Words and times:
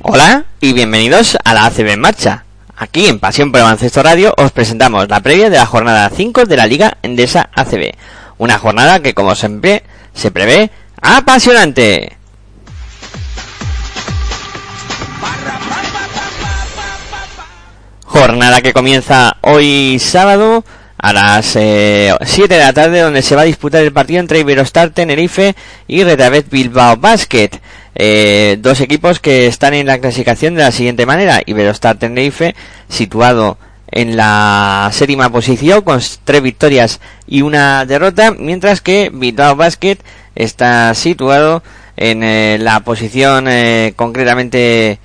Hola 0.00 0.44
y 0.60 0.72
bienvenidos 0.72 1.36
a 1.44 1.52
la 1.52 1.66
ACB 1.66 1.88
en 1.88 2.00
marcha. 2.00 2.44
Aquí 2.76 3.08
en 3.08 3.18
Pasión 3.18 3.52
por 3.52 3.58
el 3.58 3.64
Baloncesto 3.64 4.02
Radio 4.02 4.32
os 4.38 4.52
presentamos 4.52 5.08
la 5.08 5.20
previa 5.20 5.50
de 5.50 5.58
la 5.58 5.66
jornada 5.66 6.08
5 6.08 6.44
de 6.44 6.56
la 6.56 6.66
Liga 6.66 6.96
Endesa 7.02 7.50
ACB. 7.54 7.92
Una 8.38 8.58
jornada 8.58 9.00
que 9.00 9.14
como 9.14 9.34
siempre 9.34 9.82
se 10.14 10.30
prevé 10.30 10.70
apasionante. 11.00 12.16
Jornada 18.04 18.62
que 18.62 18.72
comienza 18.72 19.36
hoy 19.42 19.98
sábado 20.00 20.64
a 20.98 21.12
las 21.12 21.54
eh, 21.56 22.12
7 22.20 22.52
de 22.52 22.60
la 22.60 22.72
tarde 22.72 23.00
donde 23.00 23.22
se 23.22 23.36
va 23.36 23.42
a 23.42 23.44
disputar 23.44 23.82
el 23.82 23.92
partido 23.92 24.20
entre 24.20 24.40
Iberostar 24.40 24.90
Tenerife 24.90 25.54
y 25.86 26.02
Retabet 26.02 26.50
Bilbao 26.50 26.96
Basket. 26.96 27.50
Eh, 27.94 28.56
dos 28.60 28.80
equipos 28.80 29.20
que 29.20 29.46
están 29.46 29.74
en 29.74 29.86
la 29.86 29.98
clasificación 29.98 30.54
de 30.54 30.62
la 30.62 30.72
siguiente 30.72 31.06
manera. 31.06 31.42
Iberostar 31.46 31.96
Tenerife 31.96 32.54
situado 32.88 33.58
en 33.90 34.16
la 34.16 34.90
séptima 34.92 35.30
posición 35.30 35.82
con 35.82 36.00
tres 36.24 36.42
victorias 36.42 37.00
y 37.26 37.42
una 37.42 37.84
derrota, 37.86 38.32
mientras 38.32 38.80
que 38.80 39.10
Bilbao 39.12 39.56
Basket 39.56 39.98
está 40.34 40.94
situado 40.94 41.62
en 41.96 42.22
eh, 42.22 42.58
la 42.60 42.80
posición 42.80 43.46
eh, 43.48 43.92
concretamente 43.96 45.00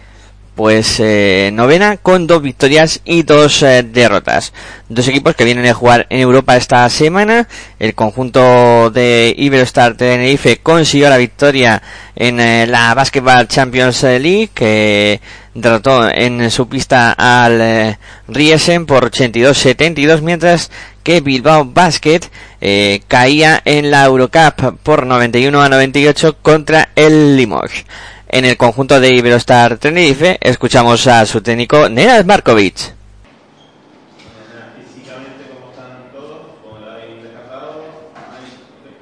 pues 0.54 1.00
eh, 1.00 1.50
novena 1.52 1.98
con 1.98 2.28
dos 2.28 2.44
victorias 2.44 3.02
y 3.04 3.24
dos 3.24 3.62
derrotas. 3.62 4.54
Dos 4.88 5.08
equipos 5.08 5.36
que 5.36 5.46
vienen 5.46 5.66
a 5.66 5.74
jugar 5.74 6.06
en 6.12 6.20
Europa 6.20 6.56
esta 6.56 6.88
semana. 6.90 7.48
El 7.80 7.96
conjunto 7.96 8.92
de 8.92 9.34
Iberostar 9.36 9.98
Tenerife 9.98 10.58
consiguió 10.58 11.10
la 11.10 11.18
victoria 11.18 11.82
en 12.16 12.70
la 12.70 12.94
Basketball 12.94 13.48
Champions 13.48 14.04
League 14.04 14.52
que 14.54 15.20
derrotó 15.54 16.10
en 16.10 16.50
su 16.50 16.68
pista 16.68 17.12
al 17.12 17.62
eh, 17.62 18.00
Riesen 18.28 18.86
por 18.86 19.10
82-72 19.12 20.22
mientras 20.22 20.72
que 21.04 21.22
Bilbao 21.22 21.66
Basket 21.66 22.22
eh, 22.62 23.02
caía 23.08 23.62
en 23.66 23.92
la 23.92 24.06
Eurocup 24.06 24.78
por 24.82 25.06
91 25.06 25.62
a 25.62 25.70
98 25.70 26.38
contra 26.42 26.90
el 26.96 27.36
Limoges. 27.38 27.86
En 28.28 28.46
el 28.46 28.58
conjunto 28.58 29.00
de 29.00 29.14
Iberostar 29.14 29.78
Tenerife 29.78 30.38
escuchamos 30.42 31.06
a 31.08 31.26
su 31.26 31.42
técnico 31.42 31.88
Nenad 31.90 32.26
Markovic. 32.26 32.94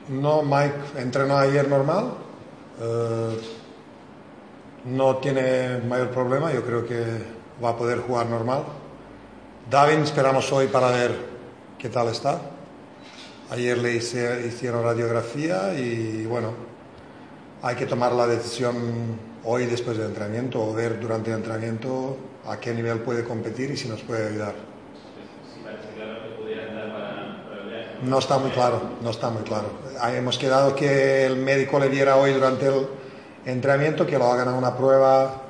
No, 0.10 0.44
Mike 0.44 0.76
entrenó 0.98 1.38
ayer 1.38 1.68
normal. 1.68 2.12
eh, 2.82 3.61
no 4.86 5.18
tiene 5.18 5.80
mayor 5.88 6.10
problema, 6.10 6.52
yo 6.52 6.64
creo 6.64 6.86
que 6.86 7.04
va 7.64 7.70
a 7.70 7.78
poder 7.78 8.00
jugar 8.00 8.28
normal. 8.28 8.64
Davin 9.70 10.02
esperamos 10.02 10.52
hoy 10.52 10.68
para 10.68 10.92
ver 10.92 11.16
qué 11.78 11.90
tal 11.90 12.08
está. 12.08 12.42
Ayer 13.52 13.78
le 13.78 13.96
hicieron 13.96 14.84
radiografía 14.84 15.74
y 15.74 16.26
bueno, 16.26 16.54
hay 17.62 17.76
que 17.76 17.86
tomar 17.86 18.14
la 18.14 18.26
decisión 18.26 18.76
hoy 19.44 19.66
después 19.66 19.98
del 19.98 20.08
entrenamiento 20.08 20.64
o 20.64 20.74
ver 20.74 21.00
durante 21.00 21.32
el 21.32 21.38
entrenamiento 21.38 22.18
a 22.48 22.58
qué 22.60 22.74
nivel 22.74 23.00
puede 23.00 23.24
competir 23.24 23.72
y 23.72 23.78
si 23.78 23.88
nos 23.88 24.02
puede 24.02 24.30
ayudar. 24.30 24.56
No 28.04 28.18
está 28.18 28.40
muy 28.40 28.50
claro, 28.50 28.82
no 29.04 29.12
está 29.12 29.30
muy 29.30 29.44
claro. 29.44 29.68
Hemos 30.16 30.40
quedado 30.40 30.76
que 30.76 31.26
el 31.26 31.36
médico 31.36 31.78
le 31.78 31.88
viera 31.88 32.16
hoy 32.16 32.34
durante 32.34 32.66
el 32.68 32.88
entrenamiento, 33.46 34.06
que 34.06 34.18
lo 34.18 34.26
hagan 34.32 34.48
a 34.48 34.54
una 34.54 34.76
prueba 34.76 35.42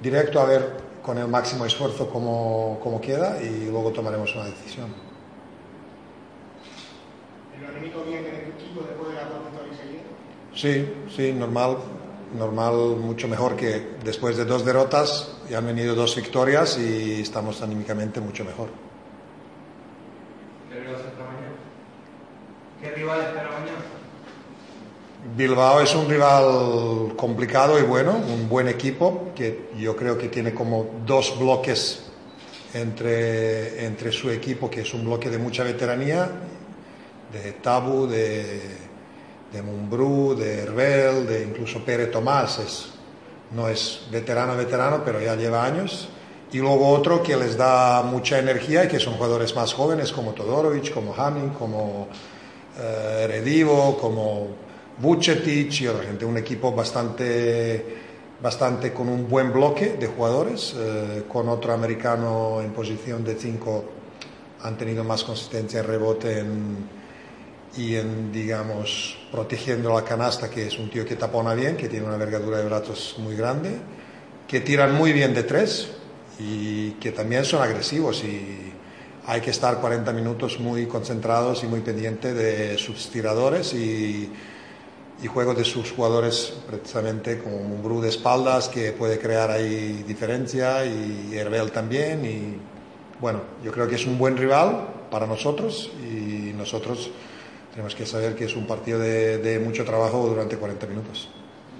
directo 0.00 0.40
a 0.40 0.44
ver 0.44 0.88
con 1.02 1.18
el 1.18 1.28
máximo 1.28 1.64
esfuerzo 1.64 2.08
cómo, 2.08 2.78
cómo 2.82 3.00
queda 3.00 3.42
y 3.42 3.70
luego 3.70 3.90
tomaremos 3.92 4.34
una 4.34 4.44
decisión. 4.44 4.92
¿El 7.58 7.64
anímico 7.64 8.02
bien 8.04 8.26
en 8.26 8.34
el 8.34 8.40
equipo 8.52 8.82
después 8.86 9.08
de 9.08 9.14
la 9.14 9.24
dos 9.24 9.44
victorias 9.44 9.76
seguidas? 9.76 10.04
Sí, 10.54 11.14
sí, 11.14 11.32
normal, 11.32 11.78
normal, 12.36 12.74
mucho 13.00 13.26
mejor 13.26 13.56
que 13.56 13.96
después 14.04 14.36
de 14.36 14.44
dos 14.44 14.64
derrotas 14.64 15.36
y 15.48 15.54
han 15.54 15.66
venido 15.66 15.94
dos 15.94 16.14
victorias 16.14 16.78
y 16.78 17.22
estamos 17.22 17.62
anímicamente 17.62 18.20
mucho 18.20 18.44
mejor. 18.44 18.68
¿Qué 20.70 20.80
rival 20.80 21.00
espera 21.00 21.24
mañana? 21.24 21.56
¿Qué 22.82 22.90
rival 22.90 23.20
espera 23.20 23.50
mañana? 23.50 23.97
Bilbao 25.36 25.80
es 25.80 25.94
un 25.94 26.08
rival 26.08 27.14
complicado 27.16 27.78
y 27.78 27.82
bueno, 27.82 28.16
un 28.16 28.48
buen 28.48 28.68
equipo 28.68 29.30
que 29.34 29.70
yo 29.78 29.96
creo 29.96 30.16
que 30.18 30.28
tiene 30.28 30.54
como 30.54 30.86
dos 31.06 31.38
bloques 31.38 32.04
entre, 32.74 33.84
entre 33.86 34.12
su 34.12 34.30
equipo, 34.30 34.70
que 34.70 34.82
es 34.82 34.94
un 34.94 35.04
bloque 35.04 35.30
de 35.30 35.38
mucha 35.38 35.64
veteranía, 35.64 36.30
de 37.32 37.52
Tabu, 37.52 38.06
de, 38.06 38.60
de 39.52 39.62
Mumbrú, 39.62 40.34
de 40.34 40.62
Herbel, 40.62 41.26
de 41.26 41.42
incluso 41.44 41.84
Pere 41.84 42.06
Tomás, 42.06 42.58
es, 42.58 42.88
no 43.52 43.68
es 43.68 44.06
veterano, 44.10 44.56
veterano, 44.56 45.02
pero 45.04 45.20
ya 45.20 45.36
lleva 45.36 45.64
años. 45.64 46.08
Y 46.50 46.58
luego 46.58 46.88
otro 46.88 47.22
que 47.22 47.36
les 47.36 47.56
da 47.56 48.02
mucha 48.02 48.38
energía 48.38 48.84
y 48.84 48.88
que 48.88 48.98
son 48.98 49.14
jugadores 49.14 49.54
más 49.54 49.74
jóvenes 49.74 50.12
como 50.12 50.32
Todorovic, 50.32 50.92
como 50.92 51.14
Hanin, 51.14 51.50
como 51.50 52.08
eh, 52.78 53.26
Redivo, 53.28 53.98
como 53.98 54.67
Vucetic 55.00 55.80
y 55.80 55.86
otra 55.86 56.04
gente. 56.04 56.24
Un 56.24 56.36
equipo 56.38 56.72
bastante, 56.72 57.84
bastante 58.42 58.92
con 58.92 59.08
un 59.08 59.28
buen 59.28 59.52
bloque 59.52 59.96
de 59.98 60.06
jugadores, 60.08 60.74
eh, 60.76 61.22
con 61.28 61.48
otro 61.48 61.72
americano 61.72 62.60
en 62.60 62.72
posición 62.72 63.24
de 63.24 63.36
5 63.36 63.84
han 64.62 64.76
tenido 64.76 65.04
más 65.04 65.22
consistencia 65.22 65.80
en 65.80 65.86
rebote 65.86 66.38
en- 66.40 66.98
y 67.76 67.94
en, 67.94 68.32
digamos, 68.32 69.16
protegiendo 69.30 69.94
la 69.94 70.02
canasta, 70.02 70.50
que 70.50 70.66
es 70.66 70.78
un 70.78 70.90
tío 70.90 71.04
que 71.04 71.14
tapona 71.14 71.54
bien, 71.54 71.76
que 71.76 71.88
tiene 71.88 72.06
una 72.06 72.14
envergadura 72.14 72.58
de 72.58 72.64
brazos 72.64 73.16
muy 73.18 73.36
grande, 73.36 73.70
que 74.48 74.60
tiran 74.60 74.94
muy 74.94 75.12
bien 75.12 75.32
de 75.34 75.44
tres 75.44 75.88
y 76.40 76.92
que 76.92 77.12
también 77.12 77.44
son 77.44 77.62
agresivos 77.62 78.24
y 78.24 78.72
hay 79.26 79.40
que 79.42 79.50
estar 79.50 79.78
40 79.80 80.12
minutos 80.12 80.58
muy 80.58 80.86
concentrados 80.86 81.62
y 81.62 81.66
muy 81.66 81.80
pendiente 81.80 82.32
de 82.34 82.78
sus 82.78 83.10
tiradores 83.10 83.74
y, 83.74 84.30
y 85.20 85.26
juego 85.26 85.54
de 85.54 85.64
sus 85.64 85.92
jugadores 85.92 86.54
precisamente 86.66 87.38
como 87.38 87.56
un 87.56 87.82
Bru 87.82 88.00
de 88.00 88.08
espaldas 88.08 88.68
que 88.68 88.92
puede 88.92 89.18
crear 89.18 89.50
ahí 89.50 90.04
diferencia 90.06 90.84
y 90.86 91.30
Herbel 91.36 91.72
también 91.72 92.24
y 92.24 92.56
bueno, 93.20 93.40
yo 93.64 93.72
creo 93.72 93.88
que 93.88 93.96
es 93.96 94.06
un 94.06 94.16
buen 94.16 94.36
rival 94.36 94.88
para 95.10 95.26
nosotros 95.26 95.90
y 96.00 96.52
nosotros 96.56 97.10
tenemos 97.72 97.94
que 97.96 98.06
saber 98.06 98.36
que 98.36 98.44
es 98.44 98.54
un 98.54 98.66
partido 98.66 98.98
de, 99.00 99.38
de 99.38 99.58
mucho 99.58 99.84
trabajo 99.84 100.26
durante 100.26 100.56
40 100.56 100.86
minutos. 100.86 101.28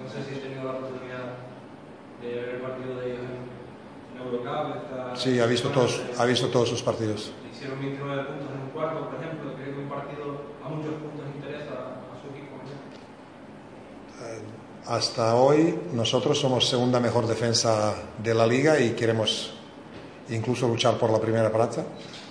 No 0.03 0.09
sé 0.11 0.19
si 0.29 0.39
he 0.39 0.43
tenido 0.43 0.65
la 0.65 0.79
oportunidad 0.79 1.39
de 2.23 2.29
ver 2.29 2.49
el 2.57 2.61
partido 2.61 2.97
de 2.97 3.07
ellos 3.07 3.21
en, 3.23 4.19
en 4.19 4.27
Eurocup. 4.27 4.83
Esta, 4.83 5.17
Sí, 5.17 5.39
ha 5.39 5.47
visto 5.47 5.69
todos, 5.71 6.01
ha 6.19 6.25
visto 6.25 6.49
todos 6.49 6.69
sus 6.69 6.83
partidos. 6.83 7.33
Hicieron 7.53 7.81
29 7.81 8.25
puntos 8.25 8.49
en 8.55 8.63
un 8.63 8.71
cuarto, 8.71 9.11
por 9.11 9.15
ejemplo. 9.23 9.55
Creo 9.55 9.75
que 9.75 9.81
un 9.81 9.89
partido 9.89 10.25
a 10.65 10.69
muchos 10.69 10.95
puntos 10.95 11.27
interesa 11.35 11.75
a 11.75 12.15
su 12.23 12.31
equipo. 12.31 12.55
Hasta 14.89 15.35
hoy 15.35 15.79
nosotros 15.93 16.41
somos 16.41 16.67
segunda 16.67 16.99
mejor 16.99 17.27
defensa 17.27 17.95
de 18.25 18.33
la 18.33 18.47
liga 18.47 18.81
y 18.81 18.93
queremos 18.93 19.53
incluso 20.31 20.67
luchar 20.67 20.97
por 20.97 21.11
la 21.11 21.21
primera 21.21 21.53
plaza. 21.53 21.85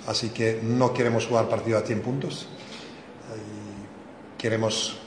Así 0.08 0.30
que 0.30 0.60
no 0.64 0.92
queremos 0.92 1.28
jugar 1.28 1.48
partido 1.48 1.78
a 1.78 1.82
100 1.82 2.02
puntos. 2.02 2.48
Queremos 4.40 4.98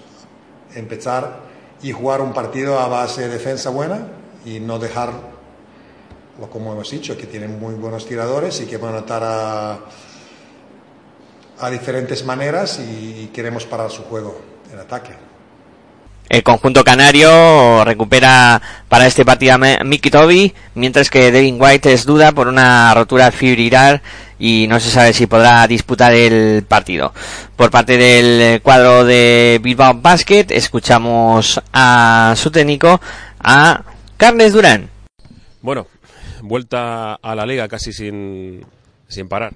empezar 0.77 1.41
y 1.83 1.91
jugar 1.91 2.21
un 2.21 2.33
partido 2.33 2.79
a 2.79 2.87
base 2.87 3.23
de 3.23 3.31
defensa 3.31 3.71
buena 3.71 4.07
y 4.45 4.61
no 4.61 4.79
dejar, 4.79 5.11
como 6.53 6.73
hemos 6.73 6.89
dicho, 6.89 7.17
que 7.17 7.27
tienen 7.27 7.59
muy 7.59 7.75
buenos 7.75 8.07
tiradores 8.07 8.61
y 8.61 8.67
que 8.67 8.77
van 8.77 8.95
a 8.95 8.99
estar 8.99 9.25
a, 9.25 9.79
a 11.59 11.69
diferentes 11.69 12.25
maneras 12.25 12.79
y 12.79 13.29
queremos 13.35 13.67
parar 13.67 13.91
su 13.91 14.05
juego 14.05 14.41
en 14.73 14.79
ataque. 14.79 15.30
El 16.31 16.45
conjunto 16.45 16.85
canario 16.85 17.85
recupera 17.85 18.63
para 18.89 19.05
este 19.09 19.25
partido 19.25 19.55
a 19.55 19.59
Mickey 19.85 20.13
Toby, 20.13 20.55
mientras 20.77 21.11
que 21.11 21.33
Devin 21.33 21.61
White 21.61 21.93
es 21.93 22.07
duda 22.07 22.31
por 22.31 22.47
una 22.47 22.95
rotura 22.95 23.33
fibrilar 23.33 24.01
y 24.39 24.67
no 24.69 24.79
se 24.79 24.91
sabe 24.91 25.13
si 25.13 25.27
podrá 25.27 25.67
disputar 25.67 26.15
el 26.15 26.63
partido. 26.63 27.13
Por 27.57 27.73
parte 27.73 27.97
del 27.97 28.63
cuadro 28.63 29.05
de 29.05 29.59
Bilbao 29.61 29.95
Basket, 29.95 30.47
escuchamos 30.51 31.61
a 31.73 32.33
su 32.37 32.53
técnico, 32.53 33.01
a 33.41 33.83
Carles 34.17 34.53
Durán. 34.53 34.89
Bueno, 35.61 35.89
vuelta 36.43 37.15
a 37.15 37.35
la 37.35 37.45
liga 37.45 37.67
casi 37.67 37.93
sin, 37.93 38.65
sin 39.09 39.29
parar. 39.29 39.53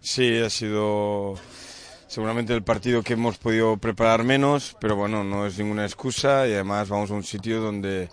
Sí, 0.00 0.38
ha 0.38 0.48
sido 0.48 1.34
seguramente 2.06 2.54
el 2.54 2.62
partido 2.62 3.02
que 3.02 3.14
hemos 3.14 3.38
podido 3.38 3.76
preparar 3.76 4.24
menos, 4.24 4.76
pero 4.80 4.96
bueno, 4.96 5.24
no 5.24 5.46
es 5.46 5.58
ninguna 5.58 5.84
excusa 5.84 6.46
y 6.46 6.52
además 6.52 6.88
vamos 6.88 7.10
a 7.10 7.14
un 7.14 7.24
sitio 7.24 7.60
donde, 7.60 8.08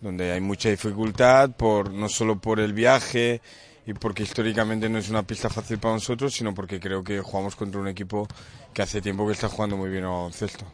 donde 0.00 0.32
hay 0.32 0.40
mucha 0.40 0.68
dificultad, 0.68 1.50
por, 1.50 1.90
no 1.90 2.08
solo 2.08 2.40
por 2.40 2.60
el 2.60 2.72
viaje 2.72 3.40
y 3.86 3.92
porque 3.92 4.22
históricamente 4.22 4.88
no 4.88 4.98
es 4.98 5.10
una 5.10 5.22
pista 5.24 5.50
fácil 5.50 5.78
para 5.78 5.94
nosotros, 5.94 6.32
sino 6.34 6.54
porque 6.54 6.80
creo 6.80 7.02
que 7.04 7.20
jugamos 7.20 7.56
contra 7.56 7.80
un 7.80 7.88
equipo 7.88 8.26
que 8.72 8.82
hace 8.82 9.00
tiempo 9.00 9.26
que 9.26 9.32
está 9.32 9.48
jugando 9.48 9.76
muy 9.76 9.90
bien 9.90 10.04
al 10.04 10.10
baloncesto. 10.10 10.64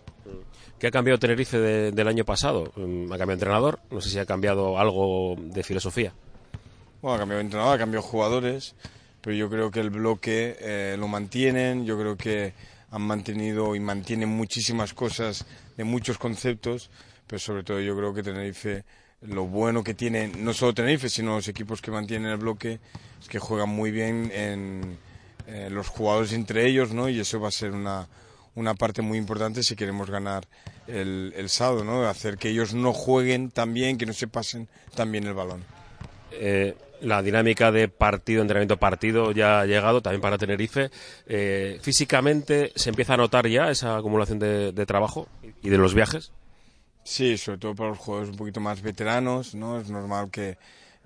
¿Qué 0.78 0.86
ha 0.86 0.90
cambiado 0.90 1.18
Tenerife 1.18 1.58
del 1.58 2.08
año 2.08 2.24
pasado? 2.24 2.72
Mm, 2.76 3.12
¿Ha 3.12 3.18
cambiado 3.18 3.32
entrenador? 3.32 3.80
No 3.90 4.00
sé 4.00 4.08
si 4.08 4.18
ha 4.18 4.24
cambiado 4.24 4.78
algo 4.78 5.36
de 5.38 5.62
filosofía. 5.62 6.14
Bueno, 7.02 7.16
ha 7.16 7.18
cambiado 7.18 7.40
entrenador, 7.40 7.74
ha 7.74 7.78
cambiado 7.78 8.02
jugadores 8.06 8.74
pero 9.20 9.36
yo 9.36 9.50
creo 9.50 9.70
que 9.70 9.80
el 9.80 9.90
bloque 9.90 10.56
eh, 10.60 10.96
lo 10.98 11.08
mantienen, 11.08 11.84
yo 11.84 11.98
creo 11.98 12.16
que 12.16 12.52
han 12.90 13.02
mantenido 13.02 13.74
y 13.74 13.80
mantienen 13.80 14.28
muchísimas 14.28 14.94
cosas 14.94 15.44
de 15.76 15.84
muchos 15.84 16.18
conceptos, 16.18 16.90
pero 17.26 17.38
sobre 17.38 17.62
todo 17.62 17.80
yo 17.80 17.96
creo 17.96 18.12
que 18.12 18.22
Tenerife, 18.22 18.84
lo 19.22 19.46
bueno 19.46 19.84
que 19.84 19.94
tiene, 19.94 20.28
no 20.28 20.52
solo 20.52 20.74
Tenerife, 20.74 21.08
sino 21.08 21.36
los 21.36 21.48
equipos 21.48 21.80
que 21.80 21.90
mantienen 21.90 22.30
el 22.30 22.38
bloque, 22.38 22.80
es 23.20 23.28
que 23.28 23.38
juegan 23.38 23.68
muy 23.68 23.90
bien 23.90 24.30
en 24.34 24.98
eh, 25.46 25.68
los 25.70 25.88
jugadores 25.88 26.32
entre 26.32 26.66
ellos, 26.66 26.92
¿no? 26.92 27.08
Y 27.08 27.20
eso 27.20 27.38
va 27.38 27.48
a 27.48 27.52
ser 27.52 27.72
una, 27.72 28.08
una 28.54 28.74
parte 28.74 29.02
muy 29.02 29.18
importante 29.18 29.62
si 29.62 29.76
queremos 29.76 30.10
ganar 30.10 30.48
el, 30.86 31.32
el 31.36 31.48
sábado, 31.48 31.84
¿no? 31.84 32.08
Hacer 32.08 32.38
que 32.38 32.48
ellos 32.48 32.74
no 32.74 32.92
jueguen 32.92 33.50
tan 33.50 33.72
bien, 33.74 33.98
que 33.98 34.06
no 34.06 34.12
se 34.12 34.26
pasen 34.26 34.68
tan 34.94 35.12
bien 35.12 35.24
el 35.24 35.34
balón. 35.34 35.62
Eh, 36.32 36.74
la 37.00 37.22
dinámica 37.22 37.72
de 37.72 37.88
partido, 37.88 38.42
entrenamiento 38.42 38.76
partido 38.76 39.32
ya 39.32 39.60
ha 39.60 39.66
llegado 39.66 40.02
también 40.02 40.20
para 40.20 40.38
Tenerife. 40.38 40.90
Eh, 41.26 41.78
físicamente 41.82 42.72
se 42.74 42.90
empieza 42.90 43.14
a 43.14 43.16
notar 43.16 43.46
ya 43.48 43.70
esa 43.70 43.96
acumulación 43.96 44.38
de, 44.38 44.86
trabajo 44.86 45.28
y 45.62 45.68
de 45.68 45.78
los 45.78 45.94
viajes. 45.94 46.32
Sí, 47.04 47.38
sobre 47.38 47.58
todo 47.58 47.74
para 47.74 47.90
los 47.90 47.98
jugadores 47.98 48.30
un 48.30 48.36
poquito 48.36 48.60
más 48.60 48.82
veteranos, 48.82 49.54
¿no? 49.54 49.80
Es 49.80 49.88
normal 49.88 50.30
que, 50.30 50.58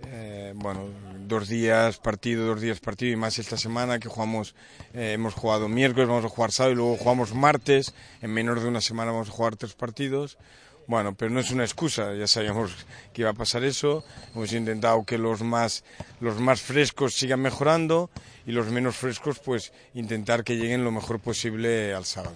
eh, 0.06 0.53
bueno, 0.56 0.88
dos 1.21 1.49
días 1.49 1.99
partido, 1.99 2.47
dos 2.47 2.61
días 2.61 2.81
partido 2.81 3.12
y 3.12 3.17
más 3.17 3.38
esta 3.38 3.56
semana 3.56 3.99
que 3.99 4.09
jugamos, 4.09 4.55
eh, 4.93 5.12
hemos 5.12 5.35
jugado 5.35 5.69
miércoles, 5.69 6.09
vamos 6.09 6.25
a 6.25 6.29
jugar 6.29 6.50
sábado 6.50 6.73
y 6.73 6.77
luego 6.77 6.97
jugamos 6.97 7.35
martes, 7.35 7.94
en 8.20 8.32
menos 8.32 8.62
de 8.62 8.69
una 8.69 8.81
semana 8.81 9.12
vamos 9.12 9.29
a 9.29 9.32
jugar 9.32 9.56
tres 9.56 9.75
partidos. 9.75 10.37
Bueno, 10.86 11.14
pero 11.14 11.31
no 11.31 11.40
es 11.40 11.50
una 11.50 11.64
excusa, 11.64 12.14
ya 12.14 12.26
sabíamos 12.26 12.86
que 13.12 13.22
iba 13.22 13.31
a 13.31 13.34
pasar 13.34 13.64
eso. 13.64 14.04
Hemos 14.34 14.52
intentado 14.52 15.04
que 15.04 15.16
los 15.16 15.42
más, 15.42 15.82
los 16.20 16.38
más 16.38 16.60
frescos 16.60 17.14
sigan 17.14 17.40
mejorando 17.40 18.10
y 18.46 18.52
los 18.52 18.66
menos 18.66 18.96
frescos, 18.96 19.38
pues 19.38 19.72
intentar 19.94 20.44
que 20.44 20.56
lleguen 20.56 20.84
lo 20.84 20.90
mejor 20.90 21.20
posible 21.20 21.94
al 21.94 22.04
sábado. 22.04 22.34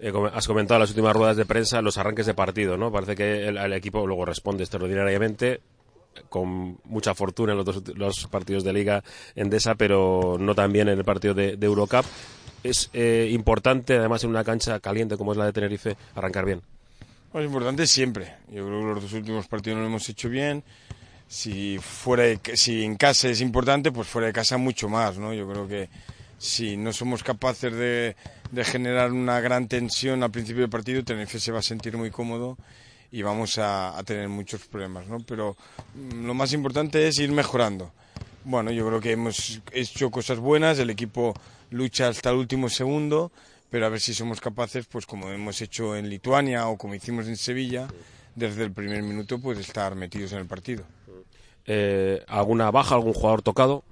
Eh, 0.00 0.12
has 0.32 0.46
comentado 0.46 0.76
en 0.76 0.80
las 0.80 0.90
últimas 0.90 1.14
ruedas 1.14 1.36
de 1.36 1.46
prensa 1.46 1.80
los 1.82 1.98
arranques 1.98 2.26
de 2.26 2.34
partido, 2.34 2.76
¿no? 2.76 2.90
Parece 2.90 3.14
que 3.14 3.48
el, 3.48 3.72
equipo 3.72 4.06
luego 4.06 4.24
responde 4.24 4.64
extraordinariamente 4.64 5.60
con 6.28 6.78
mucha 6.84 7.14
fortuna 7.14 7.52
en 7.52 7.58
los, 7.58 7.66
dos, 7.66 7.82
los 7.96 8.26
partidos 8.26 8.64
de 8.64 8.72
Liga 8.72 9.04
Endesa, 9.36 9.76
pero 9.76 10.36
no 10.40 10.54
tan 10.54 10.72
bien 10.72 10.88
en 10.88 10.98
el 10.98 11.04
partido 11.04 11.34
de, 11.34 11.56
Eurocup. 11.60 12.04
Es 12.64 12.90
eh, 12.92 13.28
importante, 13.30 13.96
además, 13.96 14.24
en 14.24 14.30
una 14.30 14.42
cancha 14.42 14.80
caliente 14.80 15.16
como 15.16 15.32
es 15.32 15.38
la 15.38 15.46
de 15.46 15.52
Tenerife, 15.52 15.96
arrancar 16.14 16.46
bien. 16.46 16.62
Lo 17.32 17.44
importante 17.44 17.86
siempre. 17.86 18.34
Yo 18.48 18.66
creo 18.66 18.80
que 18.80 18.86
los 18.86 19.02
dos 19.02 19.12
últimos 19.12 19.46
partidos 19.46 19.78
lo 19.78 19.86
hemos 19.86 20.08
hecho 20.08 20.28
bien. 20.28 20.64
Si 21.28 21.78
fuera 21.78 22.24
si 22.54 22.82
en 22.82 22.96
casa 22.96 23.28
es 23.28 23.40
importante, 23.40 23.92
pues 23.92 24.08
fuera 24.08 24.26
de 24.26 24.32
casa 24.32 24.56
mucho 24.56 24.88
más, 24.88 25.16
¿no? 25.16 25.32
Yo 25.32 25.48
creo 25.48 25.68
que 25.68 25.88
si 26.38 26.76
no 26.76 26.92
somos 26.92 27.22
capaces 27.22 27.72
de, 27.72 28.16
de 28.50 28.64
generar 28.64 29.12
una 29.12 29.40
gran 29.40 29.68
tensión 29.68 30.24
al 30.24 30.32
principio 30.32 30.62
del 30.62 30.70
partido, 30.70 31.04
Tenerife 31.04 31.38
se 31.38 31.52
va 31.52 31.60
a 31.60 31.62
sentir 31.62 31.96
muy 31.96 32.10
cómodo 32.10 32.58
y 33.12 33.22
vamos 33.22 33.58
a, 33.58 33.96
a 33.96 34.02
tener 34.02 34.28
muchos 34.28 34.66
problemas, 34.66 35.06
¿no? 35.06 35.18
Pero 35.20 35.56
mm, 35.94 36.26
lo 36.26 36.34
más 36.34 36.52
importante 36.52 37.06
es 37.06 37.18
ir 37.20 37.30
mejorando. 37.30 37.92
Bueno, 38.42 38.72
yo 38.72 38.86
creo 38.88 39.00
que 39.00 39.12
hemos 39.12 39.60
hecho 39.70 40.10
cosas 40.10 40.38
buenas, 40.38 40.78
el 40.78 40.90
equipo 40.90 41.34
lucha 41.70 42.08
hasta 42.08 42.30
el 42.30 42.36
último 42.36 42.68
segundo, 42.68 43.30
pero 43.70 43.86
a 43.86 43.88
ver 43.88 44.00
si 44.00 44.12
somos 44.12 44.40
capaces, 44.40 44.86
pues 44.86 45.06
como 45.06 45.30
hemos 45.30 45.60
hecho 45.62 45.96
en 45.96 46.08
Lituania 46.10 46.68
o 46.68 46.76
como 46.76 46.94
hicimos 46.94 47.26
en 47.28 47.36
Sevilla, 47.36 47.88
desde 48.34 48.64
el 48.64 48.72
primer 48.72 49.02
minuto, 49.02 49.40
pues 49.40 49.58
estar 49.58 49.94
metidos 49.94 50.32
en 50.32 50.38
el 50.38 50.46
partido. 50.46 50.84
Eh, 51.66 52.24
¿Alguna 52.26 52.70
baja, 52.70 52.96
algún 52.96 53.12
jugador 53.12 53.42
tocado? 53.42 53.84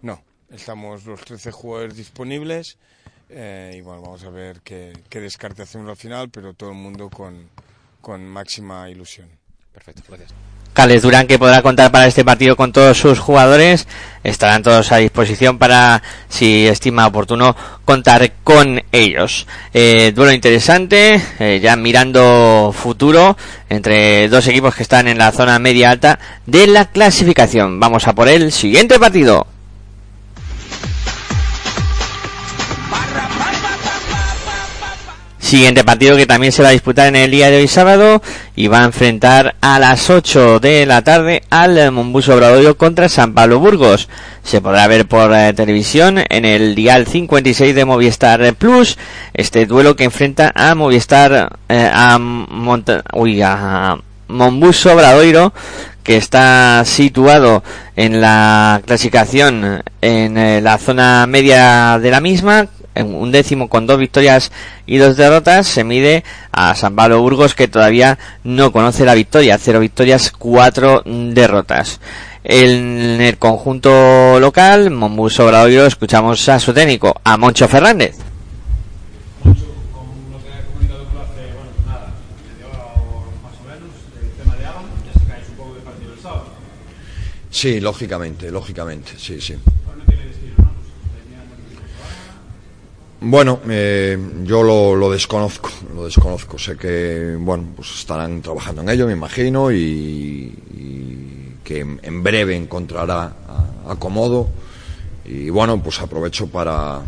No, 0.00 0.22
estamos 0.50 1.04
los 1.04 1.20
13 1.20 1.50
jugadores 1.50 1.96
disponibles 1.96 2.78
eh, 3.28 3.74
y 3.76 3.80
bueno, 3.80 4.02
vamos 4.02 4.24
a 4.24 4.30
ver 4.30 4.60
qué, 4.62 4.92
qué 5.08 5.20
descarte 5.20 5.62
hacemos 5.62 5.88
al 5.88 5.96
final, 5.96 6.30
pero 6.30 6.54
todo 6.54 6.70
el 6.70 6.76
mundo 6.76 7.10
con, 7.10 7.50
con 8.00 8.26
máxima 8.26 8.88
ilusión. 8.88 9.28
Perfecto, 9.72 10.02
gracias. 10.08 10.55
Cales 10.76 11.00
Durán 11.00 11.26
que 11.26 11.38
podrá 11.38 11.62
contar 11.62 11.90
para 11.90 12.06
este 12.06 12.22
partido 12.22 12.54
con 12.54 12.70
todos 12.70 12.98
sus 12.98 13.18
jugadores. 13.18 13.88
Estarán 14.22 14.62
todos 14.62 14.92
a 14.92 14.98
disposición 14.98 15.56
para, 15.56 16.02
si 16.28 16.66
estima 16.66 17.06
oportuno, 17.06 17.56
contar 17.86 18.30
con 18.44 18.82
ellos. 18.92 19.46
Eh, 19.72 20.12
duelo 20.14 20.32
interesante, 20.32 21.18
eh, 21.38 21.60
ya 21.62 21.76
mirando 21.76 22.74
futuro, 22.76 23.38
entre 23.70 24.28
dos 24.28 24.46
equipos 24.48 24.74
que 24.74 24.82
están 24.82 25.08
en 25.08 25.16
la 25.16 25.32
zona 25.32 25.58
media 25.58 25.92
alta 25.92 26.18
de 26.44 26.66
la 26.66 26.84
clasificación. 26.84 27.80
Vamos 27.80 28.06
a 28.06 28.14
por 28.14 28.28
el 28.28 28.52
siguiente 28.52 28.98
partido. 28.98 29.46
Siguiente 35.46 35.84
partido 35.84 36.16
que 36.16 36.26
también 36.26 36.50
se 36.50 36.64
va 36.64 36.70
a 36.70 36.72
disputar 36.72 37.06
en 37.06 37.14
el 37.14 37.30
día 37.30 37.48
de 37.48 37.58
hoy 37.58 37.68
sábado 37.68 38.20
y 38.56 38.66
va 38.66 38.80
a 38.80 38.84
enfrentar 38.86 39.54
a 39.60 39.78
las 39.78 40.10
8 40.10 40.58
de 40.58 40.84
la 40.86 41.02
tarde 41.02 41.44
al 41.50 41.92
Monbuso 41.92 42.34
Obradorio 42.34 42.76
contra 42.76 43.08
San 43.08 43.32
Pablo 43.32 43.60
Burgos. 43.60 44.08
Se 44.42 44.60
podrá 44.60 44.88
ver 44.88 45.06
por 45.06 45.32
eh, 45.32 45.52
televisión 45.52 46.18
en 46.28 46.44
el 46.44 46.74
dial 46.74 47.06
56 47.06 47.76
de 47.76 47.84
Movistar 47.84 48.56
Plus 48.56 48.98
este 49.34 49.66
duelo 49.66 49.94
que 49.94 50.02
enfrenta 50.02 50.50
a 50.52 50.74
Movistar 50.74 51.56
eh, 51.68 51.90
a, 51.94 52.18
Uy, 53.12 53.40
a 53.40 53.98
Monbuso 54.26 54.94
Obradoiro 54.94 55.54
que 56.02 56.16
está 56.16 56.82
situado 56.84 57.62
en 57.94 58.20
la 58.20 58.82
clasificación 58.84 59.80
en 60.00 60.38
eh, 60.38 60.60
la 60.60 60.78
zona 60.78 61.24
media 61.28 62.00
de 62.00 62.10
la 62.10 62.20
misma 62.20 62.66
un 63.04 63.32
décimo 63.32 63.68
con 63.68 63.86
dos 63.86 63.98
victorias 63.98 64.52
y 64.86 64.98
dos 64.98 65.16
derrotas 65.16 65.66
se 65.66 65.84
mide 65.84 66.24
a 66.52 66.74
San 66.74 66.96
Pablo 66.96 67.20
Burgos 67.20 67.54
que 67.54 67.68
todavía 67.68 68.18
no 68.44 68.72
conoce 68.72 69.04
la 69.04 69.14
victoria, 69.14 69.58
cero 69.58 69.80
victorias, 69.80 70.30
cuatro 70.30 71.02
derrotas. 71.04 72.00
En 72.44 73.20
el 73.20 73.38
conjunto 73.38 74.38
local, 74.38 74.90
Monbus 74.90 75.40
Obradoiro, 75.40 75.84
escuchamos 75.84 76.48
a 76.48 76.60
su 76.60 76.72
técnico, 76.72 77.20
a 77.24 77.36
Moncho 77.36 77.66
Fernández. 77.66 78.16
Sí, 87.50 87.80
lógicamente, 87.80 88.50
lógicamente, 88.50 89.12
sí, 89.16 89.40
sí. 89.40 89.56
Bueno, 93.20 93.60
eh, 93.68 94.18
yo 94.44 94.62
lo, 94.62 95.10
desconozco, 95.10 95.70
lo 95.94 96.04
desconozco. 96.04 96.58
Sé 96.58 96.76
que, 96.76 97.34
bueno, 97.38 97.64
pues 97.74 97.90
estarán 97.94 98.42
trabajando 98.42 98.82
en 98.82 98.90
ello, 98.90 99.06
me 99.06 99.14
imagino, 99.14 99.72
y, 99.72 100.52
que 101.64 101.80
en, 101.80 102.22
breve 102.22 102.54
encontrará 102.54 103.32
a 103.88 103.96
Comodo 103.96 104.48
y 105.24 105.50
bueno, 105.50 105.82
pues 105.82 106.00
aprovecho 106.00 106.46
para, 106.46 107.00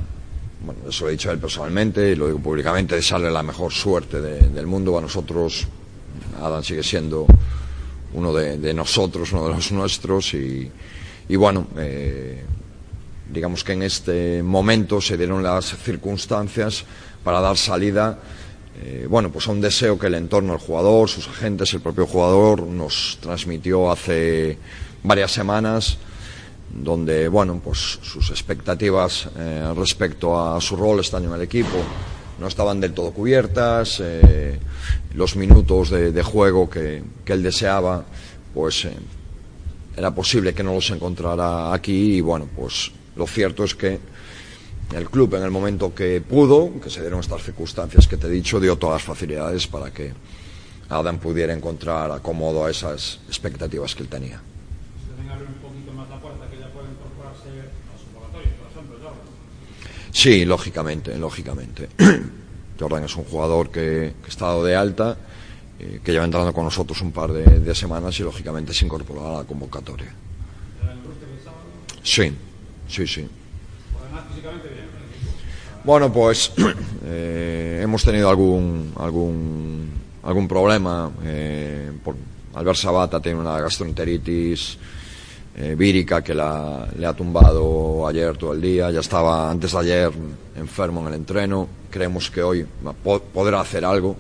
bueno, 0.65 0.81
eso 0.89 1.05
lo 1.05 1.11
he 1.11 1.13
dicho 1.13 1.31
a 1.31 1.33
él 1.33 1.39
personalmente 1.39 2.11
y 2.11 2.17
lo 2.17 2.27
digo 2.27 2.41
públicamente, 2.41 2.97
desearle 2.97 3.31
la 3.31 3.45
mejor 3.45 3.73
suerte 3.73 4.21
de- 4.21 4.49
del 4.49 4.67
mundo. 4.67 4.99
A 4.99 5.01
nosotros, 5.01 5.69
Adam 6.43 6.65
sigue 6.65 6.83
siendo 6.83 7.27
uno 8.15 8.33
de, 8.33 8.59
de 8.59 8.75
nosotros, 8.75 9.33
uno 9.33 9.45
de 9.49 9.55
los 9.55 9.71
nuestros 9.71 10.35
y, 10.35 10.69
y 11.29 11.37
bueno, 11.37 11.69
eh, 11.77 12.43
digamos 13.29 13.65
que 13.65 13.73
en 13.73 13.83
este 13.83 14.43
momento 14.43 15.01
se 15.01 15.17
dieron 15.17 15.43
las 15.43 15.77
circunstancias 15.79 16.85
para 17.23 17.41
dar 17.41 17.57
salida 17.57 18.19
eh, 18.81 19.07
bueno, 19.11 19.33
pues 19.33 19.49
a 19.49 19.51
un 19.51 19.61
deseo 19.61 19.99
que 19.99 20.07
el 20.07 20.15
entorno, 20.15 20.53
el 20.53 20.61
jugador, 20.61 21.09
sus 21.09 21.27
agentes, 21.27 21.75
el 21.75 21.81
propio 21.81 22.07
jugador 22.07 22.63
nos 22.63 23.19
transmitió 23.21 23.91
hace 23.91 24.57
varias 25.03 25.33
semanas, 25.33 25.99
donde, 26.71 27.27
bueno, 27.27 27.61
pues 27.63 27.99
sus 28.03 28.31
expectativas 28.31 29.29
eh, 29.37 29.73
respecto 29.75 30.39
a 30.39 30.61
su 30.61 30.77
rol 30.77 31.01
este 31.01 31.17
año 31.17 31.29
en 31.31 31.35
el 31.37 31.43
equipo 31.43 31.77
no 32.39 32.47
estaban 32.47 32.81
del 32.81 32.93
todo 32.93 33.11
cubiertas, 33.11 33.99
eh, 34.01 34.61
los 35.15 35.35
minutos 35.35 35.91
de, 35.91 36.13
de 36.13 36.23
juego 36.23 36.71
que, 36.71 37.03
que 37.25 37.33
él 37.33 37.43
deseaba, 37.43 38.05
pues 38.55 38.87
era 39.97 40.15
posible 40.15 40.55
que 40.55 40.63
no 40.63 40.75
los 40.75 40.89
encontrara 40.91 41.75
aquí 41.75 42.15
y 42.15 42.21
bueno, 42.21 42.49
pues 42.55 42.93
lo 43.19 43.27
cierto 43.27 43.65
es 43.65 43.75
que 43.75 43.99
el 44.95 45.11
club 45.11 45.35
en 45.35 45.43
el 45.43 45.51
momento 45.51 45.93
que 45.93 46.21
pudo, 46.21 46.81
que 46.81 46.89
se 46.89 47.01
dieron 47.01 47.21
estas 47.21 47.43
circunstancias 47.43 48.07
que 48.07 48.17
te 48.17 48.29
he 48.29 48.31
dicho, 48.31 48.61
dio 48.61 48.77
todas 48.77 49.03
las 49.03 49.03
facilidades 49.03 49.67
para 49.67 49.91
que 49.91 50.13
Adam 50.89 51.19
pudiera 51.19 51.53
encontrar 51.53 52.13
acomodo 52.13 52.65
a 52.65 52.71
esas 52.71 53.21
expectativas 53.27 53.95
que 53.95 54.05
él 54.05 54.09
tenía. 54.09 54.41
Sí, 60.13 60.45
lógicamente, 60.45 61.17
lógicamente. 61.19 61.89
Jordan 62.81 63.05
es 63.05 63.17
un 63.17 63.25
jugador 63.25 63.71
que, 63.71 64.15
que 64.23 64.31
está 64.31 64.47
dado 64.47 64.65
de 64.65 64.75
alta, 64.75 65.17
eh, 65.79 66.01
que 66.03 66.13
lleva 66.13 66.25
entrando 66.25 66.53
con 66.53 66.65
nosotros 66.65 67.01
un 67.03 67.13
par 67.13 67.33
de, 67.33 67.61
de 67.61 67.75
semanas 67.75 68.19
y 68.19 68.23
lógicamente 68.23 68.73
se 68.73 68.85
incorporará 68.85 69.31
a 69.31 69.43
la 69.43 69.45
convocatoria. 69.45 70.15
Sí, 72.03 72.33
sí, 72.89 73.07
sí. 73.07 73.27
Bien. 74.71 74.89
Bueno, 75.85 76.13
pues 76.13 76.53
eh, 77.05 77.81
hemos 77.83 78.03
tenido 78.05 78.29
algún 78.29 78.93
algún 78.97 79.91
algún 80.23 80.49
problema. 80.49 81.11
Eh, 81.25 81.93
por, 82.05 82.17
Albert 82.55 82.79
Sabata 82.79 83.21
tiene 83.21 83.39
una 83.39 83.61
gastroenteritis 83.61 84.79
eh, 85.57 85.75
vírica 85.79 86.23
que 86.23 86.35
la, 86.35 86.89
le 86.99 87.07
ha 87.07 87.13
tumbado 87.13 88.07
ayer 88.09 88.37
todo 88.37 88.53
el 88.53 88.61
día. 88.61 88.91
Ya 88.91 89.01
estaba 89.01 89.51
antes 89.51 89.73
de 89.73 89.79
ayer 89.79 90.11
enfermo 90.57 91.01
en 91.03 91.09
el 91.09 91.15
entreno. 91.15 91.69
Creemos 91.91 92.31
que 92.31 92.43
hoy 92.43 92.67
po- 93.05 93.21
podrá 93.21 93.61
hacer 93.61 93.85
algo. 93.85 94.17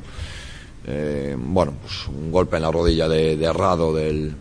Eh, 0.86 1.36
bueno, 1.38 1.74
pues 1.82 2.06
un 2.08 2.30
golpe 2.32 2.56
en 2.56 2.62
la 2.62 2.70
rodilla 2.70 3.08
de, 3.08 3.36
de 3.36 3.52
Rado 3.52 3.92
del, 3.92 4.34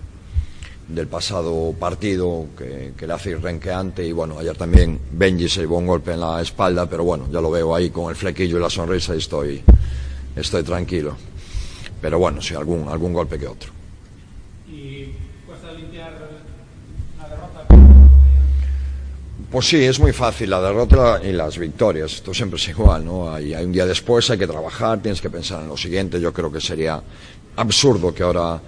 del 0.88 1.08
pasado 1.08 1.74
partido 1.78 2.46
que, 2.58 2.94
que 2.98 3.08
le 3.08 3.14
hace 3.14 3.32
ir 3.32 3.42
renqueante 3.42 4.06
y 4.06 4.14
bueno, 4.14 4.40
ayer 4.40 4.56
también 4.56 5.00
Benji 5.12 5.50
se 5.50 5.62
llevó 5.62 5.78
un 5.80 5.88
golpe 5.88 6.14
en 6.14 6.22
la 6.22 6.42
espalda, 6.42 6.90
pero 6.90 7.04
bueno, 7.04 7.28
ya 7.32 7.42
lo 7.42 7.52
veo 7.52 7.76
ahí 7.76 7.90
con 7.90 8.10
el 8.10 8.16
flequillo 8.16 8.58
y 8.58 8.62
la 8.62 8.70
sonrisa 8.70 9.14
y 9.14 9.18
estoy, 9.18 9.62
estoy 10.36 10.64
tranquilo. 10.64 11.16
Pero 12.02 12.20
bueno, 12.20 12.42
sí, 12.42 12.54
algún, 12.54 12.88
algún 12.88 13.12
golpe 13.12 13.38
que 13.38 13.48
otro. 13.48 13.72
Y 14.70 15.08
cuesta 15.46 15.74
limpiar 15.74 16.14
una 17.18 17.28
derrota. 17.28 17.66
Pues 19.52 19.68
sí, 19.68 19.84
es 19.84 20.00
muy 20.00 20.14
fácil, 20.14 20.50
la 20.50 20.62
derrota 20.62 21.20
y 21.24 21.34
las 21.34 21.58
victorias, 21.58 22.14
esto 22.14 22.34
siempre 22.34 22.58
es 22.58 22.68
igual, 22.70 23.04
¿no? 23.04 23.34
Hay, 23.34 23.54
hay 23.54 23.66
un 23.66 23.72
día 23.74 23.86
después, 23.86 24.30
hay 24.30 24.38
que 24.38 24.48
trabajar, 24.48 25.02
tienes 25.02 25.20
que 25.20 25.30
pensar 25.30 25.62
en 25.64 25.68
lo 25.68 25.76
siguiente, 25.76 26.22
yo 26.22 26.32
creo 26.32 26.52
que 26.52 26.62
sería 26.62 27.02
absurdo 27.56 28.14
que 28.14 28.24
ahora 28.24 28.62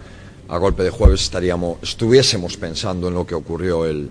a 0.50 0.58
golpe 0.58 0.84
de 0.84 0.90
jueves 0.90 1.22
estaríamos, 1.22 1.78
estuviésemos 1.84 2.58
pensando 2.58 3.08
en 3.08 3.14
lo 3.14 3.26
que 3.26 3.36
ocurrió 3.36 3.86
el, 3.86 4.10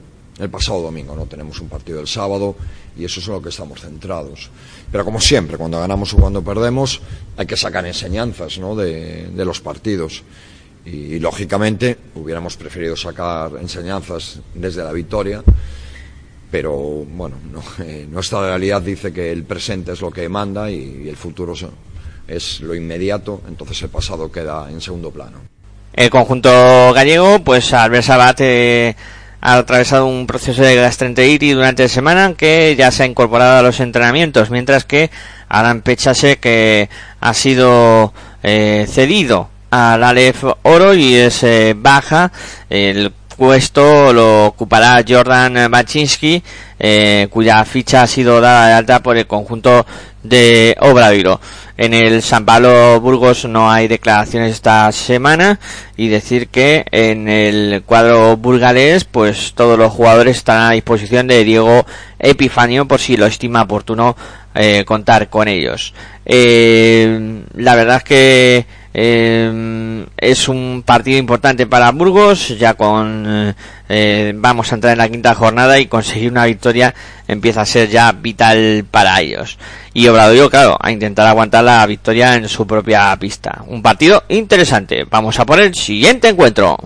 pasado 0.52 0.82
domingo, 0.82 1.16
¿no? 1.16 1.26
Tenemos 1.26 1.60
un 1.60 1.68
partido 1.68 1.98
el 1.98 2.06
sábado 2.06 2.54
y 2.96 3.04
eso 3.04 3.18
es 3.18 3.26
en 3.26 3.32
lo 3.32 3.42
que 3.42 3.48
estamos 3.48 3.80
centrados. 3.80 4.50
Pero 4.92 5.04
como 5.04 5.20
siempre, 5.20 5.58
cuando 5.58 5.80
ganamos 5.80 6.14
o 6.14 6.16
cuando 6.16 6.44
perdemos, 6.44 7.00
hay 7.36 7.44
que 7.44 7.56
sacar 7.56 7.84
enseñanzas, 7.86 8.56
¿no? 8.58 8.76
De, 8.76 9.32
los 9.34 9.60
partidos. 9.60 10.22
Y, 10.84 11.18
lógicamente 11.18 11.98
hubiéramos 12.14 12.56
preferido 12.56 12.94
sacar 12.94 13.56
enseñanzas 13.60 14.38
desde 14.54 14.84
la 14.84 14.92
victoria, 14.92 15.42
pero 16.52 16.72
bueno, 17.04 17.34
no, 17.52 17.60
eh, 17.84 18.06
nuestra 18.08 18.42
realidad 18.42 18.80
dice 18.80 19.12
que 19.12 19.32
el 19.32 19.42
presente 19.42 19.90
es 19.90 20.00
lo 20.00 20.12
que 20.12 20.28
manda 20.28 20.70
y, 20.70 21.08
el 21.08 21.16
futuro 21.16 21.54
es 22.28 22.60
lo 22.60 22.76
inmediato, 22.76 23.42
entonces 23.48 23.82
el 23.82 23.88
pasado 23.88 24.30
queda 24.30 24.70
en 24.70 24.80
segundo 24.80 25.10
plano. 25.10 25.57
El 25.98 26.10
conjunto 26.10 26.92
gallego, 26.92 27.40
pues 27.40 27.72
Albert 27.72 28.04
Sabat 28.04 28.40
eh, 28.40 28.94
ha 29.40 29.56
atravesado 29.56 30.06
un 30.06 30.28
proceso 30.28 30.62
de 30.62 30.76
gastroenteritis 30.76 31.56
durante 31.56 31.82
la 31.82 31.88
semana 31.88 32.34
que 32.34 32.76
ya 32.78 32.92
se 32.92 33.02
ha 33.02 33.06
incorporado 33.06 33.58
a 33.58 33.62
los 33.62 33.80
entrenamientos, 33.80 34.48
mientras 34.48 34.84
que 34.84 35.10
Alan 35.48 35.82
Pechase 35.82 36.36
que 36.36 36.88
ha 37.20 37.34
sido 37.34 38.12
eh, 38.44 38.86
cedido 38.88 39.48
al 39.72 40.04
Aleph 40.04 40.44
Oro 40.62 40.94
y 40.94 41.16
es 41.16 41.42
eh, 41.42 41.74
baja. 41.76 42.30
El 42.70 43.12
puesto 43.38 44.12
lo 44.12 44.46
ocupará 44.46 45.02
Jordan 45.08 45.70
Baczynski, 45.70 46.42
eh, 46.78 47.28
cuya 47.30 47.64
ficha 47.64 48.02
ha 48.02 48.06
sido 48.08 48.40
dada 48.40 48.66
de 48.66 48.72
alta 48.74 49.00
por 49.00 49.16
el 49.16 49.28
conjunto 49.28 49.86
de 50.24 50.76
Obradoiro. 50.80 51.40
En 51.76 51.94
el 51.94 52.20
San 52.22 52.44
Pablo 52.44 53.00
Burgos 53.00 53.44
no 53.44 53.70
hay 53.70 53.86
declaraciones 53.86 54.52
esta 54.52 54.90
semana 54.90 55.60
y 55.96 56.08
decir 56.08 56.48
que 56.48 56.84
en 56.90 57.28
el 57.28 57.84
cuadro 57.86 58.36
burgalés 58.36 59.04
pues 59.04 59.52
todos 59.54 59.78
los 59.78 59.92
jugadores 59.92 60.38
están 60.38 60.60
a 60.60 60.72
disposición 60.72 61.28
de 61.28 61.44
Diego 61.44 61.86
Epifanio 62.18 62.88
por 62.88 62.98
si 62.98 63.16
lo 63.16 63.26
estima 63.26 63.62
oportuno 63.62 64.16
eh, 64.56 64.84
contar 64.84 65.28
con 65.28 65.46
ellos. 65.46 65.94
Eh, 66.26 67.44
la 67.54 67.76
verdad 67.76 67.98
es 67.98 68.04
que 68.04 68.66
eh, 69.00 70.04
es 70.16 70.48
un 70.48 70.82
partido 70.84 71.18
importante 71.18 71.68
para 71.68 71.92
Burgos, 71.92 72.48
ya 72.58 72.74
con 72.74 73.54
eh, 73.88 74.32
vamos 74.34 74.72
a 74.72 74.74
entrar 74.74 74.92
en 74.92 74.98
la 74.98 75.08
quinta 75.08 75.36
jornada 75.36 75.78
y 75.78 75.86
conseguir 75.86 76.32
una 76.32 76.46
victoria 76.46 76.92
empieza 77.28 77.60
a 77.60 77.66
ser 77.66 77.88
ya 77.90 78.10
vital 78.10 78.84
para 78.90 79.20
ellos. 79.20 79.56
Y 79.94 80.08
Obradoiro, 80.08 80.50
claro, 80.50 80.76
a 80.80 80.90
intentar 80.90 81.28
aguantar 81.28 81.62
la 81.62 81.86
victoria 81.86 82.34
en 82.34 82.48
su 82.48 82.66
propia 82.66 83.16
pista. 83.20 83.62
Un 83.68 83.82
partido 83.82 84.24
interesante. 84.30 85.04
Vamos 85.04 85.38
a 85.38 85.46
por 85.46 85.60
el 85.60 85.76
siguiente 85.76 86.28
encuentro. 86.28 86.76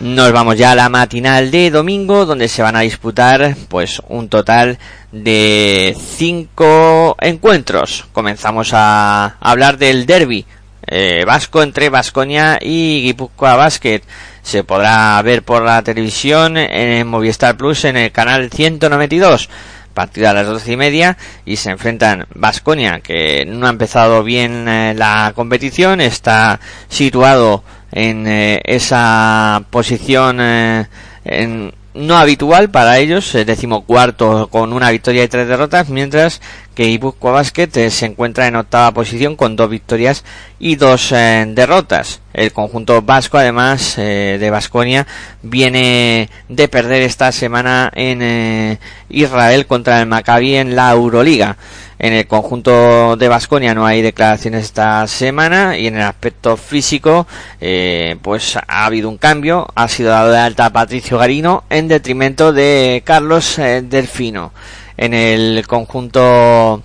Nos 0.00 0.30
vamos 0.30 0.56
ya 0.56 0.70
a 0.70 0.74
la 0.76 0.88
matinal 0.88 1.50
de 1.50 1.72
domingo, 1.72 2.24
donde 2.24 2.46
se 2.46 2.62
van 2.62 2.76
a 2.76 2.80
disputar, 2.80 3.56
pues, 3.68 4.00
un 4.06 4.28
total 4.28 4.78
de 5.10 5.96
cinco 6.16 7.16
encuentros. 7.20 8.06
Comenzamos 8.12 8.70
a 8.74 9.36
hablar 9.40 9.76
del 9.76 10.06
derby 10.06 10.46
eh, 10.86 11.24
vasco 11.26 11.64
entre 11.64 11.88
Vasconia 11.88 12.60
y 12.62 13.02
Guipúzcoa 13.02 13.56
Basket. 13.56 14.02
Se 14.40 14.62
podrá 14.62 15.20
ver 15.22 15.42
por 15.42 15.64
la 15.64 15.82
televisión 15.82 16.56
en 16.56 17.04
Movistar 17.08 17.56
Plus 17.56 17.84
en 17.84 17.96
el 17.96 18.12
canal 18.12 18.52
192. 18.52 19.50
Partido 19.94 20.28
a 20.28 20.32
las 20.32 20.46
doce 20.46 20.74
y 20.74 20.76
media 20.76 21.18
y 21.44 21.56
se 21.56 21.70
enfrentan 21.70 22.28
Vasconia, 22.36 23.00
que 23.00 23.44
no 23.46 23.66
ha 23.66 23.70
empezado 23.70 24.22
bien 24.22 24.68
eh, 24.68 24.94
la 24.96 25.32
competición, 25.34 26.00
está 26.00 26.60
situado 26.88 27.64
en 27.92 28.26
eh, 28.26 28.60
esa 28.64 29.62
posición 29.70 30.38
eh, 30.40 30.86
en, 31.24 31.72
no 31.98 32.16
habitual 32.16 32.70
para 32.70 32.98
ellos, 32.98 33.34
el 33.34 33.44
decimocuarto 33.44 34.48
con 34.48 34.72
una 34.72 34.90
victoria 34.90 35.24
y 35.24 35.28
tres 35.28 35.48
derrotas, 35.48 35.88
mientras 35.88 36.40
que 36.74 36.84
Guipúzcoa 36.84 37.32
Basket 37.32 37.70
eh, 37.74 37.90
se 37.90 38.06
encuentra 38.06 38.46
en 38.46 38.54
octava 38.54 38.92
posición 38.92 39.34
con 39.34 39.56
dos 39.56 39.68
victorias 39.68 40.24
y 40.60 40.76
dos 40.76 41.10
eh, 41.10 41.44
derrotas. 41.48 42.20
El 42.32 42.52
conjunto 42.52 43.02
vasco, 43.02 43.36
además 43.36 43.96
eh, 43.98 44.36
de 44.38 44.50
Vasconia, 44.50 45.08
viene 45.42 46.30
de 46.48 46.68
perder 46.68 47.02
esta 47.02 47.32
semana 47.32 47.90
en 47.94 48.22
eh, 48.22 48.78
Israel 49.08 49.66
contra 49.66 50.00
el 50.00 50.06
Maccabi 50.06 50.54
en 50.54 50.76
la 50.76 50.92
Euroliga. 50.92 51.56
En 51.98 52.12
el 52.12 52.28
conjunto 52.28 53.16
de 53.16 53.28
Vasconia 53.28 53.74
no 53.74 53.84
hay 53.84 54.02
declaraciones 54.02 54.66
esta 54.66 55.04
semana 55.08 55.76
y 55.76 55.88
en 55.88 55.96
el 55.96 56.02
aspecto 56.02 56.56
físico 56.56 57.26
eh, 57.60 58.16
pues 58.22 58.56
ha 58.56 58.86
habido 58.86 59.08
un 59.08 59.18
cambio. 59.18 59.66
Ha 59.74 59.88
sido 59.88 60.10
dado 60.10 60.30
de 60.30 60.38
alta 60.38 60.72
Patricio 60.72 61.18
Garino 61.18 61.64
en 61.70 61.88
detrimento 61.88 62.52
de 62.52 63.02
Carlos 63.04 63.58
eh, 63.58 63.82
Delfino. 63.82 64.52
En 64.96 65.12
el 65.12 65.66
conjunto 65.66 66.82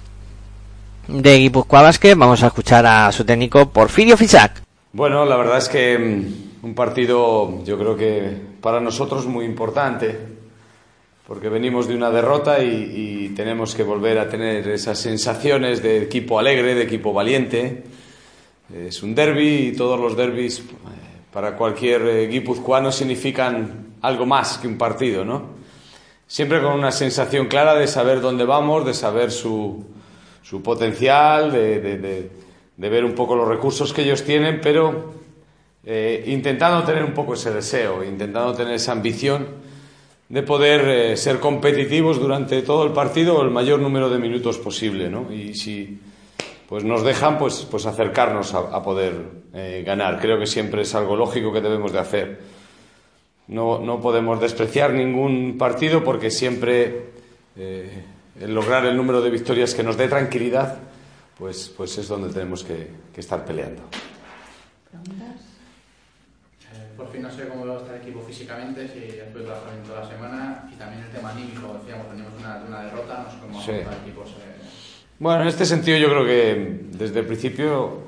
de 1.08 1.38
Guipúzcoa 1.38 1.84
Basket 1.84 2.15
vamos 2.15 2.41
a 2.41 2.48
escuchar 2.48 2.86
a 2.86 3.12
su 3.12 3.24
técnico 3.24 3.70
Porfirio 3.70 4.17
Fisac. 4.17 4.63
Bueno, 4.93 5.25
la 5.25 5.36
verdad 5.36 5.58
es 5.60 5.70
que 5.70 5.96
un 6.63 6.74
partido 6.75 7.63
yo 7.63 7.77
creo 7.77 7.96
que 7.96 8.36
para 8.62 8.79
nosotros 8.79 9.25
muy 9.25 9.46
importante, 9.46 10.43
porque 11.34 11.50
venimos 11.50 11.88
de 11.88 11.96
una 11.96 12.12
derrota 12.12 12.63
y, 12.63 13.34
tenemos 13.36 13.74
que 13.74 13.82
volver 13.82 14.20
a 14.20 14.30
tener 14.30 14.68
esas 14.68 15.00
sensaciones 15.00 15.82
de 15.82 16.04
equipo 16.04 16.38
alegre, 16.38 16.75
de 16.75 16.84
equipo 16.84 17.12
valiente. 17.12 17.86
Es 18.72 19.02
un 19.02 19.16
derby 19.16 19.70
y 19.70 19.72
todos 19.72 20.00
los 20.00 20.16
derbis 20.16 20.60
eh, 20.60 20.63
para 21.34 21.58
cualquier 21.58 22.04
eh, 22.04 22.28
guipuzcoano 22.28 22.92
significan 22.92 23.96
algo 24.02 24.28
más 24.28 24.60
que 24.60 24.68
un 24.68 24.78
partido, 24.78 25.25
¿no? 25.25 25.54
Siempre 26.28 26.62
con 26.62 26.74
una 26.74 26.92
sensación 26.92 27.48
clara 27.48 27.74
de 27.74 27.88
saber 27.88 28.22
dónde 28.22 28.46
vamos, 28.46 28.86
de 28.86 28.94
saber 28.94 29.32
su, 29.32 29.84
su 30.44 30.62
potencial, 30.62 31.52
de 31.52 32.30
ver 32.78 33.04
un 33.04 33.13
poco 33.13 33.36
los 33.36 33.48
recursos 33.48 33.92
que 33.92 34.04
ellos 34.04 34.24
tienen, 34.24 34.62
pero 34.62 35.13
eh, 35.84 36.25
intentando 36.28 36.86
tener 36.86 37.04
un 37.04 37.16
poco 37.16 37.34
ese 37.34 37.52
deseo, 37.52 38.04
intentando 38.04 38.54
tener 38.54 38.75
esa 38.75 38.92
ambición 38.92 39.73
de 40.30 40.44
poder 40.44 40.82
eh, 40.88 41.18
ser 41.18 41.39
competitivos 41.39 42.20
durante 42.20 42.62
todo 42.62 42.86
el 42.86 42.92
partido 42.92 43.42
el 43.42 43.51
mayor 43.51 43.80
número 43.80 44.10
de 44.10 44.20
minutos 44.20 44.58
posible, 44.58 45.10
¿no? 45.10 45.32
Y 45.32 45.53
si 45.53 46.00
pues 46.68 46.84
nos 46.84 47.03
dejan, 47.03 47.38
pues, 47.38 47.68
pues 47.70 47.86
acercarnos 47.86 48.53
a, 48.53 48.60
a 48.60 48.82
poder 48.82 49.13
eh, 49.53 49.84
ganar. 49.86 50.20
Creo 50.20 50.39
que 50.39 50.48
siempre 50.48 50.82
es 50.82 50.96
algo 50.96 51.15
lógico 51.15 51.53
que 51.53 51.62
debemos 51.62 51.92
de 51.92 52.00
hacer. 52.00 52.39
No, 53.48 53.80
no 53.80 54.00
podemos 54.01 54.39
despreciar 54.39 54.94
ningún 54.94 55.58
partido 55.60 56.03
porque 56.03 56.32
siempre 56.32 57.12
eh, 57.56 58.03
el 58.39 58.56
lograr 58.56 58.86
el 58.86 58.98
número 58.98 59.22
de 59.22 59.30
victorias 59.30 59.75
que 59.75 59.84
nos 59.84 59.98
dé 59.98 60.08
tranquilidad, 60.08 60.80
pues, 61.38 61.72
pues 61.75 61.98
es 61.98 62.08
donde 62.08 62.34
tenemos 62.34 62.63
que, 62.63 62.88
que 63.13 63.22
estar 63.22 63.46
peleando. 63.46 63.84
Por 66.98 67.10
fin 67.12 67.22
no 67.24 67.32
sé 67.32 67.48
cómo 67.48 67.66
va 67.66 67.74
a 67.76 67.78
estar 67.78 67.96
el 67.96 68.02
equipo 68.02 68.22
físicamente, 68.22 68.88
si 68.88 69.00
después 69.18 69.44
de 69.44 69.44
trabajando 69.46 69.90
toda 69.90 70.02
la 70.02 70.08
semana 70.08 70.70
y 70.72 70.76
también 70.76 71.04
el 71.04 71.10
tema 71.10 71.32
anímico, 71.32 71.76
decíamos, 71.82 72.08
tenemos 72.10 72.34
una, 72.40 72.64
una 72.68 72.82
derrota, 72.84 73.26
no 73.26 73.32
sé 73.32 73.38
cómo 73.42 73.62
Sí. 73.62 73.72
el 73.72 73.80
equipo. 73.82 74.24
Se... 74.26 74.34
Bueno, 75.20 75.42
en 75.42 75.48
este 75.48 75.66
sentido 75.66 75.98
yo 75.98 76.10
creo 76.10 76.26
que 76.26 76.82
desde 76.92 77.22
el 77.22 77.26
principio 77.26 78.00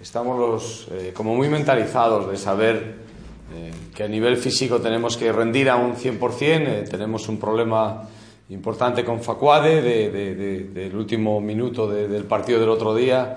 estamos 0.00 0.38
los, 0.38 0.88
eh, 0.92 1.12
como 1.14 1.34
muy 1.34 1.48
mentalizados 1.48 2.30
de 2.30 2.36
saber 2.36 3.06
eh, 3.54 3.70
que 3.94 4.02
a 4.04 4.08
nivel 4.08 4.36
físico 4.36 4.80
tenemos 4.80 5.16
que 5.16 5.32
rendir 5.32 5.68
a 5.70 5.76
un 5.76 5.94
100%, 5.96 6.40
eh, 6.68 6.84
tenemos 6.90 7.28
un 7.28 7.38
problema 7.38 8.02
importante 8.50 9.04
con 9.04 9.20
Facuade 9.22 9.82
de- 9.82 10.10
de- 10.10 10.34
de- 10.34 10.64
del 10.64 10.94
último 10.96 11.40
minuto 11.40 11.88
de- 11.88 12.06
del 12.08 12.24
partido 12.24 12.60
del 12.60 12.68
otro 12.68 12.94
día, 12.94 13.36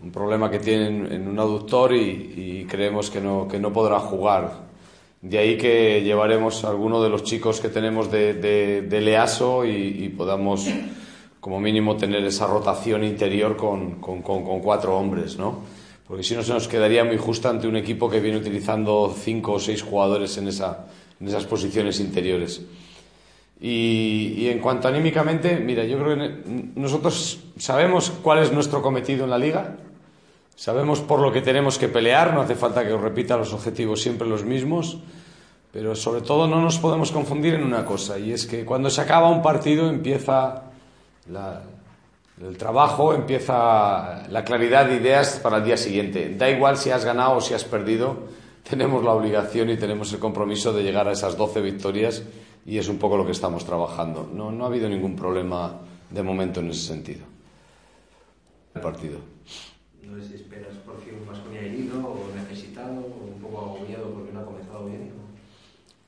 un 0.00 0.12
problema 0.12 0.50
que 0.50 0.60
tienen 0.60 1.10
en 1.12 1.28
un 1.28 1.38
aductor 1.38 1.92
y, 1.94 2.66
creemos 2.68 3.10
que 3.10 3.20
no, 3.20 3.48
que 3.48 3.58
no 3.58 3.72
podrá 3.72 3.98
jugar. 3.98 4.68
De 5.20 5.38
ahí 5.38 5.56
que 5.56 6.02
llevaremos 6.02 6.64
a 6.64 6.68
alguno 6.68 7.02
de 7.02 7.08
los 7.08 7.24
chicos 7.24 7.60
que 7.60 7.68
tenemos 7.68 8.10
de, 8.10 8.34
de, 8.34 8.82
de 8.82 9.00
Leaso 9.00 9.64
y, 9.64 10.08
podamos 10.16 10.68
como 11.40 11.60
mínimo 11.60 11.96
tener 11.96 12.24
esa 12.24 12.46
rotación 12.46 13.04
interior 13.04 13.56
con, 13.56 14.00
con, 14.00 14.22
con, 14.22 14.60
cuatro 14.60 14.96
hombres, 14.96 15.38
¿no? 15.38 15.60
Porque 16.06 16.22
si 16.22 16.34
no 16.34 16.42
se 16.42 16.52
nos 16.52 16.68
quedaría 16.68 17.04
muy 17.04 17.16
justo 17.16 17.48
ante 17.48 17.68
un 17.68 17.76
equipo 17.76 18.10
que 18.10 18.20
viene 18.20 18.38
utilizando 18.38 19.14
cinco 19.16 19.52
o 19.52 19.60
seis 19.60 19.82
jugadores 19.82 20.36
en, 20.38 20.48
esa, 20.48 20.86
en 21.20 21.28
esas 21.28 21.44
posiciones 21.46 22.00
interiores. 22.00 22.62
Y, 23.60 24.34
y 24.36 24.48
en 24.48 24.60
cuanto 24.60 24.88
anímicamente, 24.88 25.58
mira, 25.58 25.84
yo 25.84 25.98
creo 25.98 26.16
que 26.16 26.42
nosotros 26.76 27.44
sabemos 27.56 28.10
cuál 28.22 28.40
es 28.40 28.52
nuestro 28.52 28.82
cometido 28.82 29.24
en 29.24 29.30
la 29.30 29.38
liga, 29.38 29.76
sabemos 30.58 31.00
por 31.00 31.20
lo 31.20 31.30
que 31.32 31.40
tenemos 31.40 31.78
que 31.78 31.86
pelear, 31.86 32.34
no 32.34 32.40
hace 32.40 32.56
falta 32.56 32.84
que 32.84 32.92
os 32.92 33.00
repita 33.00 33.36
los 33.36 33.52
objetivos 33.52 34.02
siempre 34.02 34.26
los 34.26 34.42
mismos, 34.42 34.98
pero 35.72 35.94
sobre 35.94 36.20
todo 36.20 36.48
no 36.48 36.60
nos 36.60 36.78
podemos 36.78 37.12
confundir 37.12 37.54
en 37.54 37.62
una 37.62 37.84
cosa, 37.84 38.18
y 38.18 38.32
es 38.32 38.44
que 38.44 38.64
cuando 38.64 38.90
se 38.90 39.00
acaba 39.00 39.30
un 39.30 39.40
partido 39.40 39.88
empieza 39.88 40.64
el 42.42 42.56
trabajo, 42.56 43.14
empieza 43.14 44.26
la 44.28 44.44
claridad 44.44 44.86
de 44.86 44.96
ideas 44.96 45.38
para 45.40 45.58
el 45.58 45.64
día 45.64 45.76
siguiente. 45.76 46.34
Da 46.34 46.50
igual 46.50 46.76
si 46.76 46.90
has 46.90 47.04
ganado 47.04 47.36
o 47.36 47.40
si 47.40 47.54
has 47.54 47.62
perdido, 47.62 48.26
tenemos 48.68 49.04
la 49.04 49.12
obligación 49.12 49.70
y 49.70 49.76
tenemos 49.76 50.12
el 50.12 50.18
compromiso 50.18 50.72
de 50.72 50.82
llegar 50.82 51.06
a 51.06 51.12
esas 51.12 51.36
12 51.36 51.60
victorias 51.60 52.24
y 52.66 52.78
es 52.78 52.88
un 52.88 52.98
poco 52.98 53.16
lo 53.16 53.24
que 53.24 53.32
estamos 53.32 53.64
trabajando. 53.64 54.28
No, 54.34 54.50
no 54.50 54.64
ha 54.64 54.66
habido 54.66 54.88
ningún 54.88 55.14
problema 55.14 55.78
de 56.10 56.22
momento 56.24 56.58
en 56.58 56.70
ese 56.70 56.82
sentido. 56.82 57.24
El 58.74 58.80
partido. 58.80 59.20
Esperas 60.16 60.74
por 60.86 61.00
fin 61.02 61.14
un 61.20 61.26
Vasconia 61.26 61.60
herido 61.60 61.98
o 61.98 62.30
necesitado 62.34 62.92
o 62.92 63.34
un 63.34 63.40
poco 63.40 63.60
agobiado 63.60 64.10
porque 64.14 64.32
no 64.32 64.40
ha 64.40 64.44
comenzado 64.44 64.86
bien. 64.86 65.12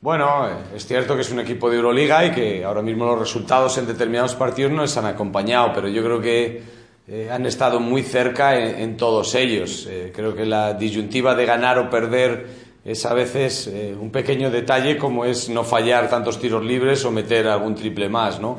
Bueno, 0.01 0.49
es 0.75 0.87
cierto 0.87 1.15
que 1.15 1.21
es 1.21 1.31
un 1.31 1.41
equipo 1.41 1.69
de 1.69 1.77
Euroliga 1.77 2.25
y 2.25 2.31
que 2.31 2.65
ahora 2.65 2.81
mismo 2.81 3.05
los 3.05 3.19
resultados 3.19 3.77
en 3.77 3.87
determinados 3.87 4.35
partidos 4.35 4.73
no 4.73 4.83
les 4.83 4.97
han 4.97 5.05
acompañado, 5.05 5.73
pero 5.75 5.89
yo 5.89 6.03
creo 6.03 6.21
que 6.21 6.63
eh, 7.07 7.29
han 7.31 7.45
estado 7.45 7.81
muy 7.81 8.03
cerca 8.03 8.59
en, 8.59 8.81
en 8.81 8.97
todos 8.97 9.35
ellos. 9.35 9.87
Eh, 9.91 10.11
creo 10.15 10.35
que 10.35 10.47
la 10.47 10.73
disyuntiva 10.73 11.35
de 11.35 11.45
ganar 11.45 11.79
o 11.79 11.91
perder 11.91 12.47
es 12.85 13.05
a 13.05 13.13
veces 13.13 13.67
eh, 13.67 13.95
un 13.99 14.11
pequeño 14.11 14.51
detalle 14.51 14.97
como 14.97 15.27
es 15.27 15.51
no 15.51 15.65
fallar 15.65 16.09
tantos 16.09 16.41
tiros 16.41 16.65
libres 16.65 17.05
o 17.05 17.11
meter 17.11 17.47
algún 17.47 17.75
triple 17.75 18.09
más, 18.09 18.41
¿no? 18.41 18.59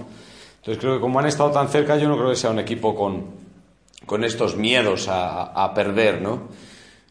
Entonces 0.57 0.79
creo 0.79 0.95
que 0.95 1.01
como 1.01 1.19
han 1.19 1.25
estado 1.25 1.49
tan 1.49 1.67
cerca 1.69 1.97
yo 1.97 2.07
no 2.07 2.15
creo 2.15 2.29
que 2.29 2.35
sea 2.35 2.51
un 2.51 2.59
equipo 2.59 2.93
con, 2.93 3.40
con 4.11 4.25
estos 4.25 4.57
miedos 4.57 5.07
a, 5.07 5.43
a- 5.43 5.73
perder, 5.73 6.21
¿no? 6.21 6.49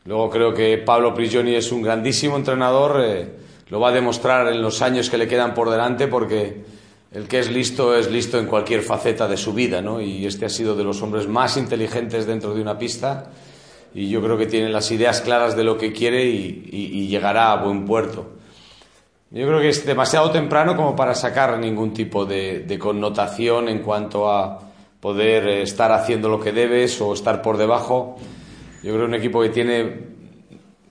Luego 0.05 0.29
creo 0.29 0.53
que 0.53 0.77
Pablo 0.77 1.15
Prigioni 1.15 1.55
es 1.55 1.73
un 1.73 1.81
grandísimo 1.81 2.37
entrenador, 2.37 3.01
eh, 3.03 3.27
lo 3.71 3.81
va 3.81 3.89
a 3.89 3.93
demostrar 3.93 4.49
en 4.49 4.61
los 4.61 4.83
años 4.83 5.09
que 5.09 5.17
le 5.17 5.27
quedan 5.27 5.55
por 5.55 5.71
delante 5.71 6.09
porque 6.09 6.63
el 7.15 7.27
que 7.27 7.39
es 7.39 7.51
listo 7.51 7.97
es 7.97 8.11
listo 8.11 8.39
en 8.39 8.45
cualquier 8.45 8.83
faceta 8.83 9.27
de 9.27 9.39
su 9.39 9.55
vida, 9.55 9.81
¿no? 9.81 10.03
Y 10.03 10.27
este 10.27 10.45
ha 10.45 10.51
sido 10.51 10.77
de 10.77 10.85
los 10.85 11.01
hombres 11.01 11.27
más 11.27 11.57
inteligentes 11.57 12.27
dentro 12.27 12.53
de 12.53 12.61
una 12.61 12.77
pista 12.77 13.31
y 13.95 14.11
yo 14.11 14.21
creo 14.21 14.37
que 14.37 14.45
tiene 14.47 14.69
las 14.69 14.91
ideas 14.91 15.23
claras 15.23 15.57
de 15.57 15.65
lo 15.65 15.79
que 15.79 15.95
quiere 15.95 16.27
y, 16.27 17.09
llegará 17.09 17.53
a 17.53 17.65
buen 17.65 17.87
puerto. 17.87 18.27
Yo 19.31 19.47
creo 19.47 19.59
que 19.59 19.71
es 19.71 19.87
demasiado 19.87 20.31
temprano 20.31 20.77
como 20.77 20.95
para 20.95 21.15
sacar 21.15 21.59
ningún 21.59 21.95
tipo 21.95 22.27
de 22.27 22.79
connotación 22.79 23.71
en 23.71 23.79
cuanto 23.79 24.31
a 24.31 24.69
poder 25.01 25.47
eh, 25.49 25.63
estar 25.63 25.93
haciendo 25.93 26.29
lo 26.29 26.41
que 26.41 26.53
debes 26.53 27.01
o 27.01 27.13
estar 27.15 27.43
por 27.43 27.57
debajo. 27.57 28.17
Yo 28.83 28.93
creo 28.93 29.01
que 29.01 29.05
un 29.07 29.15
equipo 29.15 29.43
que 29.43 29.49
tiene, 29.49 30.01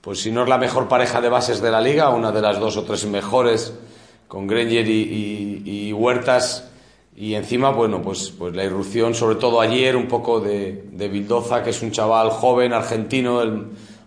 pues 0.01 0.21
si 0.21 0.31
no 0.31 0.43
es 0.43 0.49
la 0.49 0.57
mejor 0.57 0.87
pareja 0.87 1.21
de 1.21 1.29
bases 1.29 1.61
de 1.61 1.71
la 1.71 1.81
liga, 1.81 2.09
una 2.09 2.31
de 2.31 2.41
las 2.41 2.59
dos 2.59 2.77
o 2.77 2.83
tres 2.83 3.05
mejores, 3.05 3.73
con 4.27 4.45
Granger 4.45 4.87
y, 4.87 5.91
Huertas, 5.93 6.69
y 7.15 7.33
encima, 7.33 7.71
bueno, 7.71 8.01
pues, 8.01 8.29
pues 8.37 8.55
la 8.55 8.63
irrupción, 8.63 9.13
sobre 9.13 9.35
todo 9.35 9.59
ayer, 9.59 9.95
un 9.95 10.07
poco 10.07 10.39
de, 10.39 10.85
de 10.91 11.07
Bildoza, 11.09 11.63
que 11.63 11.71
es 11.71 11.81
un 11.81 11.91
chaval 11.91 12.29
joven, 12.29 12.71
argentino, 12.71 13.41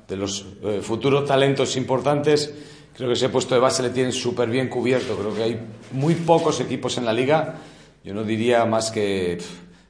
de 0.09 0.17
los 0.17 0.47
eh, 0.63 0.81
futuros 0.83 1.27
talentos 1.27 1.77
importantes. 1.77 2.53
Creo 2.95 3.09
que 3.09 3.15
ese 3.15 3.29
puesto 3.31 3.55
de 3.55 3.61
base 3.61 3.83
le 3.83 3.91
tienen 3.91 4.13
súper 4.13 4.49
bien 4.49 4.69
cubierto. 4.69 5.17
Creo 5.17 5.35
que 5.35 5.43
hay 5.43 5.61
muy 5.93 6.15
pocos 6.15 6.61
equipos 6.61 6.99
en 6.99 7.07
la 7.07 7.13
liga. 7.13 7.57
Yo 8.05 8.15
no 8.15 8.23
diría 8.23 8.65
más 8.67 8.91
que 8.91 9.39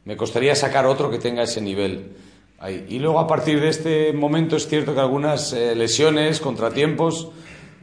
me 0.04 0.16
costaría 0.16 0.54
sacar 0.54 0.86
otro 0.86 1.10
que 1.10 1.18
tenga 1.18 1.42
ese 1.42 1.60
nivel. 1.60 2.16
Ahí. 2.58 2.86
Y 2.88 2.98
luego 2.98 3.18
a 3.18 3.26
partir 3.26 3.60
de 3.60 3.68
este 3.68 4.12
momento 4.12 4.56
es 4.56 4.68
cierto 4.68 4.94
que 4.94 5.00
algunas 5.00 5.52
eh, 5.52 5.74
lesiones, 5.74 6.40
contratiempos, 6.40 7.30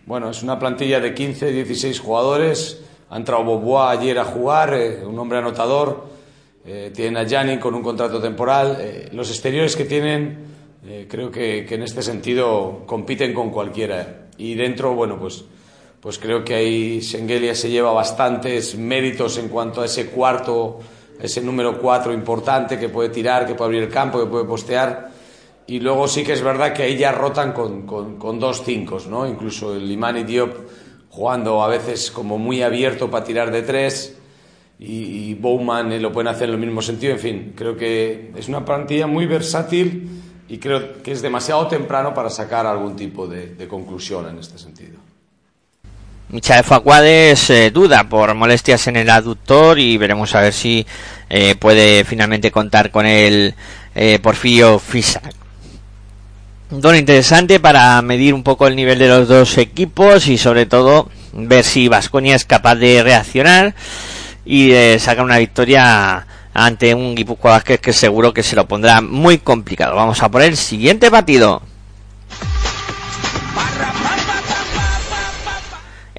bueno, 0.09 0.31
es 0.31 0.41
una 0.41 0.57
plantilla 0.57 0.99
de 0.99 1.13
15, 1.13 1.51
16 1.51 1.99
jugadores. 1.99 2.81
Ha 3.11 3.17
entrado 3.17 3.43
Bobois 3.43 3.95
ayer 3.95 4.17
a 4.17 4.25
jugar, 4.25 4.73
eh, 4.73 5.05
un 5.05 5.19
hombre 5.19 5.37
anotador. 5.37 6.07
Eh, 6.65 6.91
tienen 6.95 7.15
a 7.17 7.25
Gianni 7.25 7.59
con 7.59 7.75
un 7.75 7.83
contrato 7.83 8.19
temporal. 8.19 8.77
Eh, 8.79 9.09
los 9.11 9.29
exteriores 9.29 9.75
que 9.75 9.85
tienen, 9.85 10.47
creo 11.07 11.29
que, 11.29 11.63
que 11.63 11.75
en 11.75 11.83
este 11.83 12.01
sentido 12.01 12.85
compiten 12.87 13.35
con 13.35 13.51
cualquiera. 13.51 14.29
Y 14.35 14.55
dentro, 14.55 14.95
bueno, 14.95 15.19
pues, 15.19 15.45
pues 15.99 16.17
creo 16.17 16.43
que 16.43 16.55
ahí 16.55 17.01
Sengelia 17.03 17.53
se 17.53 17.69
lleva 17.69 17.91
bastantes 17.91 18.75
méritos 18.75 19.37
en 19.37 19.47
cuanto 19.47 19.83
a 19.83 19.85
ese 19.85 20.07
cuarto, 20.07 20.79
ese 21.19 21.41
número 21.41 21.79
cuatro 21.79 22.13
importante 22.13 22.79
que 22.79 22.89
puede 22.89 23.09
tirar, 23.09 23.45
que 23.45 23.53
puede 23.53 23.67
abrir 23.67 23.83
el 23.83 23.89
campo, 23.89 24.19
que 24.19 24.25
puede 24.25 24.45
postear. 24.45 25.09
Y 25.67 25.79
luego 25.79 26.07
sí 26.07 26.23
que 26.23 26.33
es 26.33 26.41
verdad 26.41 26.73
que 26.73 26.83
ahí 26.83 26.97
ya 26.97 27.11
rotan 27.11 27.53
con, 27.53 27.85
con, 27.85 28.39
dos 28.39 28.63
cinco, 28.65 28.97
¿no? 29.07 29.27
Incluso 29.27 29.75
el 29.75 29.91
Imani 29.91 30.23
Diop 30.23 30.51
jugando 31.09 31.61
a 31.63 31.67
veces 31.67 32.09
como 32.09 32.37
muy 32.37 32.61
abierto 32.61 33.11
para 33.11 33.23
tirar 33.23 33.51
de 33.51 33.61
tres 33.61 34.15
y, 34.79 35.33
Bowman 35.35 35.91
eh, 35.91 35.99
lo 35.99 36.11
pueden 36.11 36.29
hacer 36.29 36.49
en 36.49 36.55
el 36.55 36.61
mismo 36.61 36.81
sentido. 36.81 37.13
En 37.13 37.19
fin, 37.19 37.53
creo 37.55 37.75
que 37.75 38.31
es 38.35 38.47
una 38.47 38.63
plantilla 38.63 39.05
muy 39.05 39.25
versátil 39.25 40.09
y 40.47 40.57
creo 40.57 41.03
que 41.03 41.11
es 41.11 41.21
demasiado 41.21 41.67
temprano 41.67 42.13
para 42.13 42.29
sacar 42.29 42.65
algún 42.65 42.95
tipo 42.95 43.27
de 43.27 43.67
conclusión 43.67 44.27
en 44.27 44.39
este 44.39 44.57
sentido. 44.57 44.98
Michael 46.31 46.63
Facuades 46.63 47.49
eh, 47.49 47.71
duda 47.71 48.07
por 48.07 48.35
molestias 48.35 48.85
en 48.85 48.97
el 48.97 49.09
aductor 49.09 49.79
y 49.79 49.97
veremos 49.97 50.35
a 50.35 50.41
ver 50.41 50.53
si 50.53 50.85
eh, 51.27 51.55
puede 51.55 52.03
finalmente 52.03 52.51
contar 52.51 52.91
con 52.91 53.07
el 53.07 53.55
eh, 53.95 54.19
Porfirio 54.21 54.77
Fisac. 54.77 55.33
duelo 56.69 56.99
interesante 56.99 57.59
para 57.59 57.99
medir 58.03 58.35
un 58.35 58.43
poco 58.43 58.67
el 58.67 58.75
nivel 58.75 58.99
de 58.99 59.07
los 59.07 59.27
dos 59.27 59.57
equipos 59.57 60.27
y 60.27 60.37
sobre 60.37 60.67
todo 60.67 61.09
ver 61.33 61.63
si 61.63 61.87
Vasconia 61.87 62.35
es 62.35 62.45
capaz 62.45 62.75
de 62.75 63.01
reaccionar 63.01 63.73
y 64.45 64.69
de 64.69 64.99
sacar 64.99 65.25
una 65.25 65.39
victoria 65.39 66.27
ante 66.53 66.93
un 66.93 67.15
Guipúzcoa 67.15 67.53
Vázquez 67.53 67.79
que 67.79 67.91
seguro 67.91 68.35
que 68.35 68.43
se 68.43 68.55
lo 68.55 68.67
pondrá 68.67 69.01
muy 69.01 69.39
complicado. 69.39 69.95
Vamos 69.95 70.21
a 70.21 70.29
por 70.29 70.43
el 70.43 70.55
siguiente 70.57 71.09
partido. 71.09 71.63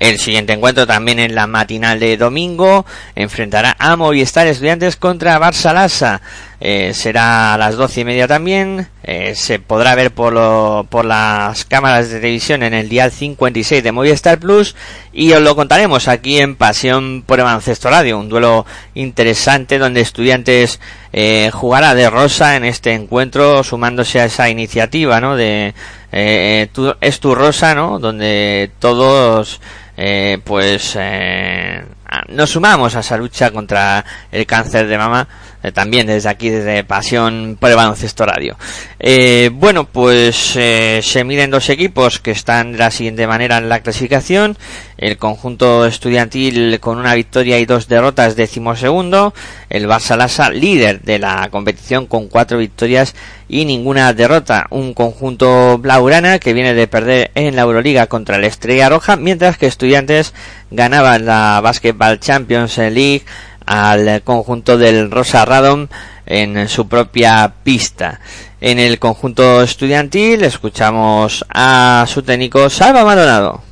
El 0.01 0.19
siguiente 0.19 0.55
encuentro 0.55 0.87
también 0.87 1.19
en 1.19 1.35
la 1.35 1.47
matinal 1.47 2.01
de 2.01 2.17
domingo 2.17 2.87
enfrentará 3.15 3.77
a 3.79 3.97
Movistar 3.97 4.47
Estudiantes 4.47 4.97
contra 4.97 5.39
Barça 5.39 5.75
Lassa. 5.75 6.23
Eh, 6.59 6.93
será 6.95 7.53
a 7.53 7.59
las 7.59 7.77
doce 7.77 8.01
y 8.01 8.05
media 8.07 8.27
también. 8.27 8.89
Eh, 9.03 9.35
se 9.35 9.59
podrá 9.59 9.95
ver 9.95 10.11
por, 10.11 10.33
lo, 10.33 10.87
por 10.89 11.05
las 11.05 11.67
cámaras 11.67 12.09
de 12.09 12.17
televisión 12.17 12.63
en 12.63 12.73
el 12.73 12.89
dial 12.89 13.13
56 13.13 13.83
de 13.83 13.93
Movistar 13.93 14.39
Plus 14.39 14.75
y 15.13 15.33
os 15.33 15.43
lo 15.43 15.55
contaremos 15.55 16.09
aquí 16.09 16.39
en 16.39 16.57
Pasión 16.57 17.23
por 17.27 17.43
Baloncesto 17.43 17.91
Radio. 17.91 18.19
Un 18.19 18.31
duelo 18.31 18.65
interesante 18.95 19.79
donde 19.79 20.01
Estudiantes 20.01 20.81
eh, 21.13 21.51
jugará 21.53 21.95
de 21.95 22.09
rosa 22.09 22.57
en 22.57 22.65
este 22.65 22.95
encuentro 22.95 23.63
sumándose 23.65 24.21
a 24.21 24.25
esa 24.25 24.49
iniciativa, 24.49 25.21
¿no? 25.21 25.37
De 25.37 25.75
eh, 26.13 26.69
tu, 26.73 26.95
es 27.03 27.21
tu 27.21 27.35
rosa, 27.35 27.75
¿no? 27.75 27.99
Donde 27.99 28.71
todos 28.79 29.61
eh, 30.03 30.39
pues 30.43 30.97
eh, 30.99 31.85
nos 32.29 32.49
sumamos 32.49 32.97
a 32.97 33.01
esa 33.01 33.19
lucha 33.19 33.51
contra 33.51 34.03
el 34.33 34.47
cáncer 34.47 34.87
de 34.87 34.97
mama 34.97 35.29
eh, 35.63 35.73
también 35.73 36.07
desde 36.07 36.29
aquí 36.29 36.49
desde 36.49 36.85
Pasión 36.85 37.57
por 37.61 37.71
el 37.71 37.77
Baloncesto 37.77 38.25
Radio. 38.25 38.57
Eh, 38.99 39.51
bueno 39.53 39.85
pues 39.85 40.57
eh, 40.57 41.01
se 41.03 41.25
miden 41.25 41.51
dos 41.51 41.69
equipos 41.69 42.19
que 42.19 42.31
están 42.31 42.73
de 42.73 42.79
la 42.79 42.91
siguiente 42.91 43.27
manera 43.27 43.59
en 43.59 43.69
la 43.69 43.81
clasificación. 43.81 44.57
El 44.97 45.17
conjunto 45.17 45.87
estudiantil 45.87 46.79
con 46.81 46.99
una 46.99 47.15
victoria 47.15 47.59
y 47.59 47.67
dos 47.67 47.89
derrotas 47.89 48.37
decimosegundo. 48.37 49.35
El 49.71 49.87
Barça 49.87 50.17
Lassa 50.17 50.51
líder 50.51 51.01
de 51.03 51.19
la 51.19 51.49
competición 51.51 52.07
con 52.07 52.29
cuatro 52.29 52.59
victorias 52.59 53.15
y 53.49 53.65
ninguna 53.65 54.13
derrota. 54.13 54.67
Un 54.71 54.95
conjunto 54.95 55.79
blaugrana 55.79 56.39
que 56.39 56.53
viene 56.53 56.75
de 56.75 56.87
perder 56.87 57.31
en 57.35 57.57
la 57.57 57.63
Euroliga 57.63 58.07
contra 58.07 58.39
la 58.39 58.47
Estrella 58.47 58.89
Roja, 58.89 59.17
mientras 59.17 59.59
que 59.59 59.67
Estudiantes 59.67 60.35
ganaba 60.71 61.19
la 61.19 61.61
Basketball 61.63 62.21
Champions 62.21 62.79
League 62.79 63.25
al 63.71 64.25
conjunto 64.25 64.77
del 64.77 65.13
Rosa 65.13 65.45
Radom 65.45 65.87
en 66.27 66.69
su 66.69 66.89
propia 66.89 67.55
pista. 67.63 68.21
En 68.61 68.81
el 68.81 68.99
conjunto 68.99 69.63
estudiantil 69.63 70.43
escuchamos 70.43 71.45
a 71.49 72.05
su 72.09 72.25
técnico 72.25 72.69
Salva 72.69 73.05
Maldonado. 73.05 73.63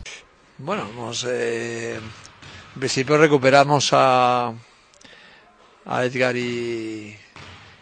Bueno, 0.58 0.88
nos, 0.94 1.24
eh, 1.24 1.96
en 1.96 2.78
principio 2.78 3.18
recuperamos 3.18 3.88
a, 3.92 4.52
a 5.84 6.04
Edgar 6.04 6.36
y, 6.36 7.16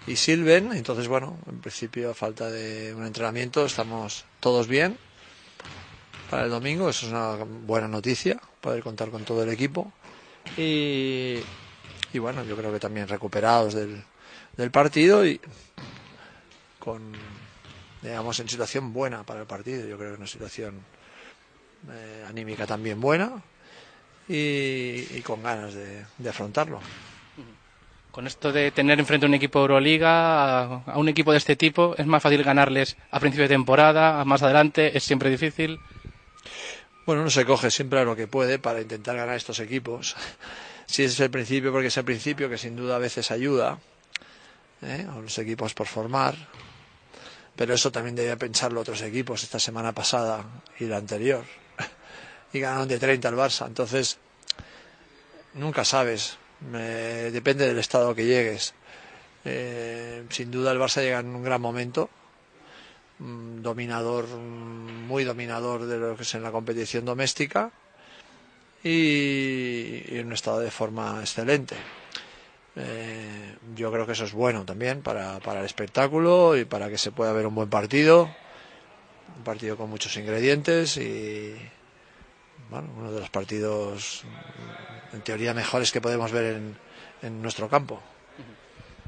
y 0.07 0.17
Silven. 0.17 0.73
Entonces, 0.73 1.09
bueno, 1.09 1.37
en 1.47 1.61
principio 1.61 2.13
a 2.13 2.15
falta 2.15 2.51
de 2.51 2.95
un 2.95 3.05
entrenamiento 3.05 3.67
estamos 3.67 4.25
todos 4.41 4.69
bien 4.69 4.97
para 6.31 6.45
el 6.45 6.51
domingo. 6.51 6.89
Eso 6.89 7.05
es 7.05 7.13
una 7.13 7.45
buena 7.67 7.89
noticia, 7.89 8.41
poder 8.63 8.83
contar 8.83 9.11
con 9.11 9.25
todo 9.25 9.43
el 9.43 9.51
equipo. 9.51 9.93
Y, 10.57 11.41
y 12.13 12.19
bueno, 12.19 12.45
yo 12.45 12.57
creo 12.57 12.73
que 12.73 12.81
también 12.81 13.09
recuperados 13.09 13.75
del, 13.75 14.03
del 14.57 14.71
partido 14.71 15.27
y 15.27 15.41
con, 16.79 17.13
digamos, 18.03 18.39
en 18.41 18.49
situación 18.49 18.93
buena 18.93 19.25
para 19.25 19.41
el 19.41 19.47
partido. 19.47 19.87
Yo 19.87 19.99
creo 19.99 20.13
que 20.13 20.19
una 20.19 20.27
situación 20.27 20.81
eh, 21.91 22.25
anímica 22.29 22.67
también 22.67 23.01
buena 23.01 23.43
y, 24.29 24.35
y 25.17 25.23
con 25.25 25.43
ganas 25.43 25.75
de, 25.75 26.05
de 26.19 26.29
afrontarlo. 26.29 26.81
Con 28.11 28.27
esto 28.27 28.51
de 28.51 28.71
tener 28.71 28.99
enfrente 28.99 29.27
a 29.27 29.29
un 29.29 29.35
equipo 29.35 29.59
de 29.59 29.63
Euroliga, 29.65 30.63
a, 30.63 30.83
a 30.87 30.99
un 30.99 31.09
equipo 31.11 31.33
de 31.33 31.39
este 31.39 31.55
tipo, 31.55 31.95
¿es 31.99 32.07
más 32.07 32.23
fácil 32.23 32.43
ganarles 32.43 32.97
a 33.11 33.21
principio 33.21 33.43
de 33.43 33.49
temporada, 33.55 34.21
a 34.21 34.25
más 34.25 34.43
adelante? 34.43 34.97
¿Es 34.97 35.05
siempre 35.05 35.29
difícil? 35.29 35.79
Bueno, 37.05 37.21
uno 37.21 37.31
se 37.31 37.45
coge 37.45 37.71
siempre 37.71 38.01
a 38.01 38.05
lo 38.05 38.17
que 38.17 38.27
puede 38.27 38.59
para 38.59 38.81
intentar 38.81 39.17
ganar 39.17 39.37
estos 39.37 39.61
equipos. 39.61 40.17
Si 40.87 41.03
es 41.03 41.19
el 41.21 41.31
principio, 41.31 41.73
porque 41.73 41.89
es 41.89 41.97
el 41.97 42.05
principio 42.05 42.49
que 42.49 42.59
sin 42.59 42.77
duda 42.77 42.97
a 42.97 42.99
veces 42.99 43.31
ayuda 43.31 43.79
¿eh? 44.83 45.07
a 45.11 45.19
los 45.19 45.37
equipos 45.39 45.75
por 45.75 45.87
formar. 45.87 46.37
Pero 47.57 47.75
eso 47.75 47.91
también 47.91 48.15
debía 48.15 48.37
pensarlo 48.37 48.81
otros 48.81 49.03
equipos 49.03 49.43
esta 49.43 49.59
semana 49.59 49.93
pasada 49.93 50.45
y 50.79 50.85
la 50.85 50.99
anterior. 50.99 51.45
Y 52.53 52.61
ganaron 52.61 52.89
de 52.89 52.99
30 52.99 53.29
al 53.29 53.35
Barça. 53.35 53.67
Entonces, 53.67 54.19
nunca 55.55 55.85
sabes. 55.85 56.39
Depende 56.61 57.67
del 57.67 57.79
estado 57.79 58.15
que 58.15 58.25
llegues. 58.25 58.73
Eh, 59.45 60.25
sin 60.31 60.51
duda 60.51 60.73
el 60.73 60.79
Barça 60.79 61.03
llega 61.03 61.19
en 61.19 61.35
un 61.35 61.43
gran 61.43 61.61
momento. 61.61 62.09
Mm, 63.19 63.63
dominador, 63.63 64.27
mm, 64.27 65.07
muy 65.07 65.25
dominador 65.25 65.87
de 65.87 65.99
lo 65.99 66.17
que 66.17 66.23
es 66.23 66.35
en 66.35 66.43
la 66.43 66.51
competición 66.51 67.05
doméstica. 67.05 67.73
Y, 68.83 70.05
y 70.09 70.19
en 70.19 70.27
un 70.27 70.33
estado 70.33 70.61
de 70.61 70.71
forma 70.71 71.19
excelente. 71.21 71.77
Eh, 72.77 73.57
yo 73.75 73.91
creo 73.91 74.07
que 74.07 74.13
eso 74.13 74.25
es 74.25 74.33
bueno 74.33 74.65
también 74.65 75.03
para, 75.03 75.41
para 75.41 75.61
el 75.61 75.67
espectáculo 75.67 76.57
y 76.57 76.67
para 76.67 76.89
que 76.91 76.99
se 76.99 77.11
pueda 77.11 77.33
ver 77.33 77.47
un 77.47 77.55
buen 77.55 77.71
partido. 77.71 78.29
Un 79.39 79.45
partido 79.45 79.77
con 79.77 79.91
muchos 79.91 80.17
ingredientes 80.17 80.97
y 80.97 81.55
bueno, 82.71 82.89
uno 82.97 83.13
de 83.13 83.21
los 83.21 83.31
partidos 83.31 84.25
en 85.13 85.23
teoría 85.23 85.55
mejores 85.55 85.93
que 85.93 86.01
podemos 86.01 86.33
ver 86.33 86.57
en, 86.57 86.77
en 87.23 87.43
nuestro 87.43 87.69
campo. 87.69 88.03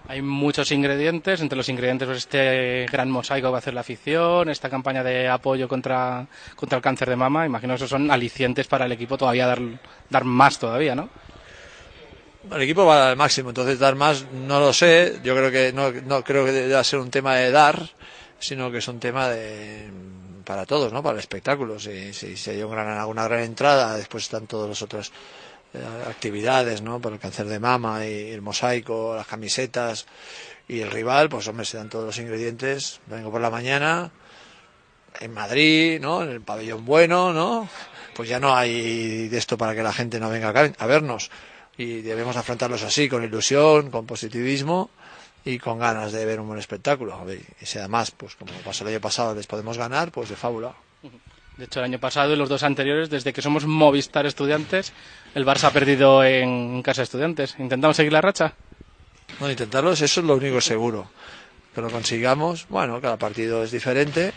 Hay 0.08 0.22
muchos 0.22 0.72
ingredientes, 0.72 1.42
entre 1.42 1.58
los 1.58 1.68
ingredientes 1.68 2.06
pues, 2.06 2.18
este 2.18 2.86
gran 2.90 3.10
mosaico 3.10 3.48
que 3.48 3.50
va 3.50 3.58
a 3.58 3.60
hacer 3.60 3.74
la 3.74 3.82
afición, 3.82 4.48
esta 4.48 4.70
campaña 4.70 5.04
de 5.04 5.28
apoyo 5.28 5.68
contra, 5.68 6.26
contra 6.56 6.76
el 6.76 6.82
cáncer 6.82 7.10
de 7.10 7.16
mama, 7.16 7.44
imagino 7.44 7.74
que 7.74 7.76
esos 7.76 7.90
son 7.90 8.10
alicientes 8.10 8.66
para 8.66 8.86
el 8.86 8.92
equipo 8.92 9.18
todavía 9.18 9.46
dar, 9.46 9.60
dar 10.08 10.24
más 10.24 10.58
todavía, 10.58 10.94
¿no? 10.94 11.10
El 12.50 12.62
equipo 12.62 12.86
va 12.86 12.94
a 12.94 12.98
dar 13.00 13.10
el 13.10 13.16
máximo, 13.18 13.50
entonces 13.50 13.78
dar 13.78 13.96
más 13.96 14.24
no 14.32 14.58
lo 14.58 14.72
sé, 14.72 15.20
yo 15.22 15.36
creo 15.36 15.50
que 15.50 15.74
no, 15.74 15.92
no 15.92 16.24
creo 16.24 16.46
que 16.46 16.52
deba 16.52 16.82
ser 16.82 17.00
un 17.00 17.10
tema 17.10 17.34
de 17.34 17.50
dar, 17.50 17.90
sino 18.38 18.70
que 18.70 18.78
es 18.78 18.88
un 18.88 19.00
tema 19.00 19.28
de 19.28 19.90
para 20.48 20.64
todos, 20.64 20.90
¿no? 20.90 21.02
Para 21.02 21.16
el 21.16 21.20
espectáculo. 21.20 21.78
Si, 21.78 22.14
si, 22.14 22.34
si 22.34 22.50
hay 22.50 22.62
un 22.62 22.70
gran, 22.70 23.04
una 23.04 23.24
gran 23.24 23.40
entrada, 23.40 23.94
después 23.98 24.24
están 24.24 24.46
todas 24.46 24.70
las 24.70 24.80
otras 24.80 25.08
eh, 25.08 25.12
actividades, 26.06 26.82
¿no? 26.82 27.00
Por 27.00 27.12
el 27.12 27.18
cáncer 27.18 27.46
de 27.46 27.58
mama 27.58 28.06
y 28.06 28.30
el 28.30 28.42
mosaico, 28.42 29.14
las 29.16 29.26
camisetas 29.26 30.06
y 30.66 30.80
el 30.80 30.90
rival, 30.90 31.28
pues 31.28 31.46
hombre, 31.48 31.64
se 31.64 31.76
dan 31.76 31.88
todos 31.88 32.04
los 32.04 32.18
ingredientes. 32.18 33.00
Vengo 33.06 33.30
por 33.30 33.40
la 33.40 33.50
mañana 33.50 34.10
en 35.20 35.32
Madrid, 35.32 36.00
¿no? 36.00 36.22
En 36.22 36.30
el 36.30 36.40
pabellón 36.40 36.84
bueno, 36.84 37.32
¿no? 37.32 37.68
Pues 38.14 38.28
ya 38.28 38.40
no 38.40 38.54
hay 38.54 39.28
de 39.28 39.38
esto 39.38 39.56
para 39.56 39.74
que 39.74 39.82
la 39.82 39.92
gente 39.92 40.18
no 40.18 40.30
venga 40.30 40.48
a 40.50 40.86
vernos 40.86 41.30
y 41.76 42.02
debemos 42.02 42.36
afrontarlos 42.36 42.82
así, 42.82 43.08
con 43.08 43.22
ilusión, 43.22 43.90
con 43.90 44.04
positivismo 44.04 44.90
y 45.44 45.58
con 45.58 45.78
ganas 45.78 46.12
de 46.12 46.24
ver 46.24 46.40
un 46.40 46.48
buen 46.48 46.58
espectáculo. 46.58 47.24
Y 47.60 47.64
si 47.64 47.78
además, 47.78 48.10
pues 48.10 48.34
como 48.34 48.52
pasó 48.64 48.84
el 48.84 48.90
año 48.90 49.00
pasado, 49.00 49.34
les 49.34 49.46
podemos 49.46 49.78
ganar, 49.78 50.10
pues 50.10 50.28
de 50.28 50.36
fábula. 50.36 50.74
De 51.58 51.64
hecho, 51.64 51.80
el 51.80 51.86
año 51.86 51.98
pasado 51.98 52.32
y 52.32 52.36
los 52.36 52.48
dos 52.48 52.62
anteriores, 52.62 53.10
desde 53.10 53.32
que 53.32 53.42
somos 53.42 53.66
Movistar 53.66 54.24
Estudiantes, 54.26 54.92
el 55.34 55.44
Barça 55.44 55.64
ha 55.64 55.72
perdido 55.72 56.22
en 56.22 56.80
casa 56.82 57.00
de 57.00 57.04
estudiantes. 57.04 57.56
¿Intentamos 57.58 57.96
seguir 57.96 58.12
la 58.12 58.20
racha? 58.20 58.54
No, 59.40 59.50
intentarlo, 59.50 59.90
eso 59.90 60.04
es 60.04 60.16
lo 60.18 60.36
único 60.36 60.60
seguro. 60.60 61.10
Que 61.74 61.80
lo 61.80 61.90
consigamos, 61.90 62.66
bueno, 62.68 63.00
cada 63.00 63.16
partido 63.16 63.64
es 63.64 63.72
diferente. 63.72 64.32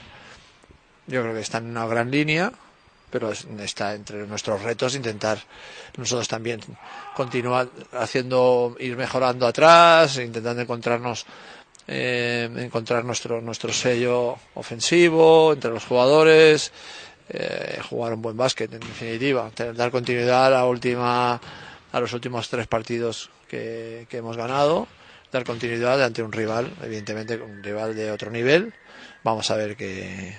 Yo 1.05 1.21
creo 1.21 1.35
que 1.35 1.41
está 1.41 1.59
en 1.59 1.69
una 1.69 1.85
gran 1.85 2.09
línea, 2.09 2.51
pero 3.11 3.31
está 3.31 3.93
entre 3.93 4.25
nuestros 4.25 4.63
retos 4.63 4.95
intentar 4.95 5.37
nosotros 5.97 6.27
también 6.27 6.59
continuar 7.15 7.69
haciendo, 7.93 8.75
ir 8.79 8.97
mejorando 8.97 9.45
atrás, 9.45 10.17
intentando 10.17 10.63
encontrarnos 10.63 11.27
eh, 11.87 12.49
encontrar 12.57 13.03
nuestro 13.03 13.41
nuestro 13.41 13.73
sello 13.73 14.37
ofensivo 14.53 15.53
entre 15.53 15.71
los 15.71 15.83
jugadores, 15.83 16.71
eh, 17.33 17.79
jugar 17.89 18.13
un 18.13 18.21
buen 18.21 18.35
básquet 18.35 18.71
en 18.73 18.81
definitiva, 18.81 19.49
dar 19.73 19.89
continuidad 19.89 20.47
a 20.47 20.49
la 20.49 20.65
última 20.65 21.39
a 21.91 21.99
los 21.99 22.13
últimos 22.13 22.49
tres 22.49 22.67
partidos 22.67 23.29
que, 23.47 24.05
que 24.09 24.17
hemos 24.17 24.37
ganado, 24.37 24.87
dar 25.31 25.43
continuidad 25.43 26.01
ante 26.03 26.23
un 26.23 26.31
rival, 26.31 26.73
evidentemente 26.83 27.35
un 27.37 27.63
rival 27.63 27.95
de 27.95 28.11
otro 28.11 28.31
nivel. 28.31 28.73
Vamos 29.23 29.51
a 29.51 29.55
ver 29.55 29.75
qué, 29.75 30.35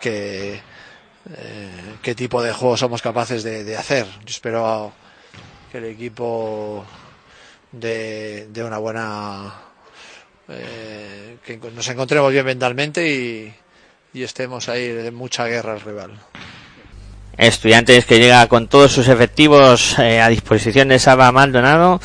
qué, 0.00 0.54
eh, 0.54 1.96
qué 2.02 2.14
tipo 2.14 2.42
de 2.42 2.52
juego 2.52 2.76
somos 2.76 3.02
capaces 3.02 3.42
de, 3.42 3.64
de 3.64 3.76
hacer. 3.76 4.06
Yo 4.06 4.30
espero 4.30 4.92
que 5.70 5.78
el 5.78 5.84
equipo 5.84 6.84
de, 7.72 8.48
de 8.50 8.64
una 8.64 8.78
buena 8.78 9.54
eh, 10.48 11.36
que 11.44 11.56
nos 11.56 11.88
encontremos 11.88 12.32
bien 12.32 12.44
mentalmente 12.44 13.08
y, 13.08 13.54
y 14.12 14.22
estemos 14.22 14.68
ahí 14.68 14.84
en 14.84 15.14
mucha 15.14 15.46
guerra 15.46 15.74
al 15.74 15.80
rival. 15.80 16.12
Estudiantes 17.36 18.04
que 18.04 18.18
llega 18.18 18.46
con 18.48 18.68
todos 18.68 18.92
sus 18.92 19.08
efectivos 19.08 19.98
eh, 19.98 20.20
a 20.20 20.28
disposición 20.28 20.88
de 20.88 20.98
Saba 20.98 21.32
Maldonado, 21.32 22.00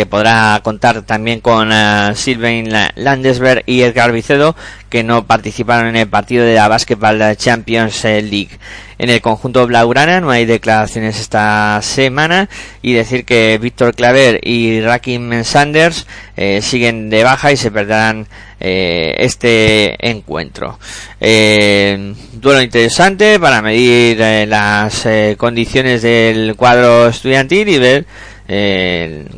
que 0.00 0.06
podrá 0.06 0.58
contar 0.64 1.02
también 1.02 1.40
con 1.40 1.70
uh, 1.70 2.14
Sylvain 2.14 2.72
Landesberg 2.94 3.64
y 3.66 3.82
Edgar 3.82 4.12
Vicedo, 4.12 4.56
que 4.88 5.04
no 5.04 5.26
participaron 5.26 5.88
en 5.88 5.96
el 5.96 6.08
partido 6.08 6.42
de 6.42 6.54
la 6.54 6.68
Basketball 6.68 7.36
Champions 7.36 8.02
League. 8.04 8.58
En 8.96 9.10
el 9.10 9.20
conjunto 9.20 9.66
Blaugrana 9.66 10.22
no 10.22 10.30
hay 10.30 10.46
declaraciones 10.46 11.20
esta 11.20 11.80
semana 11.82 12.48
y 12.80 12.94
decir 12.94 13.26
que 13.26 13.58
Víctor 13.60 13.94
Claver 13.94 14.40
y 14.42 14.80
Rakim 14.80 15.44
Sanders 15.44 16.06
eh, 16.34 16.62
siguen 16.62 17.10
de 17.10 17.22
baja 17.22 17.52
y 17.52 17.58
se 17.58 17.70
perderán 17.70 18.26
eh, 18.58 19.16
este 19.18 19.96
encuentro. 20.08 20.78
Eh, 21.20 22.14
duelo 22.32 22.62
interesante 22.62 23.38
para 23.38 23.60
medir 23.60 24.18
las 24.48 25.06
condiciones 25.36 26.00
del 26.00 26.54
cuadro 26.56 27.08
estudiantil 27.08 27.68
y 27.68 27.78
ver 27.78 28.06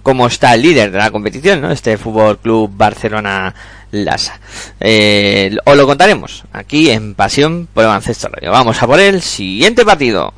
cómo 0.03 0.27
está 0.27 0.55
el 0.55 0.63
líder 0.63 0.91
de 0.91 0.99
la 0.99 1.11
competición. 1.11 1.71
Este 1.71 1.99
Fútbol 1.99 2.39
Club 2.39 2.71
Barcelona 2.75 3.55
Lasa. 3.91 4.41
Eh, 4.81 5.55
os 5.65 5.77
lo 5.77 5.87
contaremos 5.87 6.45
aquí 6.53 6.91
en 6.91 7.15
Pasión 7.15 7.69
por 7.73 7.83
el 7.83 7.89
Baloncesto 7.89 8.29
Radio. 8.29 8.51
Vamos 8.51 8.83
a 8.83 8.87
por 8.87 9.01
el 9.01 9.21
siguiente 9.21 9.85
partido. 9.85 10.33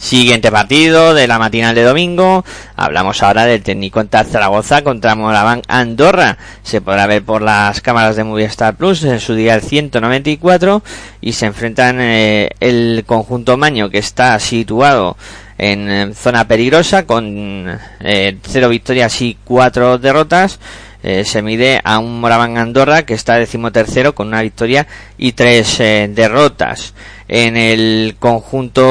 Siguiente 0.00 0.50
partido 0.50 1.12
de 1.12 1.28
la 1.28 1.38
matinal 1.38 1.74
de 1.74 1.82
domingo. 1.82 2.42
Hablamos 2.74 3.22
ahora 3.22 3.44
del 3.44 3.62
técnico 3.62 4.00
en 4.00 4.08
Zaragoza 4.08 4.82
contra 4.82 5.14
Moraván 5.14 5.60
Andorra. 5.68 6.38
Se 6.62 6.80
podrá 6.80 7.06
ver 7.06 7.22
por 7.22 7.42
las 7.42 7.82
cámaras 7.82 8.16
de 8.16 8.24
Movistar 8.24 8.76
Plus 8.76 9.04
en 9.04 9.20
su 9.20 9.34
día 9.34 9.54
el 9.54 9.60
194 9.60 10.82
y 11.20 11.32
se 11.32 11.44
enfrentan 11.44 12.00
eh, 12.00 12.48
el 12.60 13.04
conjunto 13.06 13.58
Maño 13.58 13.90
que 13.90 13.98
está 13.98 14.40
situado 14.40 15.18
en 15.58 15.90
eh, 15.90 16.14
zona 16.14 16.48
peligrosa 16.48 17.04
con 17.04 17.68
eh, 18.00 18.38
cero 18.42 18.70
victorias 18.70 19.20
y 19.20 19.36
cuatro 19.44 19.98
derrotas. 19.98 20.58
se 21.02 21.42
mide 21.42 21.80
a 21.84 21.98
un 21.98 22.20
Moraván 22.20 22.56
Andorra 22.56 23.04
que 23.04 23.14
está 23.14 23.36
decimotercero 23.36 24.14
con 24.14 24.28
una 24.28 24.42
victoria 24.42 24.86
y 25.18 25.32
tres 25.32 25.78
derrotas 25.78 26.94
en 27.32 27.56
el 27.56 28.16
conjunto 28.18 28.82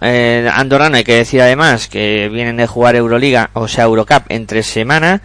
eh, 0.00 0.48
andorrano 0.52 0.96
hay 0.96 1.04
que 1.04 1.16
decir 1.16 1.40
además 1.40 1.88
que 1.88 2.28
vienen 2.32 2.56
de 2.56 2.66
jugar 2.66 2.96
Euroliga 2.96 3.50
o 3.54 3.68
sea 3.68 3.84
Eurocup 3.84 4.24
entre 4.28 4.62
semana 4.62 5.22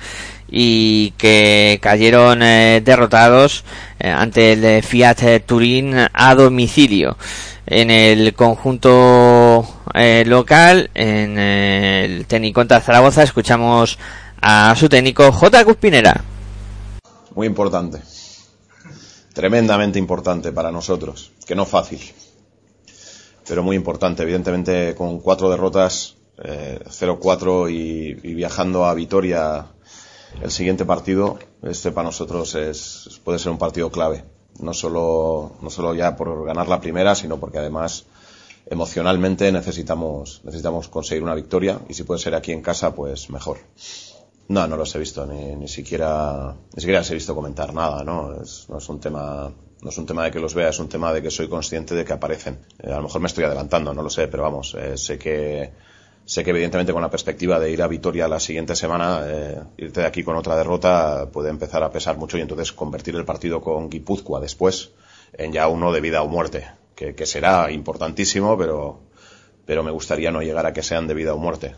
y 0.49 1.11
que 1.11 1.79
cayeron 1.81 2.43
eh, 2.43 2.81
derrotados 2.83 3.63
eh, 3.99 4.09
ante 4.09 4.53
el 4.53 4.83
Fiat 4.83 5.45
Turín 5.45 5.95
a 6.11 6.35
domicilio. 6.35 7.17
En 7.65 7.89
el 7.89 8.33
conjunto 8.33 9.65
local 10.25 10.89
en 10.93 11.37
el 11.37 12.25
de 12.27 12.81
Zaragoza 12.81 13.23
escuchamos 13.23 13.97
a 14.41 14.75
su 14.77 14.89
técnico 14.89 15.31
J. 15.31 15.63
Cuspinera. 15.63 16.21
Muy 17.33 17.47
importante. 17.47 18.01
Tremendamente 19.33 19.99
importante 19.99 20.51
para 20.51 20.71
nosotros, 20.71 21.31
que 21.45 21.55
no 21.55 21.65
fácil, 21.65 22.01
pero 23.51 23.63
muy 23.63 23.75
importante. 23.75 24.23
Evidentemente, 24.23 24.95
con 24.95 25.19
cuatro 25.19 25.49
derrotas, 25.49 26.15
0-4 26.37 27.67
eh, 27.67 28.17
y, 28.23 28.33
viajando 28.33 28.85
a 28.85 28.93
Vitoria 28.93 29.65
el 30.41 30.51
siguiente 30.51 30.85
partido, 30.85 31.37
este 31.61 31.91
para 31.91 32.05
nosotros 32.05 32.55
es, 32.55 33.19
puede 33.25 33.39
ser 33.39 33.51
un 33.51 33.57
partido 33.57 33.91
clave. 33.91 34.23
No 34.61 34.73
solo, 34.73 35.57
no 35.61 35.69
solo 35.69 35.93
ya 35.93 36.15
por 36.15 36.45
ganar 36.45 36.69
la 36.69 36.79
primera, 36.79 37.13
sino 37.13 37.41
porque 37.41 37.57
además 37.57 38.05
emocionalmente 38.67 39.51
necesitamos, 39.51 40.39
necesitamos 40.45 40.87
conseguir 40.87 41.23
una 41.23 41.35
victoria 41.35 41.81
y 41.89 41.93
si 41.93 42.03
puede 42.03 42.21
ser 42.21 42.35
aquí 42.35 42.53
en 42.53 42.61
casa, 42.61 42.95
pues 42.95 43.29
mejor. 43.29 43.57
No, 44.47 44.65
no 44.65 44.77
los 44.77 44.95
he 44.95 44.99
visto, 44.99 45.25
ni, 45.25 45.57
ni 45.57 45.67
siquiera, 45.67 46.55
ni 46.73 46.79
siquiera 46.79 47.01
he 47.01 47.13
visto 47.13 47.35
comentar 47.35 47.73
nada, 47.73 48.01
¿no? 48.05 48.33
Es, 48.41 48.67
no 48.69 48.77
es 48.77 48.87
un 48.87 49.01
tema, 49.01 49.51
no 49.81 49.89
es 49.89 49.97
un 49.97 50.05
tema 50.05 50.23
de 50.25 50.31
que 50.31 50.39
los 50.39 50.53
vea, 50.53 50.69
es 50.69 50.79
un 50.79 50.89
tema 50.89 51.11
de 51.11 51.21
que 51.21 51.31
soy 51.31 51.47
consciente 51.47 51.95
de 51.95 52.05
que 52.05 52.13
aparecen. 52.13 52.59
Eh, 52.79 52.91
a 52.91 52.97
lo 52.97 53.03
mejor 53.03 53.21
me 53.21 53.27
estoy 53.27 53.43
adelantando, 53.43 53.93
no 53.93 54.03
lo 54.03 54.09
sé, 54.09 54.27
pero 54.27 54.43
vamos, 54.43 54.75
eh, 54.79 54.97
sé 54.97 55.17
que, 55.17 55.71
sé 56.23 56.43
que 56.43 56.51
evidentemente 56.51 56.93
con 56.93 57.01
la 57.01 57.09
perspectiva 57.09 57.59
de 57.59 57.71
ir 57.71 57.81
a 57.81 57.87
Vitoria 57.87 58.27
la 58.27 58.39
siguiente 58.39 58.75
semana, 58.75 59.23
eh, 59.25 59.59
irte 59.77 60.01
de 60.01 60.07
aquí 60.07 60.23
con 60.23 60.35
otra 60.35 60.55
derrota 60.55 61.29
puede 61.31 61.49
empezar 61.49 61.83
a 61.83 61.91
pesar 61.91 62.17
mucho 62.17 62.37
y 62.37 62.41
entonces 62.41 62.71
convertir 62.71 63.15
el 63.15 63.25
partido 63.25 63.61
con 63.61 63.89
Guipúzcoa 63.89 64.39
después 64.39 64.91
en 65.33 65.51
ya 65.51 65.67
uno 65.67 65.91
de 65.91 66.01
vida 66.01 66.21
o 66.21 66.27
muerte, 66.27 66.67
que, 66.95 67.15
que 67.15 67.25
será 67.25 67.71
importantísimo, 67.71 68.57
pero, 68.57 68.99
pero 69.65 69.81
me 69.81 69.91
gustaría 69.91 70.31
no 70.31 70.41
llegar 70.41 70.67
a 70.67 70.73
que 70.73 70.83
sean 70.83 71.07
de 71.07 71.15
vida 71.15 71.33
o 71.33 71.37
muerte. 71.37 71.75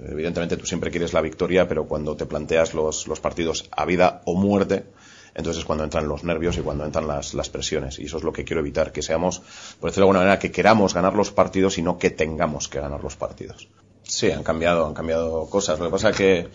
Evidentemente 0.00 0.56
tú 0.56 0.66
siempre 0.66 0.90
quieres 0.90 1.12
la 1.12 1.20
victoria, 1.20 1.68
pero 1.68 1.86
cuando 1.86 2.16
te 2.16 2.26
planteas 2.26 2.74
los, 2.74 3.06
los 3.06 3.20
partidos 3.20 3.68
a 3.70 3.84
vida 3.84 4.22
o 4.24 4.34
muerte, 4.34 4.84
entonces 5.34 5.60
es 5.60 5.64
cuando 5.64 5.84
entran 5.84 6.06
los 6.06 6.22
nervios 6.22 6.56
y 6.56 6.60
cuando 6.60 6.84
entran 6.84 7.08
las, 7.08 7.34
las, 7.34 7.48
presiones. 7.48 7.98
Y 7.98 8.04
eso 8.04 8.18
es 8.18 8.22
lo 8.22 8.32
que 8.32 8.44
quiero 8.44 8.60
evitar, 8.60 8.92
que 8.92 9.02
seamos, 9.02 9.40
por 9.80 9.90
decirlo 9.90 10.06
de 10.06 10.10
alguna 10.10 10.18
manera, 10.20 10.38
que 10.38 10.52
queramos 10.52 10.94
ganar 10.94 11.14
los 11.14 11.32
partidos 11.32 11.76
y 11.78 11.82
no 11.82 11.98
que 11.98 12.10
tengamos 12.10 12.68
que 12.68 12.80
ganar 12.80 13.02
los 13.02 13.16
partidos. 13.16 13.68
Sí, 14.04 14.30
han 14.30 14.44
cambiado, 14.44 14.86
han 14.86 14.94
cambiado 14.94 15.48
cosas. 15.50 15.78
Lo 15.80 15.86
que 15.86 15.90
pasa 15.90 16.10
es 16.10 16.16
que, 16.16 16.48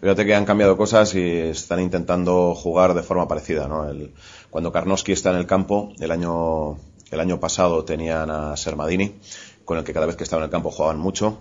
fíjate 0.00 0.26
que 0.26 0.34
han 0.34 0.44
cambiado 0.44 0.76
cosas 0.76 1.14
y 1.14 1.38
están 1.38 1.80
intentando 1.80 2.54
jugar 2.54 2.94
de 2.94 3.02
forma 3.02 3.28
parecida, 3.28 3.68
¿no? 3.68 3.88
El, 3.88 4.12
cuando 4.50 4.72
Karnowski 4.72 5.12
está 5.12 5.30
en 5.30 5.36
el 5.36 5.46
campo, 5.46 5.92
el 6.00 6.10
año, 6.10 6.76
el 7.10 7.20
año 7.20 7.38
pasado 7.38 7.84
tenían 7.84 8.30
a 8.30 8.56
Sermadini, 8.56 9.14
con 9.64 9.78
el 9.78 9.84
que 9.84 9.92
cada 9.92 10.06
vez 10.06 10.16
que 10.16 10.24
estaba 10.24 10.42
en 10.42 10.46
el 10.46 10.50
campo 10.50 10.70
jugaban 10.70 10.98
mucho 10.98 11.40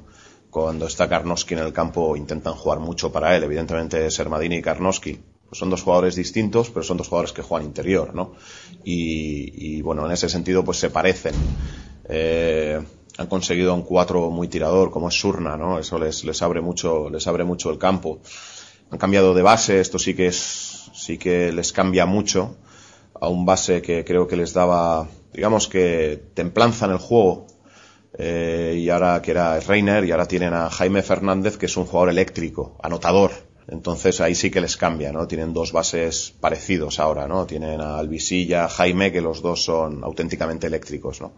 cuando 0.54 0.86
está 0.86 1.10
Karnowski 1.10 1.56
en 1.56 1.62
el 1.62 1.74
campo 1.74 2.16
intentan 2.16 2.54
jugar 2.54 2.80
mucho 2.80 3.12
para 3.12 3.36
él. 3.36 3.44
Evidentemente 3.44 4.12
Sermadini 4.12 4.58
y 4.58 4.62
Karnowski 4.62 5.20
pues 5.54 5.60
son 5.60 5.70
dos 5.70 5.84
jugadores 5.84 6.16
distintos, 6.16 6.72
pero 6.72 6.82
son 6.82 6.98
dos 6.98 7.10
jugadores 7.10 7.32
que 7.32 7.44
juegan 7.44 7.68
interior, 7.68 8.16
¿no? 8.16 8.34
Y, 8.84 9.84
bueno, 9.84 10.04
en 10.04 10.12
ese 10.12 10.28
sentido 10.28 10.66
pues 10.66 10.80
se 10.80 10.90
parecen. 10.90 11.36
Eh, 12.10 12.82
han 13.20 13.28
conseguido 13.28 13.76
un 13.76 13.84
cuatro 13.84 14.32
muy 14.32 14.48
tirador 14.48 14.90
como 14.90 15.10
es 15.10 15.14
Surna, 15.14 15.56
¿no? 15.56 15.78
Eso 15.78 16.00
les, 16.00 16.24
les 16.24 16.42
abre 16.42 16.60
mucho, 16.60 17.08
les 17.12 17.28
abre 17.28 17.44
mucho 17.44 17.70
el 17.70 17.78
campo. 17.78 18.20
Han 18.90 18.98
cambiado 18.98 19.36
de 19.36 19.44
base, 19.44 19.80
esto 19.80 20.00
sí 20.00 20.16
que 20.16 20.26
es, 20.26 20.90
sí 20.96 21.20
que 21.20 21.52
les 21.52 21.72
cambia 21.72 22.08
mucho 22.08 22.56
a 23.22 23.28
un 23.28 23.46
base 23.46 23.84
que 23.84 24.04
creo 24.04 24.28
que 24.28 24.38
les 24.38 24.54
daba, 24.54 25.08
digamos 25.34 25.68
que 25.68 26.20
templanza 26.34 26.88
en 26.88 26.94
el 26.94 26.98
juego, 26.98 27.46
eh, 28.18 28.76
y 28.80 28.90
ahora 28.90 29.22
que 29.22 29.30
era 29.30 29.60
Reiner 29.60 30.04
y 30.04 30.12
ahora 30.12 30.28
tienen 30.28 30.56
a 30.56 30.72
Jaime 30.72 31.04
Fernández 31.04 31.58
que 31.58 31.68
es 31.68 31.78
un 31.78 31.86
jugador 31.86 32.10
eléctrico, 32.10 32.76
anotador. 32.82 33.34
Entonces 33.68 34.20
ahí 34.22 34.36
sí 34.36 34.52
que 34.52 34.62
les 34.62 34.78
cambia, 34.78 35.12
¿no? 35.12 35.28
Tienen 35.28 35.54
dos 35.54 35.72
bases 35.72 36.34
parecidos 36.40 37.00
ahora, 37.00 37.28
¿no? 37.28 37.46
Tienen 37.46 37.80
a 37.82 37.98
Alvisilla, 37.98 38.68
Jaime, 38.68 39.12
que 39.12 39.22
los 39.22 39.42
dos 39.42 39.64
son 39.64 40.04
auténticamente 40.04 40.68
eléctricos, 40.68 41.22
¿no? 41.22 41.34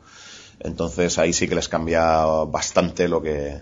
Entonces 0.60 1.20
ahí 1.20 1.34
sí 1.34 1.48
que 1.48 1.56
les 1.56 1.70
cambia 1.70 2.26
bastante 2.46 3.08
lo 3.08 3.22
que, 3.22 3.62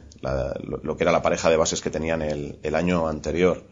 lo, 0.62 0.96
que 0.96 1.04
era 1.04 1.12
la 1.12 1.22
pareja 1.22 1.50
de 1.50 1.58
bases 1.58 1.82
que 1.82 1.90
tenían 1.90 2.22
el, 2.22 2.60
el, 2.62 2.76
año 2.76 3.08
anterior. 3.08 3.64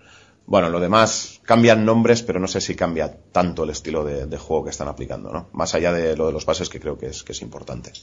Bueno, 0.48 0.70
lo 0.70 0.80
demás 0.80 1.40
cambian 1.44 1.86
nombres, 1.86 2.24
pero 2.24 2.40
no 2.40 2.48
sé 2.48 2.60
si 2.60 2.76
cambia 2.76 3.16
tanto 3.32 3.64
el 3.64 3.70
estilo 3.70 4.04
de, 4.04 4.26
de, 4.26 4.38
juego 4.38 4.66
que 4.66 4.72
están 4.72 4.88
aplicando, 4.88 5.32
¿no? 5.32 5.50
Más 5.54 5.76
allá 5.76 5.94
de 5.94 6.18
lo 6.18 6.28
de 6.28 6.34
los 6.34 6.46
bases 6.46 6.68
que 6.68 6.80
creo 6.80 6.98
que 6.98 7.08
es, 7.08 7.24
que 7.24 7.32
es 7.32 7.42
importante. 7.42 7.94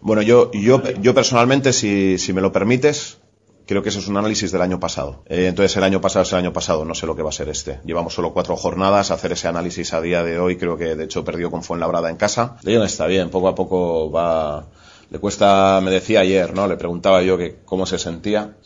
Bueno, 0.00 0.22
yo, 0.22 0.50
yo, 0.52 0.82
yo 1.00 1.14
personalmente, 1.14 1.72
si, 1.72 2.16
si 2.18 2.32
me 2.32 2.40
lo 2.40 2.52
permites, 2.52 3.18
creo 3.66 3.82
que 3.82 3.88
ese 3.88 3.98
es 3.98 4.08
un 4.08 4.16
análisis 4.16 4.52
del 4.52 4.62
año 4.62 4.80
pasado. 4.80 5.22
Eh, 5.26 5.46
entonces 5.46 5.76
el 5.76 5.84
año 5.84 6.00
pasado 6.00 6.22
es 6.22 6.32
el 6.32 6.38
año 6.38 6.52
pasado, 6.52 6.84
no 6.84 6.94
sé 6.94 7.06
lo 7.06 7.16
que 7.16 7.22
va 7.22 7.30
a 7.30 7.32
ser 7.32 7.48
este. 7.48 7.80
Llevamos 7.84 8.14
solo 8.14 8.32
cuatro 8.32 8.56
jornadas, 8.56 9.10
hacer 9.10 9.32
ese 9.32 9.48
análisis 9.48 9.92
a 9.92 10.00
día 10.00 10.22
de 10.22 10.38
hoy, 10.38 10.56
creo 10.56 10.76
que 10.76 10.94
de 10.94 11.04
hecho 11.04 11.24
perdió 11.24 11.50
con 11.50 11.62
Fuenlabrada 11.62 12.10
en 12.10 12.16
casa. 12.16 12.56
León 12.62 12.84
está 12.84 13.06
bien, 13.06 13.30
poco 13.30 13.48
a 13.48 13.54
poco 13.54 14.10
va, 14.10 14.66
le 15.10 15.18
cuesta, 15.18 15.80
me 15.82 15.90
decía 15.90 16.20
ayer, 16.20 16.54
¿no? 16.54 16.66
Le 16.66 16.76
preguntaba 16.76 17.22
yo 17.22 17.36
que 17.36 17.58
cómo 17.64 17.86
se 17.86 17.98
sentía 17.98 18.56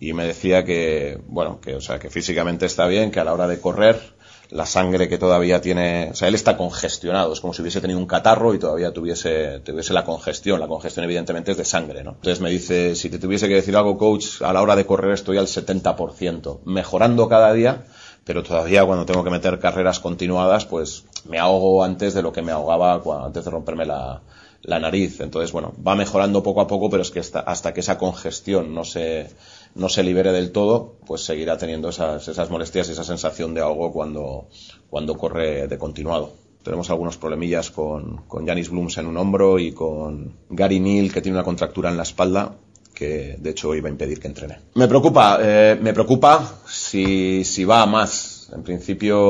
y 0.00 0.12
me 0.12 0.26
decía 0.26 0.64
que, 0.64 1.20
bueno, 1.26 1.60
que, 1.60 1.74
o 1.76 1.80
sea, 1.80 1.98
que 1.98 2.10
físicamente 2.10 2.66
está 2.66 2.86
bien, 2.86 3.10
que 3.10 3.20
a 3.20 3.24
la 3.24 3.32
hora 3.32 3.46
de 3.46 3.60
correr, 3.60 4.13
la 4.50 4.66
sangre 4.66 5.08
que 5.08 5.18
todavía 5.18 5.60
tiene, 5.60 6.10
o 6.12 6.14
sea, 6.14 6.28
él 6.28 6.34
está 6.34 6.56
congestionado, 6.56 7.32
es 7.32 7.40
como 7.40 7.54
si 7.54 7.62
hubiese 7.62 7.80
tenido 7.80 7.98
un 7.98 8.06
catarro 8.06 8.54
y 8.54 8.58
todavía 8.58 8.92
tuviese, 8.92 9.60
tuviese 9.60 9.92
la 9.92 10.04
congestión, 10.04 10.60
la 10.60 10.68
congestión 10.68 11.04
evidentemente 11.04 11.52
es 11.52 11.56
de 11.56 11.64
sangre, 11.64 12.04
¿no? 12.04 12.10
Entonces 12.12 12.40
me 12.40 12.50
dice, 12.50 12.94
si 12.94 13.08
te 13.08 13.18
tuviese 13.18 13.48
que 13.48 13.54
decir 13.54 13.76
algo, 13.76 13.96
coach, 13.96 14.42
a 14.42 14.52
la 14.52 14.62
hora 14.62 14.76
de 14.76 14.86
correr 14.86 15.12
estoy 15.12 15.38
al 15.38 15.46
70%, 15.46 16.60
mejorando 16.64 17.28
cada 17.28 17.52
día, 17.52 17.84
pero 18.24 18.42
todavía 18.42 18.84
cuando 18.84 19.06
tengo 19.06 19.24
que 19.24 19.30
meter 19.30 19.58
carreras 19.58 20.00
continuadas, 20.00 20.66
pues 20.66 21.04
me 21.24 21.38
ahogo 21.38 21.84
antes 21.84 22.14
de 22.14 22.22
lo 22.22 22.32
que 22.32 22.42
me 22.42 22.52
ahogaba 22.52 23.02
antes 23.24 23.44
de 23.44 23.50
romperme 23.50 23.86
la, 23.86 24.22
la 24.64 24.78
nariz. 24.78 25.20
Entonces, 25.20 25.52
bueno, 25.52 25.74
va 25.86 25.94
mejorando 25.94 26.42
poco 26.42 26.60
a 26.60 26.66
poco, 26.66 26.90
pero 26.90 27.02
es 27.02 27.10
que 27.10 27.20
hasta 27.20 27.74
que 27.74 27.80
esa 27.80 27.98
congestión 27.98 28.74
no 28.74 28.84
se, 28.84 29.28
no 29.74 29.88
se 29.88 30.02
libere 30.02 30.32
del 30.32 30.52
todo, 30.52 30.96
pues 31.06 31.22
seguirá 31.22 31.58
teniendo 31.58 31.88
esas, 31.88 32.28
esas 32.28 32.50
molestias 32.50 32.88
y 32.88 32.92
esa 32.92 33.04
sensación 33.04 33.54
de 33.54 33.60
ahogo 33.60 33.92
cuando, 33.92 34.48
cuando 34.88 35.16
corre 35.16 35.66
de 35.66 35.78
continuado. 35.78 36.32
Tenemos 36.62 36.88
algunos 36.90 37.18
problemillas 37.18 37.70
con, 37.70 38.22
con 38.26 38.46
Janis 38.46 38.70
Blooms 38.70 38.96
en 38.98 39.06
un 39.06 39.16
hombro 39.18 39.58
y 39.58 39.72
con 39.72 40.36
Gary 40.48 40.80
Neal, 40.80 41.12
que 41.12 41.20
tiene 41.20 41.36
una 41.36 41.44
contractura 41.44 41.90
en 41.90 41.96
la 41.96 42.04
espalda, 42.04 42.56
que 42.94 43.36
de 43.38 43.50
hecho 43.50 43.74
iba 43.74 43.88
a 43.88 43.92
impedir 43.92 44.20
que 44.20 44.28
entrene. 44.28 44.60
Me 44.74 44.88
preocupa, 44.88 45.38
eh, 45.42 45.78
me 45.80 45.92
preocupa 45.92 46.60
si, 46.66 47.44
si 47.44 47.64
va 47.64 47.82
a 47.82 47.86
más. 47.86 48.50
En 48.54 48.62
principio, 48.62 49.20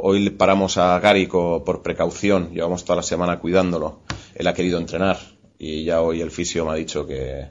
hoy 0.00 0.30
paramos 0.30 0.76
a 0.76 0.98
Gary 0.98 1.26
por 1.26 1.82
precaución, 1.82 2.50
llevamos 2.52 2.84
toda 2.84 2.96
la 2.96 3.02
semana 3.02 3.38
cuidándolo. 3.38 4.00
Él 4.34 4.46
ha 4.46 4.54
querido 4.54 4.78
entrenar 4.78 5.18
y 5.58 5.84
ya 5.84 6.02
hoy 6.02 6.20
el 6.20 6.30
fisio 6.30 6.64
me 6.64 6.72
ha 6.72 6.74
dicho 6.74 7.06
que, 7.06 7.46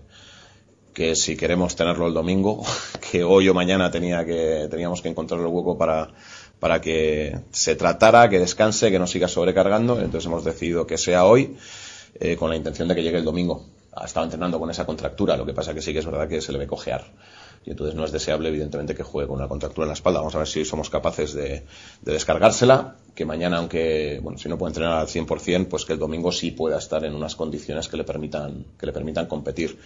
que 0.94 1.16
si 1.16 1.38
queremos 1.38 1.76
tenerlo 1.76 2.08
el 2.08 2.14
domingo, 2.14 2.64
que 3.12 3.24
hoy 3.24 3.50
o 3.50 3.54
mañana 3.54 3.92
tenía 3.92 4.26
que, 4.26 4.68
teníamos 4.70 5.02
que 5.02 5.10
encontrar 5.10 5.40
el 5.40 5.48
hueco 5.48 5.78
para, 5.78 6.10
para 6.60 6.82
que 6.82 7.40
se 7.52 7.76
tratara, 7.76 8.30
que 8.30 8.40
descanse, 8.40 8.92
que 8.92 9.00
no 9.00 9.08
siga 9.08 9.28
sobrecargando. 9.28 10.00
Entonces 10.00 10.26
hemos 10.26 10.44
decidido 10.44 10.86
que 10.86 10.98
sea 10.98 11.26
hoy, 11.26 11.58
eh, 12.20 12.36
con 12.36 12.50
la 12.50 12.56
intención 12.56 12.88
de 12.88 12.96
que 12.96 13.04
llegue 13.04 13.18
el 13.18 13.26
domingo 13.26 13.66
ha 13.94 14.06
estado 14.06 14.24
entrenando 14.26 14.60
con 14.60 14.70
esa 14.70 14.86
contractura, 14.86 15.36
lo 15.36 15.46
que 15.46 15.54
pasa 15.54 15.74
que 15.74 15.82
sí 15.82 15.92
que 15.94 16.00
es 16.00 16.06
verdad 16.06 16.28
que 16.28 16.42
se 16.42 16.52
le 16.52 16.58
ve 16.58 16.68
cojear. 16.68 17.04
Y 17.64 17.72
entonces 17.72 17.94
no 17.94 18.06
es 18.06 18.12
deseable, 18.12 18.50
evidentemente, 18.50 18.96
que 18.96 19.04
juegue 19.04 19.28
con 19.28 19.38
una 19.38 19.48
contractura 19.48 19.86
en 19.86 19.90
la 19.90 19.94
espalda. 19.94 20.20
Vamos 20.20 20.34
a 20.34 20.40
ver 20.40 20.48
si 20.48 20.66
somos 20.66 20.90
capaces 20.90 21.34
de, 21.34 21.64
descargársela, 22.02 22.96
que 23.14 23.26
mañana, 23.26 23.58
aunque, 23.58 24.20
bueno, 24.24 24.40
si 24.40 24.50
no 24.50 24.58
puede 24.58 24.72
entrenar 24.72 24.98
al 24.98 25.08
100%, 25.08 25.68
pues 25.68 25.86
que 25.86 25.94
el 25.94 26.00
domingo 26.00 26.32
sí 26.32 26.52
pueda 26.52 26.80
estar 26.80 27.06
en 27.06 27.14
unas 27.14 27.36
condiciones 27.36 27.88
que 27.88 27.98
le 27.98 28.04
permitan, 28.04 28.66
que 28.80 28.88
le 28.88 28.94
permitan 28.94 29.28
competir. 29.28 29.78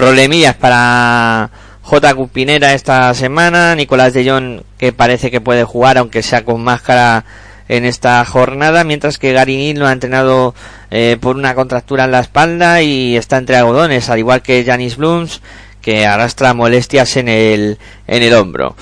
Problemillas 0.00 0.56
para 0.56 1.50
J. 1.82 2.14
Cupinera 2.14 2.72
esta 2.72 3.12
semana, 3.12 3.74
Nicolás 3.74 4.14
de 4.14 4.26
Jong, 4.26 4.62
que 4.78 4.94
parece 4.94 5.30
que 5.30 5.42
puede 5.42 5.64
jugar, 5.64 5.98
aunque 5.98 6.22
sea 6.22 6.42
con 6.42 6.64
máscara 6.64 7.26
en 7.68 7.84
esta 7.84 8.24
jornada, 8.24 8.82
mientras 8.82 9.18
que 9.18 9.34
Garinil 9.34 9.78
lo 9.78 9.86
ha 9.86 9.92
entrenado 9.92 10.54
eh, 10.90 11.18
por 11.20 11.36
una 11.36 11.54
contractura 11.54 12.04
en 12.04 12.12
la 12.12 12.20
espalda 12.20 12.80
y 12.80 13.14
está 13.14 13.36
entre 13.36 13.56
algodones, 13.56 14.08
al 14.08 14.20
igual 14.20 14.40
que 14.40 14.64
Janis 14.64 14.96
Blooms, 14.96 15.42
que 15.82 16.06
arrastra 16.06 16.54
molestias 16.54 17.18
en 17.18 17.28
el, 17.28 17.78
en 18.06 18.22
el 18.22 18.32
hombro. 18.32 18.76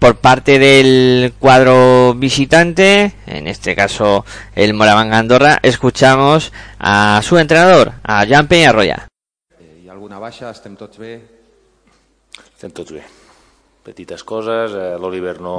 por 0.00 0.16
parte 0.16 0.58
del 0.58 1.32
cuadro 1.38 2.14
visitante, 2.14 3.12
en 3.28 3.46
este 3.46 3.76
caso 3.76 4.26
el 4.56 4.74
Moraván 4.74 5.14
Andorra, 5.14 5.60
escuchamos 5.62 6.52
a 6.80 7.20
su 7.22 7.38
entrenador, 7.38 7.92
a 8.02 8.26
Jan 8.26 8.48
Peñarroya. 8.48 9.06
¿Y 10.02 10.04
alguna 10.04 10.18
baja? 10.18 10.50
¿Estem 10.50 10.74
tots 10.74 10.98
bé? 10.98 11.12
Estem 12.34 12.72
tots 12.74 12.90
bé. 12.90 13.04
Petites 13.86 14.24
coses, 14.26 14.74
eh, 14.74 14.96
l'Oliver 14.98 15.36
no, 15.38 15.54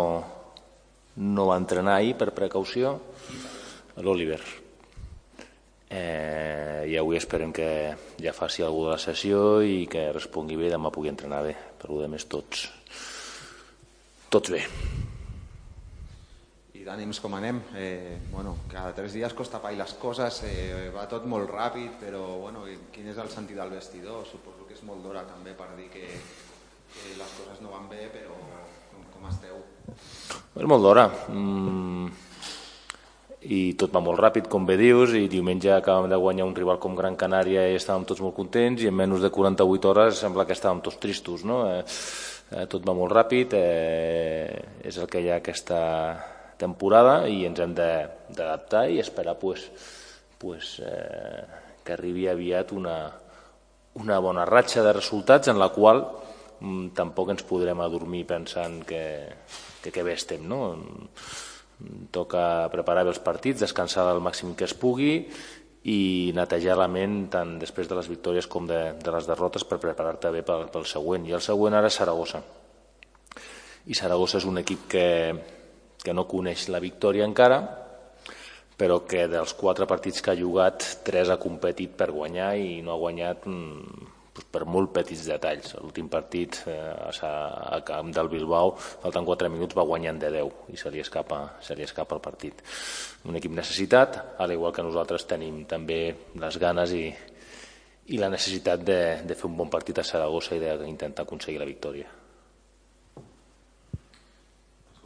no 1.15 1.45
va 1.47 1.55
entrenar 1.61 1.93
ahir 1.95 2.17
per 2.19 2.33
precaució, 2.35 2.91
l'Oliver. 4.03 4.41
Eh, 5.87 6.83
I 6.91 6.97
avui 6.99 7.21
esperem 7.21 7.55
que 7.55 7.69
ja 8.19 8.35
faci 8.35 8.67
alguna 8.67 8.89
de 8.89 8.97
la 8.97 9.05
sessió 9.05 9.61
i 9.63 9.87
que 9.87 10.09
respongui 10.11 10.59
bé 10.59 10.67
i 10.67 10.75
demà 10.75 10.91
pugui 10.91 11.13
entrenar 11.13 11.39
bé. 11.47 11.55
Per 11.79 11.87
lo 11.87 12.03
més 12.11 12.27
tots, 12.27 12.67
tots 14.27 14.51
bé. 14.51 14.65
D'ànims 16.83 17.19
com 17.23 17.31
anem? 17.37 17.61
Eh, 17.79 18.17
bueno, 18.31 18.57
cada 18.67 18.91
tres 18.95 19.13
dies 19.15 19.33
costa 19.37 19.61
pa 19.63 19.71
i 19.71 19.77
les 19.79 19.93
coses, 20.01 20.41
eh, 20.43 20.89
va 20.91 21.05
tot 21.07 21.23
molt 21.31 21.47
ràpid, 21.47 21.93
però 22.01 22.23
bueno, 22.41 22.65
quin 22.91 23.07
és 23.07 23.19
el 23.23 23.29
sentit 23.31 23.55
del 23.55 23.71
vestidor? 23.71 24.25
Suposo 24.27 24.67
que 24.67 24.75
és 24.75 24.83
molt 24.83 24.99
d'hora 25.05 25.23
també 25.23 25.53
per 25.55 25.69
dir 25.77 25.87
que, 25.93 26.03
que 26.03 27.13
les 27.15 27.37
coses 27.37 27.61
no 27.63 27.71
van 27.71 27.87
bé, 27.87 28.09
però 28.11 28.35
com, 28.35 29.05
com 29.13 29.29
esteu? 29.29 29.61
És 29.93 30.67
molt 30.67 30.83
d'hora. 30.83 31.07
Mm, 31.31 32.11
I 33.55 33.61
tot 33.79 33.95
va 33.95 34.03
molt 34.03 34.19
ràpid, 34.19 34.51
com 34.51 34.67
bé 34.67 34.75
dius, 34.79 35.15
i 35.15 35.31
diumenge 35.31 35.71
acabem 35.71 36.11
de 36.11 36.19
guanyar 36.19 36.49
un 36.51 36.55
rival 36.59 36.83
com 36.83 36.99
Gran 36.99 37.15
Canària 37.15 37.63
i 37.71 37.79
estàvem 37.79 38.03
tots 38.11 38.25
molt 38.25 38.35
contents, 38.35 38.83
i 38.83 38.91
en 38.91 38.99
menys 38.99 39.23
de 39.23 39.31
48 39.31 39.93
hores 39.93 40.19
sembla 40.19 40.43
que 40.43 40.59
estàvem 40.59 40.83
tots 40.83 40.99
tristos, 40.99 41.47
no? 41.47 41.63
Eh, 41.71 41.81
eh, 42.51 42.67
tot 42.67 42.83
va 42.83 42.97
molt 42.97 43.15
ràpid, 43.15 43.55
eh, 43.55 44.63
és 44.83 44.99
el 44.99 45.07
que 45.07 45.23
hi 45.23 45.31
ha 45.31 45.39
aquesta 45.39 45.81
temporada 46.59 47.23
i 47.29 47.43
ens 47.47 47.59
hem 47.63 47.73
d'adaptar 47.75 48.87
i 48.91 48.99
esperar 49.03 49.37
pues, 49.39 49.65
pues, 50.39 50.79
eh, 50.83 51.43
que 51.83 51.93
arribi 51.95 52.27
aviat 52.27 52.71
una, 52.75 52.97
una 53.99 54.19
bona 54.19 54.45
ratxa 54.45 54.83
de 54.83 54.93
resultats 54.93 55.51
en 55.51 55.59
la 55.59 55.69
qual 55.75 56.03
mm, 56.59 56.93
tampoc 56.97 57.33
ens 57.33 57.45
podrem 57.47 57.81
adormir 57.83 58.25
pensant 58.29 58.81
que, 58.87 59.03
que, 59.81 59.91
que 59.91 60.05
bé 60.05 60.15
estem, 60.17 60.45
no? 60.47 60.75
Toca 62.13 62.69
preparar 62.71 63.03
els 63.07 63.19
partits, 63.19 63.59
descansar 63.65 64.07
el 64.13 64.21
màxim 64.23 64.53
que 64.55 64.67
es 64.69 64.75
pugui 64.77 65.17
i 65.83 66.31
netejar 66.35 66.77
la 66.79 66.87
ment 66.87 67.25
tant 67.31 67.57
després 67.59 67.89
de 67.89 67.97
les 67.97 68.07
victòries 68.07 68.47
com 68.47 68.67
de, 68.69 68.93
de 69.03 69.15
les 69.15 69.27
derrotes 69.27 69.65
per 69.67 69.81
preparar-te 69.83 70.31
bé 70.31 70.43
pel, 70.47 70.69
pel 70.71 70.87
següent. 70.87 71.27
I 71.27 71.35
el 71.35 71.43
següent 71.43 71.75
ara 71.75 71.91
és 71.91 71.97
Saragossa. 71.99 72.39
I 73.83 73.97
Saragossa 73.99 74.39
és 74.39 74.47
un 74.47 74.61
equip 74.61 74.87
que, 74.93 75.07
que 76.03 76.13
no 76.13 76.27
coneix 76.27 76.67
la 76.69 76.81
victòria 76.83 77.25
encara, 77.25 77.61
però 78.77 79.03
que 79.07 79.27
dels 79.31 79.53
quatre 79.55 79.87
partits 79.87 80.21
que 80.21 80.33
ha 80.33 80.39
jugat, 80.39 80.85
tres 81.07 81.29
ha 81.31 81.39
competit 81.39 81.93
per 81.97 82.11
guanyar 82.11 82.53
i 82.59 82.81
no 82.83 82.93
ha 82.93 82.99
guanyat 82.99 83.45
pues, 84.33 84.47
per 84.51 84.65
molt 84.65 84.91
petits 84.95 85.27
detalls. 85.29 85.75
L'últim 85.79 86.09
partit 86.11 86.59
eh, 86.67 86.77
a 87.23 87.79
camp 87.85 88.09
del 88.15 88.31
Bilbao, 88.33 88.73
faltant 88.77 89.27
4 89.29 89.51
minuts, 89.53 89.77
va 89.77 89.85
guanyant 89.87 90.19
de 90.19 90.31
10 90.39 90.73
i 90.73 90.81
se 90.81 90.91
li 90.91 91.03
escapa, 91.03 91.43
se 91.61 91.77
li 91.77 91.85
escapa 91.85 92.17
el 92.17 92.23
partit. 92.25 92.63
Un 93.29 93.37
equip 93.39 93.53
necessitat, 93.55 94.19
a 94.37 94.49
l'igual 94.49 94.73
que 94.73 94.85
nosaltres 94.85 95.27
tenim 95.29 95.63
també 95.69 96.01
les 96.41 96.59
ganes 96.59 96.97
i, 96.97 97.05
i 98.09 98.19
la 98.19 98.31
necessitat 98.33 98.83
de, 98.83 98.99
de 99.23 99.37
fer 99.37 99.47
un 99.47 99.55
bon 99.61 99.71
partit 99.71 100.01
a 100.01 100.07
Saragossa 100.07 100.57
i 100.57 100.65
d'intentar 100.65 101.27
aconseguir 101.27 101.61
la 101.61 101.69
victòria. 101.69 102.22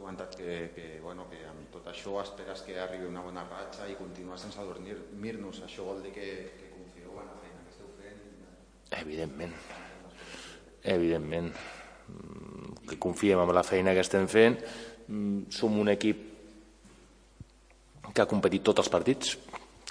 Comentat 0.08 0.38
que, 0.40 0.70
que, 0.72 0.86
bueno, 1.04 1.26
que 1.28 1.42
amb 1.44 1.68
tot 1.68 1.84
això 1.92 2.14
esperes 2.22 2.62
que 2.64 2.78
arribi 2.80 3.04
una 3.04 3.20
bona 3.20 3.44
ratxa 3.44 3.84
i 3.92 3.96
continuar 3.98 4.38
sense 4.40 4.64
dormir-nos. 4.64 5.60
Això 5.66 5.84
vol 5.84 6.00
dir 6.00 6.14
que, 6.16 6.28
que 6.56 6.68
Evidentment. 8.90 9.52
Evidentment. 10.82 11.50
Que 12.88 12.96
confiem 12.98 13.42
en 13.42 13.52
la 13.52 13.64
feina 13.66 13.92
que 13.92 14.04
estem 14.04 14.24
fent. 14.30 14.56
Som 15.52 15.76
un 15.80 15.92
equip 15.92 16.24
que 18.08 18.24
ha 18.24 18.28
competit 18.28 18.64
tots 18.64 18.80
els 18.80 18.90
partits, 18.92 19.36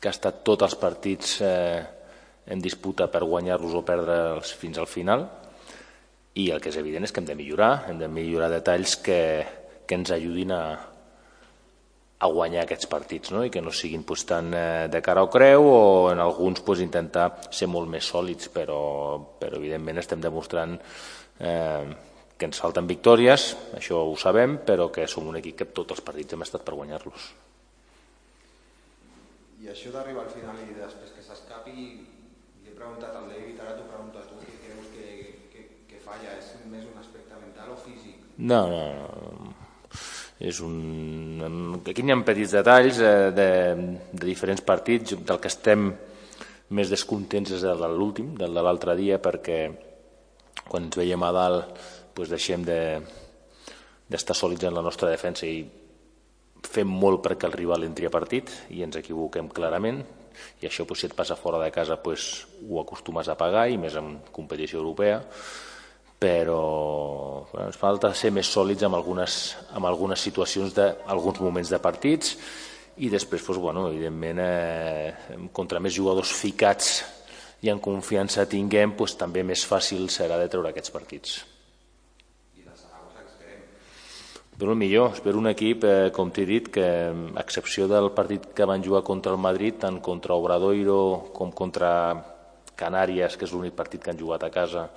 que 0.01 0.09
ha 0.09 0.15
estat 0.15 0.41
tots 0.45 0.65
els 0.65 0.75
partits 0.81 1.37
eh, 1.45 1.83
en 2.49 2.61
disputa 2.61 3.07
per 3.13 3.21
guanyar-los 3.23 3.77
o 3.77 3.83
perdre'ls 3.85 4.53
fins 4.57 4.81
al 4.81 4.89
final 4.89 5.27
i 6.37 6.49
el 6.53 6.61
que 6.61 6.69
és 6.69 6.77
evident 6.77 7.05
és 7.05 7.13
que 7.13 7.21
hem 7.21 7.29
de 7.29 7.37
millorar, 7.37 7.87
hem 7.89 8.01
de 8.01 8.09
millorar 8.09 8.49
detalls 8.53 8.97
que, 9.01 9.21
que 9.87 9.95
ens 9.95 10.11
ajudin 10.11 10.51
a, 10.51 10.63
a 12.19 12.27
guanyar 12.33 12.63
aquests 12.65 12.89
partits 12.89 13.31
no? 13.33 13.43
i 13.45 13.51
que 13.53 13.61
no 13.61 13.71
siguin 13.73 14.03
pues, 14.07 14.25
tant 14.29 14.49
eh, 14.57 14.87
de 14.89 15.01
cara 15.05 15.23
o 15.25 15.29
creu 15.29 15.67
o 15.69 15.81
en 16.11 16.21
alguns 16.23 16.63
pues, 16.65 16.81
intentar 16.81 17.29
ser 17.53 17.69
molt 17.69 17.89
més 17.91 18.07
sòlids 18.09 18.49
però, 18.53 18.81
però 19.39 19.59
evidentment 19.61 20.01
estem 20.01 20.21
demostrant 20.23 20.77
eh, 20.77 21.85
que 22.37 22.45
ens 22.45 22.61
falten 22.61 22.85
victòries, 22.89 23.49
això 23.77 24.03
ho 24.05 24.15
sabem, 24.17 24.59
però 24.65 24.91
que 24.93 25.07
som 25.09 25.25
un 25.29 25.39
equip 25.39 25.57
que 25.61 25.69
tots 25.79 25.95
els 25.95 26.03
partits 26.05 26.35
hem 26.35 26.45
estat 26.45 26.61
per 26.65 26.75
guanyar-los. 26.77 27.31
I 29.65 29.71
això 29.73 29.89
d'arribar 29.95 30.27
al 30.27 30.33
final 30.35 30.59
i 30.61 30.77
després 30.77 31.15
que 31.15 31.25
s'escapi, 31.25 31.73
li 32.61 32.69
he 32.69 32.75
preguntat 32.77 33.17
al 33.17 33.25
David, 33.31 33.57
ara 33.65 33.73
t'ho 33.79 33.87
pregunto 33.89 34.21
a 34.21 34.27
tu, 34.29 34.37
què 34.43 34.59
creus 34.67 34.91
que, 34.93 35.07
que, 35.53 35.65
que 35.89 36.03
falla? 36.05 36.37
És 36.37 36.53
més 36.69 36.85
un 36.85 37.01
aspecte 37.01 37.41
mental 37.41 37.73
o 37.73 37.79
físic? 37.87 38.21
No, 38.37 38.61
no, 38.69 38.83
no 39.41 39.46
és 40.39 40.59
un... 40.61 41.79
Aquí 41.81 42.03
hi 42.05 42.13
ha 42.13 42.19
petits 42.25 42.53
detalls 42.53 42.99
eh, 43.01 43.31
de, 43.33 43.49
de 44.13 44.25
diferents 44.25 44.61
partits, 44.61 45.17
del 45.17 45.41
que 45.41 45.49
estem 45.49 45.89
més 46.77 46.91
descontents 46.91 47.53
és 47.55 47.63
el 47.63 47.79
de 47.81 47.89
l'últim, 47.93 48.33
del 48.37 48.53
de 48.53 48.63
l'altre 48.63 48.95
dia, 48.99 49.21
perquè 49.23 49.59
quan 50.67 50.87
ens 50.87 50.99
veiem 50.99 51.23
a 51.23 51.31
dalt 51.31 51.81
doncs 52.17 52.33
deixem 52.33 52.63
d'estar 52.65 54.35
de, 54.35 54.39
sòlids 54.39 54.67
en 54.67 54.75
la 54.75 54.83
nostra 54.85 55.09
defensa 55.09 55.47
i 55.47 55.61
fem 56.67 56.89
molt 56.89 57.21
perquè 57.23 57.47
el 57.47 57.55
rival 57.55 57.85
entri 57.85 58.07
a 58.07 58.13
partit 58.13 58.51
i 58.73 58.83
ens 58.83 58.97
equivoquem 58.99 59.49
clarament. 59.53 60.03
I 60.61 60.67
això 60.67 60.85
doncs, 60.85 61.01
si 61.01 61.07
et 61.09 61.15
passa 61.17 61.37
fora 61.37 61.61
de 61.63 61.71
casa 61.73 61.97
doncs, 62.03 62.45
ho 62.67 62.81
acostumes 62.81 63.29
a 63.29 63.37
pagar 63.39 63.67
i 63.71 63.77
més 63.81 63.95
en 63.97 64.17
competició 64.33 64.81
europea 64.83 65.21
però 66.17 67.45
bueno, 67.51 67.67
ens 67.67 67.77
falta 67.77 68.09
ser 68.17 68.31
més 68.33 68.49
sòlids 68.49 68.85
amb 68.87 68.97
algunes, 68.97 69.55
amb 69.77 69.85
algunes 69.85 70.23
situacions 70.23 70.73
d'alguns 70.73 71.41
moments 71.43 71.69
de 71.69 71.79
partits 71.81 72.33
i 72.97 73.11
després, 73.13 73.43
doncs, 73.45 73.61
bueno, 73.61 73.85
evidentment, 73.91 74.39
eh, 74.41 75.13
contra 75.53 75.79
més 75.79 75.93
jugadors 75.93 76.31
ficats 76.33 77.03
i 77.61 77.69
en 77.69 77.79
confiança 77.79 78.47
tinguem, 78.49 78.95
doncs, 78.97 79.13
també 79.19 79.43
més 79.45 79.65
fàcil 79.65 80.09
serà 80.09 80.39
de 80.41 80.49
treure 80.49 80.73
aquests 80.73 80.93
partits. 80.93 81.37
Però 84.57 84.73
el 84.73 84.79
millor, 84.81 85.11
espero 85.13 85.37
un 85.37 85.51
equip, 85.51 85.83
eh, 85.85 86.09
com 86.09 86.31
t'he 86.33 86.43
dit, 86.49 86.71
que 86.73 86.81
a 86.81 87.41
excepció 87.43 87.85
del 87.87 88.09
partit 88.17 88.47
que 88.57 88.65
van 88.65 88.81
jugar 88.81 89.03
contra 89.05 89.31
el 89.31 89.37
Madrid, 89.37 89.77
tant 89.83 90.01
contra 90.01 90.33
Obradoiro 90.33 91.29
com 91.31 91.51
contra 91.51 91.91
Canàries, 92.75 93.37
que 93.37 93.45
és 93.45 93.53
l'únic 93.53 93.75
partit 93.77 94.01
que 94.01 94.09
han 94.09 94.17
jugat 94.17 94.43
a 94.43 94.49
casa 94.49 94.89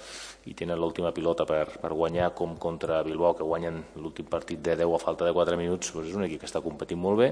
i 0.49 0.55
tenen 0.57 0.79
l'última 0.81 1.13
pilota 1.13 1.45
per, 1.45 1.67
per 1.81 1.91
guanyar, 1.93 2.31
com 2.37 2.57
contra 2.61 3.03
Bilbao, 3.05 3.35
que 3.37 3.45
guanyen 3.45 3.83
l'últim 4.01 4.29
partit 4.31 4.63
de 4.65 4.79
10 4.81 4.95
a 4.97 5.03
falta 5.03 5.29
de 5.29 5.35
4 5.37 5.59
minuts, 5.61 5.93
doncs 5.93 6.09
és 6.09 6.17
un 6.17 6.25
equip 6.25 6.41
que 6.41 6.49
està 6.49 6.63
competint 6.65 7.01
molt 7.01 7.21
bé 7.21 7.29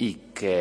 i 0.00 0.10
que 0.34 0.56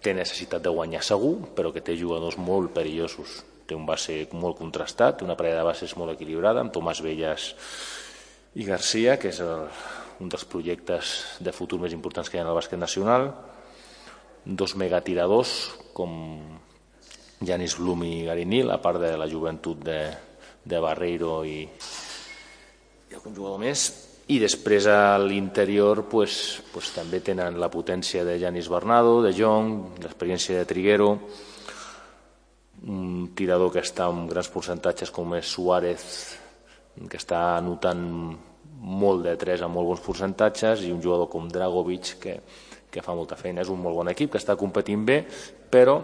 té 0.00 0.14
necessitat 0.16 0.64
de 0.64 0.72
guanyar 0.72 1.02
segur, 1.04 1.36
però 1.54 1.70
que 1.74 1.84
té 1.84 1.94
jugadors 2.00 2.38
molt 2.40 2.72
perillosos. 2.74 3.42
Té 3.68 3.76
un 3.76 3.84
base 3.86 4.24
molt 4.32 4.58
contrastat, 4.58 5.22
una 5.22 5.36
parella 5.38 5.60
de 5.60 5.68
bases 5.68 5.94
molt 6.00 6.16
equilibrada, 6.16 6.64
amb 6.64 6.72
Tomàs 6.74 7.02
Velles 7.04 7.52
i 8.56 8.64
Garcia, 8.66 9.18
que 9.20 9.28
és 9.30 9.42
el, 9.44 9.68
un 10.24 10.32
dels 10.32 10.46
projectes 10.48 11.12
de 11.38 11.52
futur 11.54 11.78
més 11.84 11.94
importants 11.94 12.32
que 12.32 12.38
hi 12.38 12.40
ha 12.40 12.46
en 12.46 12.50
el 12.50 12.58
bàsquet 12.58 12.80
nacional, 12.80 13.28
dos 14.44 14.74
megatiradors 14.80 15.52
com 15.94 16.10
Janis 17.40 17.78
Blum 17.80 18.04
i 18.04 18.24
Garinil, 18.26 18.70
a 18.70 18.80
part 18.82 19.00
de 19.00 19.14
la 19.16 19.28
joventut 19.28 19.80
de, 19.84 20.00
de 20.64 20.80
Barreiro 20.80 21.40
i, 21.48 21.62
i 21.64 23.16
algun 23.16 23.36
jugador 23.36 23.60
més, 23.62 23.86
i 24.30 24.36
després 24.38 24.86
a 24.86 25.16
l'interior 25.18 26.04
pues, 26.06 26.60
pues, 26.70 26.92
també 26.94 27.22
tenen 27.24 27.56
la 27.58 27.70
potència 27.72 28.22
de 28.28 28.36
Janis 28.38 28.68
Bernardo, 28.70 29.18
de 29.24 29.32
Jong, 29.34 30.02
l'experiència 30.04 30.60
de 30.60 30.68
Triguero, 30.68 31.08
un 32.86 33.32
tirador 33.36 33.72
que 33.72 33.82
està 33.82 34.06
amb 34.06 34.30
grans 34.30 34.52
percentatges 34.52 35.10
com 35.10 35.34
és 35.36 35.48
Suárez, 35.48 36.04
que 37.08 37.18
està 37.18 37.56
anotant 37.56 38.04
molt 38.80 39.24
de 39.26 39.34
3 39.40 39.64
amb 39.66 39.76
molt 39.76 39.90
bons 39.90 40.04
percentatges 40.04 40.84
i 40.86 40.92
un 40.92 41.02
jugador 41.02 41.28
com 41.32 41.48
Dragovic 41.50 42.14
que, 42.20 42.38
que 42.92 43.02
fa 43.04 43.16
molta 43.16 43.36
feina. 43.36 43.64
És 43.64 43.72
un 43.72 43.80
molt 43.82 43.98
bon 43.98 44.08
equip 44.12 44.32
que 44.32 44.40
està 44.40 44.56
competint 44.60 45.04
bé, 45.04 45.22
però 45.72 45.98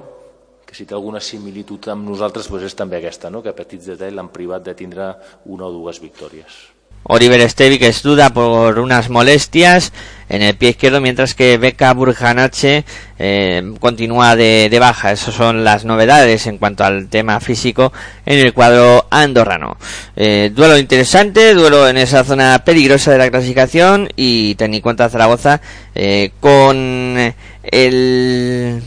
que 0.67 0.75
si 0.75 0.85
té 0.85 0.95
alguna 0.95 1.23
similitud 1.23 1.89
amb 1.93 2.09
nosaltres 2.11 2.49
pues 2.51 2.67
és 2.67 2.75
també 2.75 2.99
aquesta, 2.99 3.31
no? 3.31 3.43
que 3.43 3.55
a 3.55 3.57
petits 3.57 3.93
detalls 3.93 4.17
l'han 4.17 4.33
privat 4.35 4.67
de 4.67 4.75
tindre 4.75 5.13
una 5.47 5.71
o 5.71 5.75
dues 5.75 6.03
victòries. 6.03 6.77
Oliver 7.09 7.41
es 7.41 8.03
duda 8.03 8.31
por 8.31 8.81
unas 8.81 9.11
molestias 9.11 9.93
en 10.29 10.43
el 10.43 10.57
pie 10.57 10.71
izquierdo, 10.71 11.01
mientras 11.01 11.35
que 11.35 11.57
Beca 11.57 11.95
Burjanache 11.95 12.85
eh, 13.19 13.75
continúa 13.79 14.35
de, 14.35 14.77
baja. 14.81 15.13
Esas 15.13 15.35
son 15.35 15.63
las 15.63 15.85
novedades 15.85 16.49
en 16.49 16.59
cuanto 16.59 16.83
al 16.85 17.09
tema 17.09 17.39
físico 17.39 17.93
en 18.25 18.41
el 18.41 18.53
cuadro 18.53 19.07
andorrano. 19.11 19.77
Eh, 20.17 20.51
duelo 20.53 20.77
interesante, 20.79 21.55
duelo 21.55 21.89
en 21.89 21.97
esa 21.97 22.25
zona 22.25 22.65
peligrosa 22.65 23.13
de 23.13 23.19
la 23.19 23.31
clasificación 23.31 24.09
y 24.17 24.57
ten 24.57 24.75
en 24.75 24.81
cuenta 24.81 25.09
Zaragoza 25.09 25.61
eh, 25.95 26.33
con 26.41 27.35
el... 27.63 28.83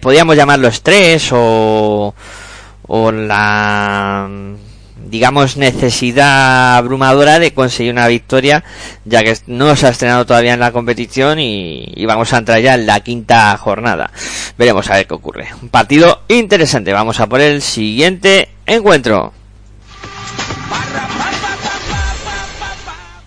podríamos 0.00 0.36
llamarlo 0.36 0.68
estrés 0.68 1.30
o, 1.32 2.14
o 2.86 3.12
la 3.12 4.28
digamos, 5.08 5.56
necesidad 5.56 6.76
abrumadora 6.76 7.38
de 7.38 7.52
conseguir 7.52 7.92
una 7.92 8.08
victoria, 8.08 8.64
ya 9.04 9.22
que 9.22 9.36
no 9.46 9.76
se 9.76 9.86
ha 9.86 9.90
estrenado 9.90 10.26
todavía 10.26 10.54
en 10.54 10.60
la 10.60 10.72
competición 10.72 11.38
y, 11.38 12.04
vamos 12.06 12.32
a 12.32 12.38
entrar 12.38 12.60
ya 12.60 12.74
en 12.74 12.86
la 12.86 13.00
quinta 13.00 13.56
jornada. 13.56 14.10
Veremos 14.58 14.88
a 14.90 14.94
ver 14.94 15.06
qué 15.06 15.14
ocurre. 15.14 15.48
Un 15.62 15.68
partido 15.68 16.22
interesante. 16.28 16.92
Vamos 16.92 17.20
a 17.20 17.28
por 17.28 17.40
el 17.40 17.62
siguiente 17.62 18.48
encuentro. 18.66 19.32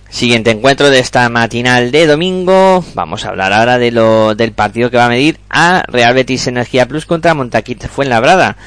Siguiente 0.10 0.50
encuentro 0.50 0.90
de 0.90 1.00
esta 1.00 1.30
matinal 1.30 1.92
de 1.92 2.08
domingo. 2.08 2.84
Vamos 2.96 3.24
a 3.24 3.30
hablar 3.30 3.54
ahora 3.54 3.78
de 3.78 3.92
lo, 3.92 4.34
del 4.34 4.54
partido 4.54 4.90
que 4.90 4.98
va 4.98 5.06
a 5.06 5.10
medir 5.10 5.40
a 5.52 5.84
Real 5.88 6.16
Betis 6.16 6.48
Energía 6.48 6.88
Plus 6.88 7.06
contra 7.06 7.36
Montaquit 7.36 7.88
Fuenlabrada. 7.88 8.58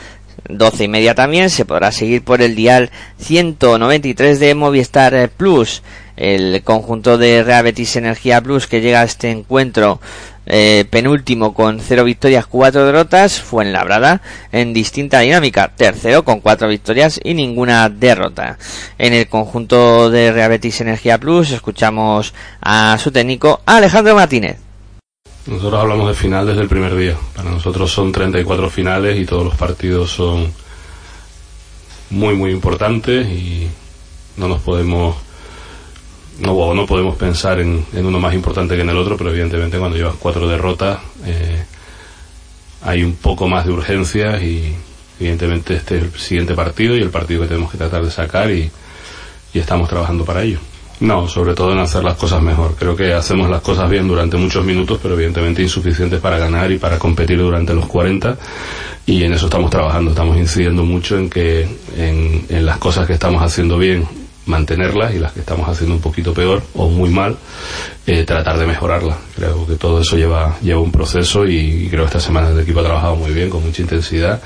12 0.48 0.84
y 0.84 0.88
media 0.88 1.14
también 1.16 1.50
se 1.50 1.64
podrá 1.64 1.90
seguir 1.90 2.22
por 2.22 2.42
el 2.42 2.54
dial 2.54 2.90
193 3.18 4.38
de 4.38 4.54
Movistar 4.54 5.30
Plus. 5.36 5.82
El 6.16 6.62
conjunto 6.62 7.18
de 7.18 7.42
Real 7.42 7.64
Betis 7.64 7.96
Energía 7.96 8.40
Plus 8.40 8.68
que 8.68 8.80
llega 8.80 9.00
a 9.00 9.04
este 9.04 9.30
encuentro 9.30 10.00
eh, 10.46 10.84
penúltimo 10.90 11.54
con 11.54 11.80
0 11.80 12.04
victorias, 12.04 12.46
4 12.46 12.86
derrotas, 12.86 13.40
fue 13.40 13.64
en 13.64 13.72
Labrada 13.72 14.22
en 14.50 14.72
distinta 14.72 15.20
dinámica. 15.20 15.72
Tercero 15.76 16.24
con 16.24 16.40
4 16.40 16.68
victorias 16.68 17.20
y 17.22 17.34
ninguna 17.34 17.88
derrota. 17.88 18.58
En 18.98 19.12
el 19.12 19.28
conjunto 19.28 20.10
de 20.10 20.32
Real 20.32 20.50
Betis 20.50 20.80
Energía 20.80 21.18
Plus 21.18 21.50
escuchamos 21.50 22.34
a 22.60 22.98
su 22.98 23.12
técnico 23.12 23.60
Alejandro 23.66 24.14
Martínez. 24.14 24.58
Nosotros 25.46 25.80
hablamos 25.80 26.08
de 26.08 26.14
final 26.14 26.46
desde 26.46 26.62
el 26.62 26.68
primer 26.68 26.94
día. 26.94 27.16
Para 27.34 27.50
nosotros 27.50 27.90
son 27.90 28.12
34 28.12 28.70
finales 28.70 29.18
y 29.18 29.26
todos 29.26 29.44
los 29.44 29.56
partidos 29.56 30.10
son 30.10 30.52
muy 32.10 32.34
muy 32.34 32.50
importantes 32.50 33.26
y 33.26 33.68
no 34.36 34.46
nos 34.46 34.60
podemos 34.60 35.16
no, 36.40 36.86
podemos 36.86 37.16
pensar 37.16 37.60
en, 37.60 37.84
uno 37.92 38.18
más 38.18 38.34
importante 38.34 38.76
que 38.76 38.82
en 38.82 38.90
el 38.90 38.96
otro, 38.96 39.16
pero 39.16 39.30
evidentemente 39.30 39.78
cuando 39.78 39.96
llevas 39.96 40.16
cuatro 40.18 40.48
derrotas 40.48 40.98
eh, 41.24 41.64
hay 42.82 43.02
un 43.02 43.14
poco 43.14 43.48
más 43.48 43.64
de 43.64 43.72
urgencia 43.72 44.42
y 44.42 44.74
evidentemente 45.20 45.74
este 45.74 45.98
es 45.98 46.02
el 46.02 46.12
siguiente 46.12 46.54
partido 46.54 46.96
y 46.96 47.00
el 47.00 47.10
partido 47.10 47.42
que 47.42 47.48
tenemos 47.48 47.70
que 47.70 47.78
tratar 47.78 48.04
de 48.04 48.10
sacar 48.10 48.50
y 48.50 48.70
estamos 49.54 49.88
trabajando 49.88 50.24
para 50.24 50.42
ello. 50.42 50.58
No, 51.02 51.26
sobre 51.26 51.52
todo 51.54 51.72
en 51.72 51.80
hacer 51.80 52.04
las 52.04 52.14
cosas 52.14 52.40
mejor. 52.40 52.76
Creo 52.78 52.94
que 52.94 53.12
hacemos 53.12 53.50
las 53.50 53.60
cosas 53.60 53.90
bien 53.90 54.06
durante 54.06 54.36
muchos 54.36 54.64
minutos, 54.64 55.00
pero 55.02 55.14
evidentemente 55.14 55.60
insuficientes 55.60 56.20
para 56.20 56.38
ganar 56.38 56.70
y 56.70 56.78
para 56.78 56.96
competir 56.96 57.38
durante 57.38 57.74
los 57.74 57.86
40. 57.86 58.36
Y 59.06 59.24
en 59.24 59.32
eso 59.32 59.46
estamos 59.46 59.68
trabajando. 59.68 60.12
Estamos 60.12 60.36
incidiendo 60.36 60.84
mucho 60.84 61.18
en 61.18 61.28
que 61.28 61.66
en, 61.96 62.64
las 62.64 62.78
cosas 62.78 63.08
que 63.08 63.14
estamos 63.14 63.42
haciendo 63.42 63.78
bien 63.78 64.06
mantenerlas 64.46 65.14
y 65.14 65.18
las 65.18 65.32
que 65.32 65.40
estamos 65.40 65.68
haciendo 65.68 65.94
un 65.94 66.00
poquito 66.00 66.34
peor 66.34 66.62
o 66.74 66.88
muy 66.88 67.10
mal, 67.10 67.36
eh, 68.06 68.24
tratar 68.24 68.58
de 68.58 68.66
mejorarlas. 68.66 69.16
Creo 69.36 69.66
que 69.66 69.76
todo 69.76 70.00
eso 70.00 70.16
lleva, 70.16 70.56
lleva 70.60 70.80
un 70.80 70.92
proceso 70.92 71.46
y, 71.46 71.88
creo 71.88 72.02
que 72.04 72.08
esta 72.08 72.20
semana 72.20 72.50
el 72.50 72.60
equipo 72.60 72.80
ha 72.80 72.84
trabajado 72.84 73.16
muy 73.16 73.32
bien, 73.32 73.50
con 73.50 73.64
mucha 73.64 73.82
intensidad. 73.82 74.42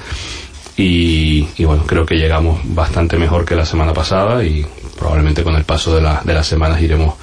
Y, 0.78 1.64
bueno, 1.64 1.84
creo 1.86 2.04
que 2.04 2.16
llegamos 2.16 2.60
bastante 2.64 3.16
mejor 3.16 3.46
que 3.46 3.56
la 3.56 3.64
semana 3.64 3.94
pasada 3.94 4.44
y 4.44 4.66
probablemente 4.98 5.42
con 5.42 5.54
el 5.54 5.64
paso 5.64 5.96
de, 5.96 6.06
de 6.24 6.34
las 6.34 6.46
semanas 6.46 6.82
iremos 6.82 7.14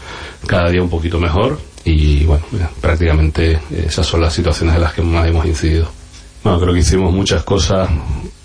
cada 0.47 0.69
día 0.69 0.81
un 0.81 0.89
poquito 0.89 1.19
mejor 1.19 1.59
y 1.85 2.23
bueno, 2.25 2.43
prácticamente 2.81 3.59
esas 3.85 4.07
son 4.07 4.21
las 4.21 4.33
situaciones 4.33 4.75
en 4.75 4.81
las 4.81 4.93
que 4.93 5.01
más 5.01 5.27
hemos 5.27 5.45
incidido. 5.45 5.87
Bueno, 6.43 6.59
creo 6.59 6.73
que 6.73 6.79
hicimos 6.79 7.13
muchas 7.13 7.43
cosas, 7.43 7.89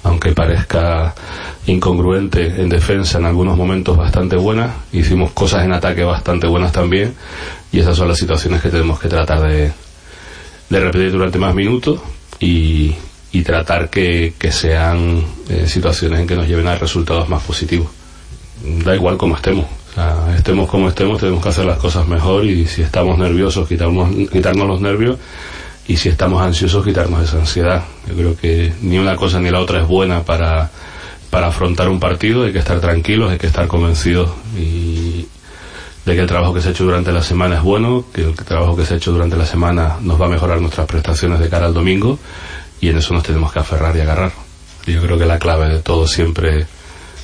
aunque 0.08 0.32
parezca 0.32 1.14
incongruente 1.66 2.60
en 2.60 2.68
defensa 2.68 3.18
en 3.18 3.26
algunos 3.26 3.56
momentos 3.56 3.96
bastante 3.96 4.36
buenas, 4.36 4.70
hicimos 4.92 5.32
cosas 5.32 5.64
en 5.64 5.72
ataque 5.72 6.02
bastante 6.02 6.46
buenas 6.46 6.72
también 6.72 7.14
y 7.70 7.80
esas 7.80 7.96
son 7.96 8.08
las 8.08 8.18
situaciones 8.18 8.62
que 8.62 8.70
tenemos 8.70 8.98
que 8.98 9.08
tratar 9.08 9.42
de, 9.42 9.72
repetir 10.70 11.12
durante 11.12 11.38
más 11.38 11.54
minutos 11.54 12.00
y, 12.40 12.94
tratar 13.44 13.88
que, 13.88 14.34
sean 14.50 15.22
eh, 15.48 15.66
situaciones 15.68 16.20
en 16.20 16.26
que 16.26 16.34
nos 16.34 16.48
lleven 16.48 16.66
a 16.66 16.74
resultados 16.74 17.28
más 17.28 17.42
positivos 17.42 17.88
da 18.84 18.94
igual 18.94 19.16
como 19.16 19.36
estemos. 19.36 19.66
estemos 20.36 20.68
como 20.68 20.88
estemos, 20.88 21.18
tenemos 21.18 21.42
que 21.42 21.48
hacer 21.48 21.64
las 21.64 21.78
cosas 21.78 22.06
mejor 22.08 22.44
y 22.44 22.66
si 22.66 22.82
estamos 22.82 23.18
nerviosos, 23.18 23.68
quitarnos 23.68 24.68
los 24.68 24.80
nervios 24.80 25.18
y 25.88 25.96
si 25.96 26.10
estamos 26.10 26.42
ansiosos, 26.42 26.84
quitarnos 26.84 27.24
esa 27.24 27.38
ansiedad. 27.38 27.82
Yo 28.06 28.14
creo 28.14 28.36
que 28.36 28.72
ni 28.82 28.98
una 28.98 29.16
cosa 29.16 29.40
ni 29.40 29.50
la 29.50 29.58
otra 29.58 29.80
es 29.80 29.88
buena 29.88 30.22
para, 30.22 30.70
para 31.30 31.48
afrontar 31.48 31.88
un 31.88 31.98
partido, 31.98 32.44
hay 32.44 32.52
que 32.52 32.58
estar 32.58 32.78
tranquilos, 32.78 33.32
hay 33.32 33.38
que 33.38 33.46
estar 33.46 33.66
convencidos 33.66 34.30
y 34.56 35.26
de 36.04 36.14
que 36.14 36.20
el 36.20 36.26
trabajo 36.26 36.52
que 36.52 36.60
se 36.60 36.68
ha 36.68 36.70
hecho 36.72 36.84
durante 36.84 37.10
la 37.10 37.22
semana 37.22 37.56
es 37.56 37.62
bueno, 37.62 38.04
que 38.12 38.22
el 38.22 38.34
trabajo 38.34 38.76
que 38.76 38.84
se 38.84 38.94
ha 38.94 38.96
hecho 38.98 39.12
durante 39.12 39.36
la 39.36 39.46
semana 39.46 39.96
nos 40.02 40.20
va 40.20 40.26
a 40.26 40.28
mejorar 40.28 40.60
nuestras 40.60 40.86
prestaciones 40.86 41.40
de 41.40 41.48
cara 41.48 41.66
al 41.66 41.74
domingo 41.74 42.18
y 42.80 42.90
en 42.90 42.98
eso 42.98 43.14
nos 43.14 43.22
tenemos 43.22 43.50
que 43.50 43.58
aferrar 43.58 43.96
y 43.96 44.00
agarrar. 44.00 44.32
Yo 44.86 45.00
creo 45.00 45.18
que 45.18 45.26
la 45.26 45.38
clave 45.38 45.68
de 45.68 45.80
todo 45.80 46.06
siempre 46.06 46.66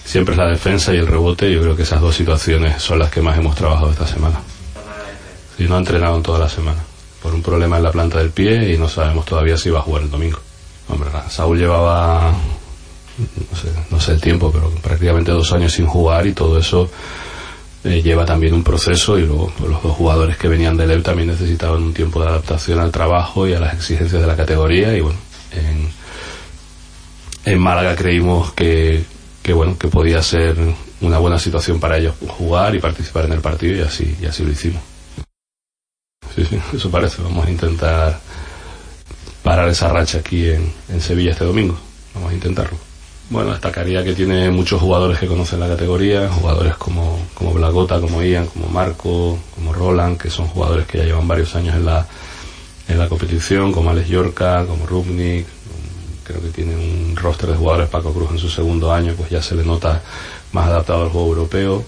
siempre 0.05 0.35
es 0.35 0.39
la 0.39 0.49
defensa 0.49 0.93
y 0.95 0.99
el 0.99 1.07
rebote. 1.07 1.53
Yo 1.53 1.61
creo 1.61 1.77
que 1.77 1.83
esas 1.83 2.01
dos 2.01 2.15
situaciones 2.15 2.83
son 2.83 2.99
las 2.99 3.11
que 3.11 3.21
más 3.21 3.39
hemos 3.39 3.55
trabajado 3.55 3.91
esta 3.91 4.07
semana. 4.07 4.41
Y 5.59 5.65
no 5.65 5.77
ha 5.77 5.79
entrenado 5.79 6.17
en 6.17 6.23
toda 6.23 6.39
la 6.39 6.49
semana 6.49 6.83
por 7.25 7.35
un 7.35 7.41
problema 7.41 7.79
en 7.79 7.83
la 7.83 7.91
planta 7.91 8.19
del 8.19 8.33
pie 8.33 8.75
y 8.75 8.77
no 8.77 8.87
sabemos 8.87 9.25
todavía 9.25 9.57
si 9.57 9.71
va 9.71 9.79
a 9.79 9.83
jugar 9.83 10.03
el 10.03 10.11
domingo. 10.11 10.39
Hombre, 10.91 11.09
Saúl 11.31 11.59
llevaba 11.59 12.35
no 13.17 13.57
sé, 13.59 13.69
no 13.91 13.99
sé 13.99 14.13
el 14.13 14.21
tiempo, 14.21 14.53
pero 14.53 14.69
prácticamente 14.83 15.33
dos 15.33 15.51
años 15.55 15.73
sin 15.73 15.87
jugar 15.87 16.27
y 16.27 16.35
todo 16.35 16.59
eso 16.59 16.91
eh, 17.83 18.03
lleva 18.03 18.27
también 18.27 18.53
un 18.53 18.63
proceso 18.63 19.19
y 19.19 19.23
luego 19.23 19.51
pues, 19.57 19.71
los 19.71 19.83
dos 19.83 19.97
jugadores 19.97 20.37
que 20.37 20.49
venían 20.49 20.77
del 20.77 20.91
EB 20.91 21.03
también 21.03 21.29
necesitaban 21.29 21.83
un 21.83 21.95
tiempo 21.95 22.21
de 22.21 22.29
adaptación 22.29 22.79
al 22.79 22.93
trabajo 22.93 23.49
y 23.49 23.55
a 23.55 23.61
las 23.61 23.73
exigencias 23.73 24.21
de 24.21 24.27
la 24.27 24.37
categoría 24.37 24.95
y 24.95 25.01
bueno, 25.01 25.19
en, 25.53 25.89
en 27.51 27.59
Málaga 27.59 27.97
creímos 27.97 28.53
que, 28.53 29.03
que 29.43 29.55
bueno, 29.55 29.79
que 29.79 29.89
podía 29.89 30.23
ser 30.23 30.59
una 31.01 31.17
buena 31.17 31.39
situación 31.39 31.81
para 31.81 31.97
ellos 31.97 32.17
jugar 32.37 32.75
y 32.75 32.81
participar 32.81 33.25
en 33.25 33.33
el 33.33 33.41
partido 33.41 33.79
y 33.79 33.81
así, 33.81 34.15
y 34.21 34.27
así 34.27 34.45
lo 34.45 34.51
hicimos. 34.51 34.94
Sí, 36.35 36.45
sí, 36.45 36.59
eso 36.75 36.91
parece. 36.91 37.23
Vamos 37.23 37.47
a 37.47 37.51
intentar 37.51 38.19
parar 39.43 39.69
esa 39.69 39.89
racha 39.89 40.19
aquí 40.19 40.51
en, 40.51 40.73
en 40.89 41.01
Sevilla 41.01 41.33
este 41.33 41.45
domingo. 41.45 41.77
Vamos 42.15 42.33
a 42.33 42.35
intentarlo. 42.35 42.77
Bueno, 43.31 43.53
destacaría 43.53 44.05
que 44.05 44.15
tiene 44.15 44.51
muchos 44.51 44.81
jugadores 44.81 45.19
que 45.19 45.27
conocen 45.27 45.59
la 45.61 45.69
categoría, 45.69 46.29
jugadores 46.29 46.77
como, 46.77 47.19
como 47.35 47.55
Blagota, 47.55 47.99
como 48.01 48.23
Ian, 48.23 48.47
como 48.47 48.69
Marco, 48.69 49.39
como 49.55 49.73
Roland, 49.73 50.19
que 50.19 50.29
son 50.29 50.47
jugadores 50.47 50.87
que 50.87 50.99
ya 50.99 51.05
llevan 51.05 51.27
varios 51.27 51.55
años 51.57 51.75
en 51.75 51.87
la, 51.87 52.07
en 52.87 52.99
la 52.99 53.09
competición, 53.09 53.73
como 53.73 53.91
Alex 53.91 54.09
Yorca, 54.09 54.67
como 54.67 54.87
Rubnik, 54.87 55.47
creo 56.25 56.41
que 56.43 56.49
tiene 56.49 56.75
un 56.75 57.17
roster 57.17 57.51
de 57.51 57.57
jugadores 57.57 57.89
Paco 57.89 58.13
Cruz 58.13 58.31
en 58.33 58.39
su 58.39 58.49
segundo 58.49 58.93
año, 58.93 59.15
pues 59.17 59.31
ya 59.31 59.43
se 59.43 59.55
le 59.55 59.65
nota 59.65 60.03
más 60.53 60.67
adaptado 60.67 61.05
al 61.05 61.11
juego 61.11 61.29
europeo. 61.29 61.85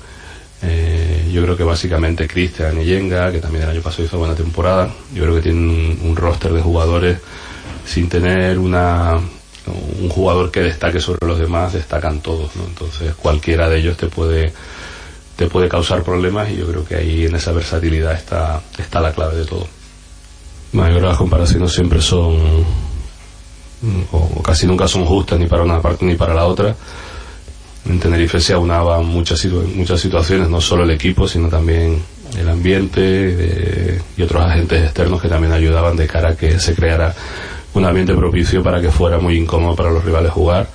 Eh, 0.63 1.29
yo 1.33 1.43
creo 1.43 1.57
que 1.57 1.65
básicamente 1.65 2.27
Cristian 2.27 2.81
y 2.81 2.85
Yenga, 2.85 3.31
que 3.31 3.41
también 3.41 3.65
el 3.65 3.71
año 3.71 3.83
pasado 3.83 4.05
hizo 4.05 4.19
buena 4.19 4.35
temporada, 4.35 4.91
yo 5.15 5.23
creo 5.23 5.35
que 5.37 5.43
tienen 5.43 5.69
un, 5.69 5.99
un 6.03 6.17
roster 6.17 6.53
de 6.53 6.63
jugadores 6.63 7.19
sin 7.85 8.09
tener 8.09 8.59
una, 8.59 9.19
un 10.01 10.09
jugador 10.09 10.51
que 10.51 10.61
destaque 10.61 11.01
sobre 11.01 11.27
los 11.27 11.39
demás, 11.39 11.73
destacan 11.73 12.21
todos, 12.21 12.55
¿no? 12.57 12.65
Entonces 12.65 13.15
cualquiera 13.15 13.69
de 13.69 13.79
ellos 13.79 13.97
te 13.97 14.07
puede 14.07 14.53
te 15.37 15.47
puede 15.47 15.69
causar 15.69 16.03
problemas 16.03 16.51
y 16.51 16.57
yo 16.57 16.67
creo 16.67 16.85
que 16.85 16.97
ahí 16.97 17.27
en 17.27 17.35
esa 17.37 17.53
versatilidad 17.53 18.15
está, 18.15 18.63
está 18.79 19.01
la 19.01 19.13
clave 19.13 19.37
de 19.37 19.45
todo. 19.45 19.69
Que 20.73 21.01
las 21.01 21.17
comparaciones 21.17 21.73
siempre 21.73 22.01
son, 22.01 22.65
o, 24.13 24.17
o 24.17 24.43
casi 24.43 24.67
nunca 24.67 24.89
son 24.89 25.05
justas 25.05 25.39
ni 25.39 25.47
para 25.47 25.63
una 25.63 25.81
parte 25.81 26.05
ni 26.07 26.15
para 26.15 26.35
la 26.35 26.47
otra. 26.47 26.75
En 27.89 28.01
Tenerife 28.01 28.41
se 28.41 28.53
aunaban 28.53 29.05
muchas, 29.07 29.45
muchas 29.75 30.01
situaciones, 30.01 30.49
no 30.49 30.61
solo 30.61 30.83
el 30.85 30.91
equipo, 30.91 31.29
sino 31.29 31.49
también 31.49 32.03
el 32.37 32.49
ambiente 32.49 33.01
de- 33.01 34.01
y 34.17 34.23
otros 34.23 34.43
agentes 34.43 34.83
externos 34.83 35.21
que 35.23 35.29
también 35.29 35.53
ayudaban 35.53 35.97
de 35.97 36.07
cara 36.07 36.31
a 36.31 36.37
que 36.37 36.59
se 36.59 36.75
creara 36.75 37.15
un 37.75 37.85
ambiente 37.85 38.15
propicio 38.15 38.63
para 38.63 38.81
que 38.81 38.91
fuera 38.91 39.19
muy 39.19 39.37
incómodo 39.37 39.77
para 39.77 39.91
los 39.91 40.05
rivales 40.05 40.33
jugar. 40.33 40.69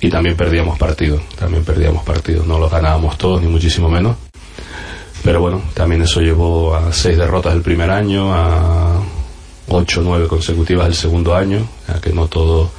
Y 0.00 0.10
también 0.10 0.36
perdíamos 0.36 0.78
partidos, 0.78 1.22
también 1.38 1.64
perdíamos 1.64 2.04
partidos, 2.04 2.46
no 2.46 2.58
los 2.58 2.70
ganábamos 2.70 3.16
todos 3.16 3.40
ni 3.40 3.48
muchísimo 3.48 3.88
menos, 3.88 4.16
pero 5.24 5.40
bueno, 5.40 5.62
también 5.74 6.02
eso 6.02 6.20
llevó 6.20 6.76
a 6.76 6.92
seis 6.92 7.16
derrotas 7.16 7.54
el 7.54 7.62
primer 7.62 7.90
año, 7.90 8.32
a 8.32 9.00
ocho 9.68 10.00
o 10.00 10.04
nueve 10.04 10.28
consecutivas 10.28 10.86
el 10.86 10.94
segundo 10.94 11.34
año, 11.34 11.66
ya 11.88 11.98
que 11.98 12.12
no 12.12 12.28
todo 12.28 12.70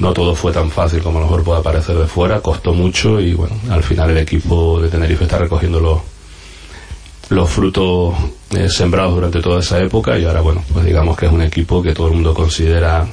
no 0.00 0.12
todo 0.14 0.34
fue 0.34 0.52
tan 0.52 0.70
fácil 0.70 1.02
como 1.02 1.18
a 1.18 1.20
lo 1.20 1.26
mejor 1.26 1.44
pueda 1.44 1.62
parecer 1.62 1.96
de 1.96 2.06
fuera, 2.06 2.40
costó 2.40 2.72
mucho 2.72 3.20
y 3.20 3.34
bueno, 3.34 3.54
al 3.70 3.82
final 3.82 4.10
el 4.10 4.18
equipo 4.18 4.80
de 4.80 4.88
Tenerife 4.88 5.24
está 5.24 5.38
recogiendo 5.38 6.02
los 7.28 7.48
frutos 7.50 8.14
eh, 8.50 8.68
sembrados 8.68 9.14
durante 9.14 9.40
toda 9.40 9.60
esa 9.60 9.78
época 9.78 10.18
y 10.18 10.24
ahora 10.24 10.40
bueno, 10.40 10.64
pues 10.72 10.84
digamos 10.86 11.16
que 11.16 11.26
es 11.26 11.32
un 11.32 11.42
equipo 11.42 11.82
que 11.82 11.92
todo 11.92 12.08
el 12.08 12.14
mundo 12.14 12.32
considera 12.34 13.06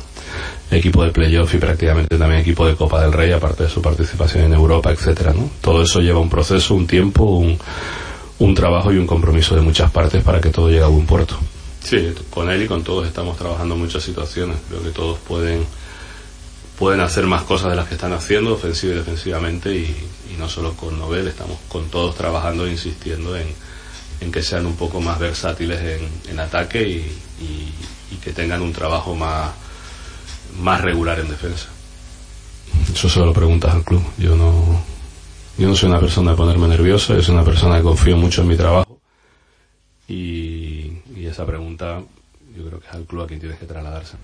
equipo 0.72 1.04
de 1.04 1.12
playoff 1.12 1.54
y 1.54 1.58
prácticamente 1.58 2.18
también 2.18 2.42
equipo 2.42 2.66
de 2.66 2.76
Copa 2.76 3.02
del 3.02 3.14
Rey, 3.14 3.32
aparte 3.32 3.64
de 3.64 3.70
su 3.70 3.82
participación 3.82 4.46
en 4.46 4.54
Europa, 4.54 4.92
etcétera, 4.92 5.34
¿no? 5.34 5.50
Todo 5.62 5.82
eso 5.82 6.00
lleva 6.02 6.20
un 6.20 6.30
proceso, 6.30 6.74
un 6.74 6.88
tiempo, 6.88 7.24
un, 7.24 7.58
un 8.40 8.56
trabajo 8.56 8.92
y 8.92 8.98
un 8.98 9.08
compromiso 9.08 9.56
de 9.56 9.62
muchas 9.62 9.92
partes 9.92 10.24
para 10.24 10.42
que 10.42 10.50
todo 10.50 10.70
llegue 10.70 10.84
a 10.84 10.88
buen 10.88 11.06
puerto. 11.06 11.38
Sí, 11.82 12.14
con 12.30 12.50
él 12.50 12.64
y 12.64 12.68
con 12.68 12.84
todos 12.84 13.08
estamos 13.08 13.38
trabajando 13.38 13.76
en 13.76 13.82
muchas 13.82 14.04
situaciones. 14.04 14.58
Creo 14.68 14.84
que 14.84 14.90
todos 14.90 15.18
pueden 15.26 15.66
pueden 16.78 17.02
hacer 17.02 17.26
más 17.26 17.44
cosas 17.44 17.72
de 17.72 17.76
las 17.76 17.88
que 17.88 17.96
están 17.96 18.14
haciendo, 18.14 18.54
ofensiva 18.54 18.94
y 18.94 18.98
defensivamente, 18.98 19.76
y, 19.76 19.96
no 20.38 20.48
solo 20.48 20.74
con 20.74 21.00
Nobel, 21.00 21.28
estamos 21.28 21.58
con 21.68 21.90
todos 21.90 22.16
trabajando 22.16 22.68
e 22.68 22.72
insistiendo 22.72 23.36
en, 23.36 23.48
que 24.32 24.44
sean 24.44 24.68
un 24.68 24.76
poco 24.76 25.02
más 25.02 25.18
versátiles 25.18 26.00
en, 26.30 26.40
ataque 26.40 26.84
y, 26.88 27.74
que 28.24 28.34
tengan 28.34 28.62
un 28.62 28.74
trabajo 28.74 29.16
más, 29.16 29.52
más 30.60 30.82
regular 30.82 31.20
en 31.20 31.30
defensa. 31.30 31.68
Eso 32.94 33.08
se 33.08 33.20
lo 33.20 33.32
preguntas 33.32 33.74
al 33.74 33.84
club. 33.84 34.04
Yo 34.18 34.36
no, 34.36 34.82
yo 35.58 35.68
no 35.68 35.76
soy 35.76 35.90
una 35.90 36.00
persona 36.00 36.32
de 36.32 36.38
ponerme 36.38 36.68
nervioso, 36.68 37.16
yo 37.16 37.24
soy 37.24 37.36
una 37.36 37.46
persona 37.46 37.78
que 37.78 37.84
confío 37.84 38.18
mucho 38.18 38.42
en 38.42 38.48
mi 38.50 38.58
trabajo 38.58 39.00
y, 40.08 41.02
y 41.16 41.26
esa 41.26 41.46
pregunta 41.46 42.02
yo 42.56 42.66
creo 42.66 42.80
que 42.80 42.88
es 42.88 42.94
al 42.94 43.06
club 43.06 43.24
a 43.24 43.28
quien 43.28 43.40
tienes 43.40 43.60
que 43.60 43.66
trasladarse. 43.66 44.18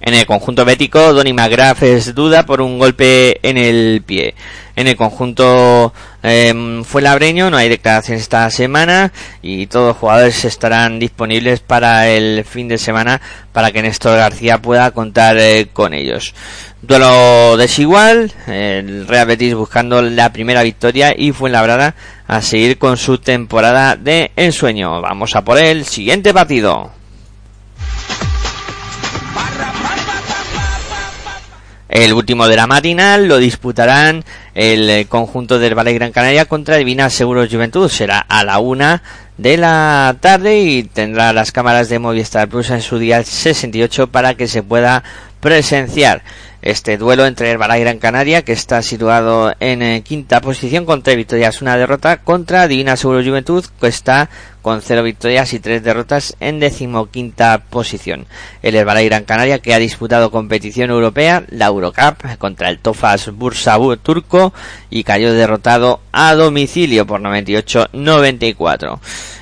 En 0.00 0.14
el 0.14 0.26
conjunto 0.26 0.64
bético, 0.64 1.12
Donny 1.12 1.32
McGrath 1.32 1.82
es 1.82 2.14
duda 2.14 2.46
por 2.46 2.60
un 2.60 2.78
golpe 2.78 3.40
en 3.42 3.58
el 3.58 4.02
pie. 4.06 4.34
En 4.76 4.86
el 4.86 4.94
conjunto 4.94 5.92
eh, 6.22 6.82
fue 6.84 7.02
labreño, 7.02 7.50
no 7.50 7.56
hay 7.56 7.68
declaraciones 7.68 8.22
esta 8.22 8.48
semana 8.50 9.12
y 9.42 9.66
todos 9.66 9.88
los 9.88 9.96
jugadores 9.96 10.44
estarán 10.44 11.00
disponibles 11.00 11.58
para 11.58 12.08
el 12.08 12.44
fin 12.44 12.68
de 12.68 12.78
semana 12.78 13.20
para 13.52 13.72
que 13.72 13.82
Néstor 13.82 14.16
García 14.16 14.62
pueda 14.62 14.92
contar 14.92 15.36
eh, 15.36 15.66
con 15.72 15.94
ellos. 15.94 16.32
Duelo 16.80 17.56
desigual, 17.56 18.32
el 18.46 19.08
Real 19.08 19.26
Betis 19.26 19.54
buscando 19.54 20.00
la 20.00 20.32
primera 20.32 20.62
victoria 20.62 21.12
y 21.16 21.32
Fuenlabrada 21.32 21.96
a 22.28 22.40
seguir 22.40 22.78
con 22.78 22.96
su 22.96 23.18
temporada 23.18 23.96
de 23.96 24.30
ensueño. 24.36 25.00
Vamos 25.00 25.34
a 25.34 25.42
por 25.42 25.58
el 25.58 25.84
siguiente 25.84 26.32
partido. 26.32 26.97
El 31.88 32.12
último 32.12 32.48
de 32.48 32.56
la 32.56 32.66
matinal 32.66 33.28
lo 33.28 33.38
disputarán 33.38 34.24
el 34.54 34.90
eh, 34.90 35.06
conjunto 35.08 35.58
del 35.58 35.74
Valle 35.74 35.94
Gran 35.94 36.12
Canaria 36.12 36.44
contra 36.44 36.76
Divina 36.76 37.08
Seguros 37.08 37.48
Juventud. 37.50 37.88
Será 37.88 38.18
a 38.18 38.44
la 38.44 38.58
una 38.58 39.02
de 39.38 39.56
la 39.56 40.16
tarde 40.20 40.60
y 40.60 40.82
tendrá 40.82 41.32
las 41.32 41.50
cámaras 41.50 41.88
de 41.88 41.98
Movistar 41.98 42.48
Plus 42.48 42.70
en 42.70 42.82
su 42.82 42.98
día 42.98 43.22
68 43.22 44.08
para 44.08 44.34
que 44.34 44.48
se 44.48 44.62
pueda 44.62 45.02
presenciar 45.40 46.22
este 46.70 46.98
duelo 46.98 47.24
entre 47.24 47.50
el 47.50 47.56
Valle 47.56 47.80
Gran 47.80 47.98
Canaria 47.98 48.42
que 48.42 48.52
está 48.52 48.82
situado 48.82 49.54
en 49.58 49.80
eh, 49.80 50.02
quinta 50.02 50.42
posición 50.42 50.84
con 50.84 51.02
tres 51.02 51.16
victorias 51.16 51.62
una 51.62 51.78
derrota 51.78 52.18
contra 52.18 52.68
Divina 52.68 52.96
Seguros 52.96 53.26
Juventud 53.26 53.64
que 53.80 53.86
está 53.86 54.28
con 54.60 54.82
cero 54.82 55.02
victorias 55.02 55.54
y 55.54 55.60
tres 55.60 55.82
derrotas 55.82 56.36
en 56.40 56.60
decimoquinta 56.60 57.62
posición. 57.70 58.26
El 58.62 58.74
Herbalife 58.74 59.08
Gran 59.08 59.24
Canaria 59.24 59.60
que 59.60 59.72
ha 59.72 59.78
disputado 59.78 60.30
competición 60.30 60.90
europea, 60.90 61.44
la 61.48 61.66
Eurocup, 61.66 62.36
contra 62.36 62.68
el 62.68 62.80
Tofas 62.80 63.30
Bursabu 63.32 63.96
turco 63.96 64.52
y 64.90 65.04
cayó 65.04 65.32
derrotado 65.32 66.00
a 66.12 66.34
domicilio 66.34 67.06
por 67.06 67.22
98-94. 67.22 68.98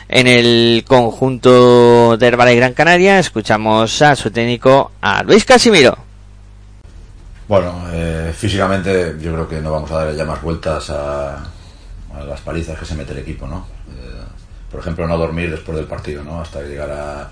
En 0.09 0.29
el 0.29 0.85
conjunto 0.87 2.17
de 2.17 2.27
Herbalife 2.29 2.57
Gran 2.57 2.75
Canaria 2.75 3.19
escuchamos 3.19 4.01
a 4.01 4.15
su 4.15 4.31
técnico, 4.31 4.93
a 5.01 5.25
Luis 5.25 5.45
Casimiro. 5.45 6.06
Bueno, 7.49 7.87
eh, 7.93 8.33
físicamente 8.37 9.17
yo 9.21 9.33
creo 9.33 9.49
que 9.49 9.61
no 9.61 9.71
vamos 9.71 9.91
a 9.93 10.05
dar 10.05 10.15
ya 10.17 10.25
más 10.25 10.43
vueltas 10.43 10.91
a, 10.91 11.37
a 11.37 12.25
las 12.27 12.41
palizas 12.41 12.77
que 12.77 12.85
se 12.85 12.97
mete 12.97 13.13
el 13.13 13.19
equipo, 13.19 13.47
¿no? 13.47 13.67
Eh, 13.89 14.23
por 14.69 14.81
ejemplo, 14.81 15.07
no 15.07 15.17
dormir 15.17 15.53
después 15.53 15.77
del 15.77 15.87
partido, 15.87 16.25
¿no? 16.25 16.41
Hasta 16.41 16.63
llegar 16.63 16.91
a 16.91 17.31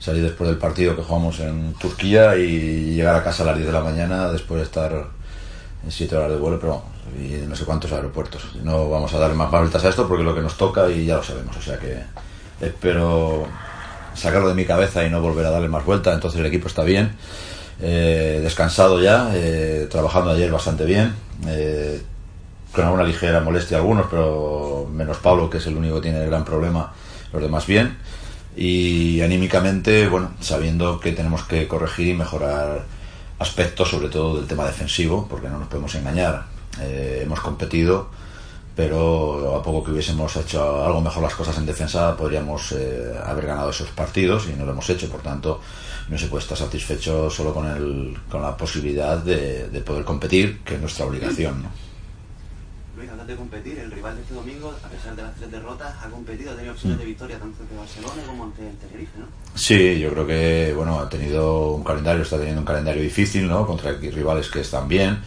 salir 0.00 0.24
después 0.24 0.50
del 0.50 0.58
partido 0.58 0.96
que 0.96 1.02
jugamos 1.02 1.38
en 1.38 1.74
Turquía 1.74 2.34
y 2.34 2.96
llegar 2.96 3.14
a 3.14 3.22
casa 3.22 3.44
a 3.44 3.46
las 3.46 3.56
10 3.56 3.68
de 3.68 3.72
la 3.72 3.82
mañana 3.84 4.32
después 4.32 4.58
de 4.58 4.64
estar 4.64 4.92
en 5.84 5.90
7 5.92 6.16
horas 6.16 6.30
de 6.30 6.36
vuelo, 6.38 6.58
pero 6.58 6.82
y 7.16 7.46
no 7.46 7.54
sé 7.54 7.64
cuántos 7.64 7.92
aeropuertos. 7.92 8.56
No 8.64 8.90
vamos 8.90 9.14
a 9.14 9.18
dar 9.18 9.32
más 9.34 9.48
vueltas 9.48 9.84
a 9.84 9.90
esto 9.90 10.08
porque 10.08 10.22
es 10.22 10.28
lo 10.28 10.34
que 10.34 10.42
nos 10.42 10.56
toca 10.56 10.90
y 10.90 11.06
ya 11.06 11.16
lo 11.18 11.22
sabemos, 11.22 11.56
o 11.56 11.62
sea 11.62 11.78
que 11.78 12.02
espero 12.60 13.46
sacarlo 14.14 14.48
de 14.48 14.54
mi 14.54 14.64
cabeza 14.64 15.04
y 15.04 15.10
no 15.10 15.20
volver 15.20 15.46
a 15.46 15.50
darle 15.50 15.68
más 15.68 15.84
vueltas, 15.84 16.14
entonces 16.14 16.40
el 16.40 16.46
equipo 16.46 16.66
está 16.66 16.82
bien 16.82 17.16
eh, 17.82 18.40
descansado 18.42 19.00
ya, 19.02 19.30
eh, 19.34 19.88
trabajando 19.90 20.30
ayer 20.30 20.50
bastante 20.50 20.84
bien, 20.84 21.14
eh, 21.46 22.00
con 22.72 22.84
alguna 22.84 23.02
ligera 23.02 23.40
molestia 23.40 23.78
algunos, 23.78 24.06
pero 24.08 24.88
menos 24.90 25.18
Pablo, 25.18 25.50
que 25.50 25.58
es 25.58 25.66
el 25.66 25.76
único 25.76 25.96
que 25.96 26.02
tiene 26.02 26.22
el 26.22 26.30
gran 26.30 26.44
problema, 26.44 26.92
los 27.32 27.42
demás 27.42 27.66
bien. 27.66 27.98
Y 28.56 29.20
anímicamente, 29.20 30.08
bueno, 30.08 30.32
sabiendo 30.40 31.00
que 31.00 31.12
tenemos 31.12 31.42
que 31.42 31.66
corregir 31.66 32.08
y 32.08 32.14
mejorar 32.14 32.84
aspectos, 33.38 33.90
sobre 33.90 34.08
todo 34.08 34.36
del 34.36 34.46
tema 34.46 34.64
defensivo, 34.64 35.26
porque 35.28 35.48
no 35.48 35.58
nos 35.58 35.68
podemos 35.68 35.94
engañar. 35.94 36.44
Eh, 36.80 37.20
hemos 37.24 37.40
competido 37.40 38.08
pero 38.74 39.54
a 39.54 39.62
poco 39.62 39.84
que 39.84 39.90
hubiésemos 39.90 40.34
hecho 40.36 40.84
algo 40.84 41.00
mejor 41.00 41.22
las 41.22 41.34
cosas 41.34 41.58
en 41.58 41.66
defensa 41.66 42.16
podríamos 42.16 42.72
eh, 42.72 43.12
haber 43.24 43.46
ganado 43.46 43.70
esos 43.70 43.88
partidos 43.90 44.48
y 44.48 44.56
no 44.56 44.64
lo 44.64 44.72
hemos 44.72 44.88
hecho, 44.88 45.10
por 45.10 45.20
tanto 45.20 45.60
no 46.08 46.18
se 46.18 46.26
puede 46.26 46.42
estar 46.42 46.58
satisfecho 46.58 47.30
solo 47.30 47.54
con, 47.54 47.66
el, 47.66 48.16
con 48.30 48.42
la 48.42 48.56
posibilidad 48.56 49.18
de, 49.18 49.68
de 49.68 49.80
poder 49.80 50.04
competir, 50.04 50.60
que 50.60 50.74
es 50.74 50.80
nuestra 50.80 51.06
obligación. 51.06 51.62
¿no? 51.62 51.68
Luis, 52.96 53.10
antes 53.10 53.26
de 53.26 53.36
competir, 53.36 53.78
el 53.78 53.90
rival 53.90 54.16
de 54.16 54.22
este 54.22 54.34
domingo, 54.34 54.74
a 54.84 54.88
pesar 54.88 55.16
de 55.16 55.22
las 55.22 55.34
tres 55.34 55.50
derrotas, 55.50 55.94
ha 56.02 56.08
competido, 56.08 56.52
ha 56.52 56.54
tenido 56.54 56.74
opciones 56.74 56.98
de 56.98 57.04
victoria 57.04 57.38
tanto 57.38 57.62
ante 57.62 57.74
Barcelona 57.74 58.22
como 58.26 58.44
ante 58.44 58.68
el 58.68 58.76
Tenerife, 58.76 59.18
¿no? 59.18 59.26
Sí, 59.54 59.98
yo 59.98 60.10
creo 60.10 60.26
que 60.26 60.72
bueno 60.76 61.00
ha 61.00 61.08
tenido 61.08 61.70
un 61.72 61.84
calendario, 61.84 62.22
está 62.22 62.36
teniendo 62.36 62.60
un 62.60 62.66
calendario 62.66 63.02
difícil, 63.02 63.48
¿no? 63.48 63.66
Contra 63.66 63.92
rivales 63.92 64.50
que 64.50 64.60
están 64.60 64.88
bien, 64.88 65.20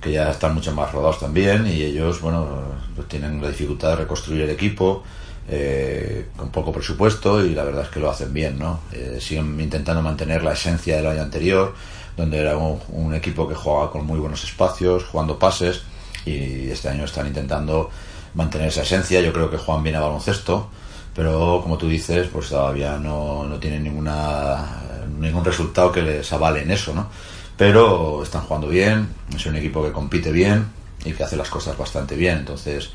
que 0.00 0.12
ya 0.12 0.30
están 0.30 0.54
mucho 0.54 0.74
más 0.74 0.92
rodados 0.92 1.20
también 1.20 1.66
y 1.66 1.82
ellos, 1.82 2.20
bueno, 2.20 2.62
tienen 3.08 3.40
la 3.40 3.48
dificultad 3.48 3.90
de 3.90 3.96
reconstruir 3.96 4.42
el 4.42 4.50
equipo 4.50 5.02
eh, 5.48 6.26
con 6.36 6.50
poco 6.50 6.72
presupuesto 6.72 7.44
y 7.44 7.54
la 7.54 7.62
verdad 7.62 7.84
es 7.84 7.90
que 7.90 8.00
lo 8.00 8.10
hacen 8.10 8.32
bien, 8.32 8.58
¿no? 8.58 8.80
Eh, 8.92 9.18
siguen 9.20 9.60
intentando 9.60 10.02
mantener 10.02 10.42
la 10.42 10.52
esencia 10.52 10.96
del 10.96 11.06
año 11.06 11.22
anterior, 11.22 11.74
donde 12.16 12.38
era 12.38 12.56
un, 12.56 13.14
equipo 13.14 13.48
que 13.48 13.54
jugaba 13.54 13.92
con 13.92 14.04
muy 14.04 14.18
buenos 14.18 14.42
espacios, 14.42 15.04
jugando 15.04 15.38
pases 15.38 15.82
y 16.24 16.68
este 16.70 16.88
año 16.88 17.04
están 17.04 17.28
intentando 17.28 17.90
mantener 18.34 18.68
esa 18.68 18.82
esencia. 18.82 19.20
Yo 19.20 19.32
creo 19.32 19.50
que 19.50 19.56
juegan 19.56 19.84
bien 19.84 19.96
a 19.96 20.00
baloncesto, 20.00 20.68
pero 21.14 21.60
como 21.62 21.78
tú 21.78 21.88
dices, 21.88 22.26
pues 22.32 22.48
todavía 22.48 22.98
no, 22.98 23.44
no 23.44 23.58
tienen 23.58 23.84
ninguna, 23.84 24.82
ningún 25.18 25.44
resultado 25.44 25.92
que 25.92 26.02
les 26.02 26.32
avale 26.32 26.62
en 26.62 26.72
eso, 26.72 26.92
¿no? 26.92 27.08
Pero 27.56 28.22
están 28.22 28.42
jugando 28.42 28.68
bien, 28.68 29.08
es 29.34 29.46
un 29.46 29.56
equipo 29.56 29.82
que 29.84 29.92
compite 29.92 30.32
bien 30.32 30.66
y 31.04 31.12
que 31.12 31.22
hace 31.22 31.36
las 31.36 31.48
cosas 31.48 31.78
bastante 31.78 32.16
bien, 32.16 32.38
entonces, 32.38 32.90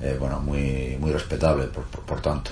eh, 0.00 0.16
bueno, 0.18 0.40
muy, 0.40 0.96
muy 1.00 1.12
respetable 1.12 1.64
por, 1.64 1.84
por, 1.84 2.00
por 2.02 2.20
tanto. 2.20 2.50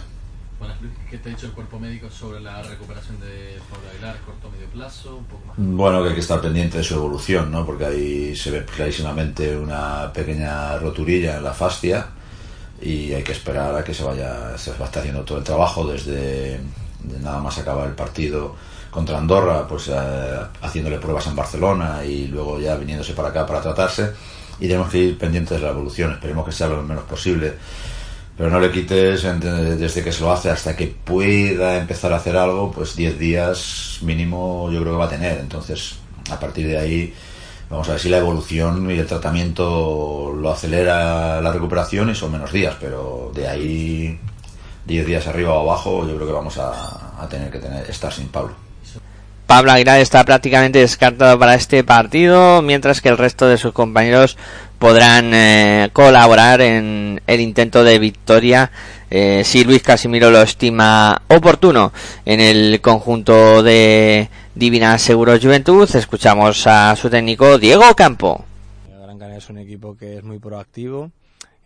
Luis. 0.80 0.92
¿Qué 1.10 1.18
te 1.18 1.28
ha 1.28 1.32
dicho 1.32 1.46
el 1.46 1.52
cuerpo 1.52 1.78
médico 1.78 2.08
sobre 2.10 2.40
la 2.40 2.62
recuperación 2.62 3.20
de 3.20 3.58
Pablo 3.70 3.88
Aguilar, 3.90 4.16
corto 4.24 4.50
medio 4.50 4.66
plazo? 4.68 5.16
Un 5.16 5.24
poco 5.24 5.46
más. 5.46 5.56
Bueno, 5.58 6.02
que 6.02 6.08
hay 6.08 6.14
que 6.14 6.20
estar 6.20 6.40
pendiente 6.40 6.78
de 6.78 6.84
su 6.84 6.94
evolución, 6.94 7.50
¿no? 7.50 7.64
Porque 7.66 7.84
ahí 7.84 8.36
se 8.36 8.50
ve 8.50 8.64
clarísimamente 8.64 9.56
una 9.56 10.12
pequeña 10.12 10.78
roturilla 10.78 11.36
en 11.36 11.44
la 11.44 11.52
fascia 11.52 12.06
y 12.80 13.12
hay 13.12 13.22
que 13.22 13.32
esperar 13.32 13.74
a 13.74 13.84
que 13.84 13.94
se 13.94 14.04
vaya, 14.04 14.56
se 14.58 14.70
va 14.72 14.78
a 14.80 14.84
estar 14.84 15.00
haciendo 15.00 15.22
todo 15.22 15.38
el 15.38 15.44
trabajo 15.44 15.86
desde 15.86 16.60
de 17.04 17.18
nada 17.20 17.38
más 17.38 17.58
acabar 17.58 17.86
el 17.86 17.94
partido 17.94 18.56
contra 18.90 19.18
Andorra, 19.18 19.66
pues 19.68 19.88
eh, 19.88 20.40
haciéndole 20.62 20.98
pruebas 20.98 21.26
en 21.26 21.36
Barcelona 21.36 22.04
y 22.04 22.28
luego 22.28 22.58
ya 22.58 22.76
viniéndose 22.76 23.12
para 23.12 23.28
acá 23.28 23.44
para 23.46 23.60
tratarse 23.60 24.12
y 24.60 24.68
tenemos 24.68 24.90
que 24.90 24.98
ir 24.98 25.18
pendientes 25.18 25.58
de 25.58 25.64
la 25.64 25.72
evolución, 25.72 26.12
esperemos 26.12 26.44
que 26.44 26.52
sea 26.52 26.68
lo 26.68 26.82
menos 26.82 27.04
posible 27.04 27.54
pero 28.36 28.50
no 28.50 28.58
le 28.58 28.70
quites 28.72 29.22
desde 29.22 30.02
que 30.02 30.12
se 30.12 30.20
lo 30.20 30.32
hace 30.32 30.50
hasta 30.50 30.74
que 30.74 30.88
pueda 30.88 31.76
empezar 31.78 32.12
a 32.12 32.16
hacer 32.16 32.36
algo, 32.36 32.72
pues 32.72 32.96
10 32.96 33.18
días 33.18 33.98
mínimo 34.02 34.70
yo 34.72 34.80
creo 34.80 34.94
que 34.94 34.98
va 34.98 35.04
a 35.04 35.08
tener. 35.08 35.38
Entonces, 35.38 35.96
a 36.30 36.40
partir 36.40 36.66
de 36.66 36.78
ahí, 36.78 37.14
vamos 37.70 37.88
a 37.88 37.92
ver 37.92 38.00
si 38.00 38.08
la 38.08 38.18
evolución 38.18 38.90
y 38.90 38.98
el 38.98 39.06
tratamiento 39.06 40.34
lo 40.36 40.50
acelera 40.50 41.40
la 41.40 41.52
recuperación 41.52 42.10
y 42.10 42.16
son 42.16 42.32
menos 42.32 42.52
días, 42.52 42.74
pero 42.80 43.30
de 43.32 43.46
ahí 43.46 44.18
10 44.86 45.06
días 45.06 45.26
arriba 45.28 45.54
o 45.54 45.70
abajo, 45.70 46.06
yo 46.06 46.16
creo 46.16 46.26
que 46.26 46.32
vamos 46.32 46.58
a, 46.58 47.22
a 47.22 47.28
tener 47.28 47.52
que 47.52 47.60
tener, 47.60 47.88
estar 47.88 48.12
sin 48.12 48.28
Pablo. 48.28 48.54
Pablo 49.46 49.72
Aguilar 49.72 50.00
está 50.00 50.24
prácticamente 50.24 50.78
descartado 50.78 51.38
para 51.38 51.54
este 51.54 51.84
partido, 51.84 52.62
mientras 52.62 53.00
que 53.00 53.10
el 53.10 53.18
resto 53.18 53.46
de 53.46 53.58
sus 53.58 53.72
compañeros 53.72 54.38
podrán 54.78 55.32
eh, 55.34 55.90
colaborar 55.92 56.60
en 56.62 57.20
el 57.26 57.40
intento 57.40 57.84
de 57.84 57.98
victoria 57.98 58.70
eh, 59.10 59.42
si 59.44 59.64
Luis 59.64 59.82
Casimiro 59.82 60.30
lo 60.30 60.42
estima 60.42 61.22
oportuno 61.28 61.92
en 62.24 62.40
el 62.40 62.80
conjunto 62.80 63.62
de 63.62 64.28
Divina 64.54 64.98
Seguros 64.98 65.40
Juventud. 65.40 65.88
Escuchamos 65.94 66.66
a 66.66 66.96
su 66.96 67.10
técnico 67.10 67.58
Diego 67.58 67.94
Campo. 67.94 68.44
Gran 68.88 69.18
Canaria 69.18 69.38
es 69.38 69.50
un 69.50 69.58
equipo 69.58 69.96
que 69.96 70.16
es 70.16 70.24
muy 70.24 70.38
proactivo, 70.38 71.10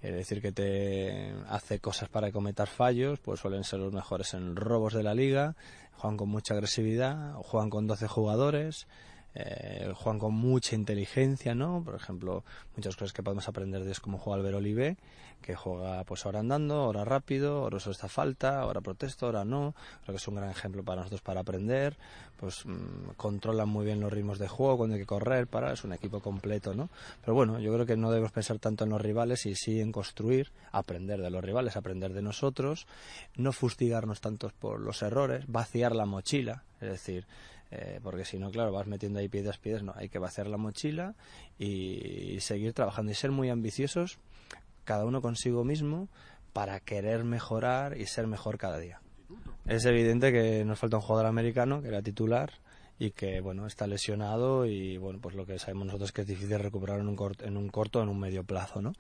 es 0.02 0.14
decir, 0.14 0.42
que 0.42 0.52
te 0.52 1.32
hace 1.48 1.78
cosas 1.78 2.08
para 2.08 2.32
cometer 2.32 2.66
fallos, 2.66 3.18
pues 3.20 3.40
suelen 3.40 3.64
ser 3.64 3.78
los 3.78 3.92
mejores 3.92 4.34
en 4.34 4.56
robos 4.56 4.94
de 4.94 5.02
la 5.02 5.14
liga, 5.14 5.54
juegan 5.98 6.16
con 6.16 6.28
mucha 6.28 6.54
agresividad, 6.54 7.34
juegan 7.34 7.70
con 7.70 7.86
12 7.86 8.06
jugadores, 8.06 8.86
eh, 9.34 9.92
juegan 9.94 10.18
con 10.18 10.34
mucha 10.34 10.74
inteligencia, 10.74 11.54
¿no? 11.54 11.82
Por 11.84 11.96
ejemplo, 11.96 12.44
muchas 12.76 12.96
cosas 12.96 13.12
que 13.12 13.22
podemos 13.22 13.48
aprender 13.48 13.84
de 13.84 13.90
es 13.90 14.00
cómo 14.00 14.18
juega 14.18 14.38
Albert 14.38 14.56
Olivé, 14.56 14.96
que 15.42 15.54
juega 15.54 16.04
pues 16.04 16.26
ahora 16.26 16.40
andando, 16.40 16.74
ahora 16.74 17.04
rápido, 17.04 17.58
ahora 17.58 17.76
uso 17.76 17.90
esta 17.90 18.08
falta, 18.08 18.60
ahora 18.60 18.80
protesto, 18.80 19.26
ahora 19.26 19.44
no. 19.44 19.74
Creo 20.02 20.14
que 20.14 20.16
es 20.16 20.28
un 20.28 20.34
gran 20.34 20.50
ejemplo 20.50 20.82
para 20.82 21.00
nosotros 21.00 21.22
para 21.22 21.40
aprender. 21.40 21.96
Pues 22.36 22.66
mmm, 22.66 23.14
controlan 23.16 23.68
muy 23.68 23.84
bien 23.84 24.00
los 24.00 24.12
ritmos 24.12 24.38
de 24.38 24.46
juego, 24.46 24.78
cuando 24.78 24.94
hay 24.94 25.00
que 25.00 25.06
correr, 25.06 25.46
para, 25.46 25.72
es 25.72 25.84
un 25.84 25.92
equipo 25.92 26.20
completo, 26.20 26.74
¿no? 26.74 26.88
Pero 27.20 27.34
bueno, 27.34 27.58
yo 27.58 27.72
creo 27.72 27.86
que 27.86 27.96
no 27.96 28.10
debemos 28.10 28.32
pensar 28.32 28.58
tanto 28.58 28.84
en 28.84 28.90
los 28.90 29.00
rivales 29.00 29.46
y 29.46 29.54
sí 29.54 29.80
en 29.80 29.90
construir, 29.90 30.52
aprender 30.70 31.20
de 31.20 31.30
los 31.30 31.42
rivales, 31.42 31.76
aprender 31.76 32.12
de 32.12 32.22
nosotros, 32.22 32.86
no 33.36 33.52
fustigarnos 33.52 34.20
tantos 34.20 34.52
por 34.52 34.80
los 34.80 35.02
errores, 35.02 35.44
vaciar 35.48 35.96
la 35.96 36.06
mochila, 36.06 36.62
es 36.80 36.90
decir, 36.90 37.26
eh, 37.70 38.00
porque 38.02 38.24
si 38.24 38.38
no, 38.38 38.50
claro, 38.50 38.72
vas 38.72 38.86
metiendo 38.86 39.18
ahí 39.18 39.28
piedras, 39.28 39.58
piedras, 39.58 39.82
no, 39.82 39.92
hay 39.96 40.08
que 40.08 40.18
vaciar 40.18 40.46
la 40.46 40.56
mochila 40.56 41.14
y 41.58 42.38
seguir 42.40 42.72
trabajando 42.72 43.12
y 43.12 43.14
ser 43.14 43.30
muy 43.30 43.50
ambiciosos, 43.50 44.18
cada 44.88 45.04
uno 45.04 45.20
consigo 45.20 45.64
mismo, 45.64 46.08
para 46.54 46.80
querer 46.80 47.22
mejorar 47.24 47.98
y 47.98 48.06
ser 48.06 48.26
mejor 48.26 48.56
cada 48.56 48.78
día. 48.78 49.02
Es 49.66 49.84
evidente 49.84 50.32
que 50.32 50.64
nos 50.64 50.78
falta 50.78 50.96
un 50.96 51.02
jugador 51.02 51.26
americano, 51.26 51.82
que 51.82 51.88
era 51.88 52.00
titular, 52.00 52.50
y 52.98 53.10
que 53.10 53.40
bueno 53.40 53.66
está 53.66 53.86
lesionado 53.86 54.66
y 54.66 54.96
bueno 54.96 55.20
pues 55.20 55.34
lo 55.36 55.46
que 55.46 55.58
sabemos 55.58 55.86
nosotros 55.86 56.10
que 56.10 56.22
es 56.22 56.26
difícil 56.26 56.58
recuperar 56.58 56.98
en 56.98 57.06
un 57.06 57.14
corto 57.14 57.44
en 57.44 57.56
un 57.56 57.68
corto 57.68 58.02
en 58.02 58.08
un 58.08 58.18
medio 58.18 58.42
plazo 58.42 58.82
no 58.82 58.92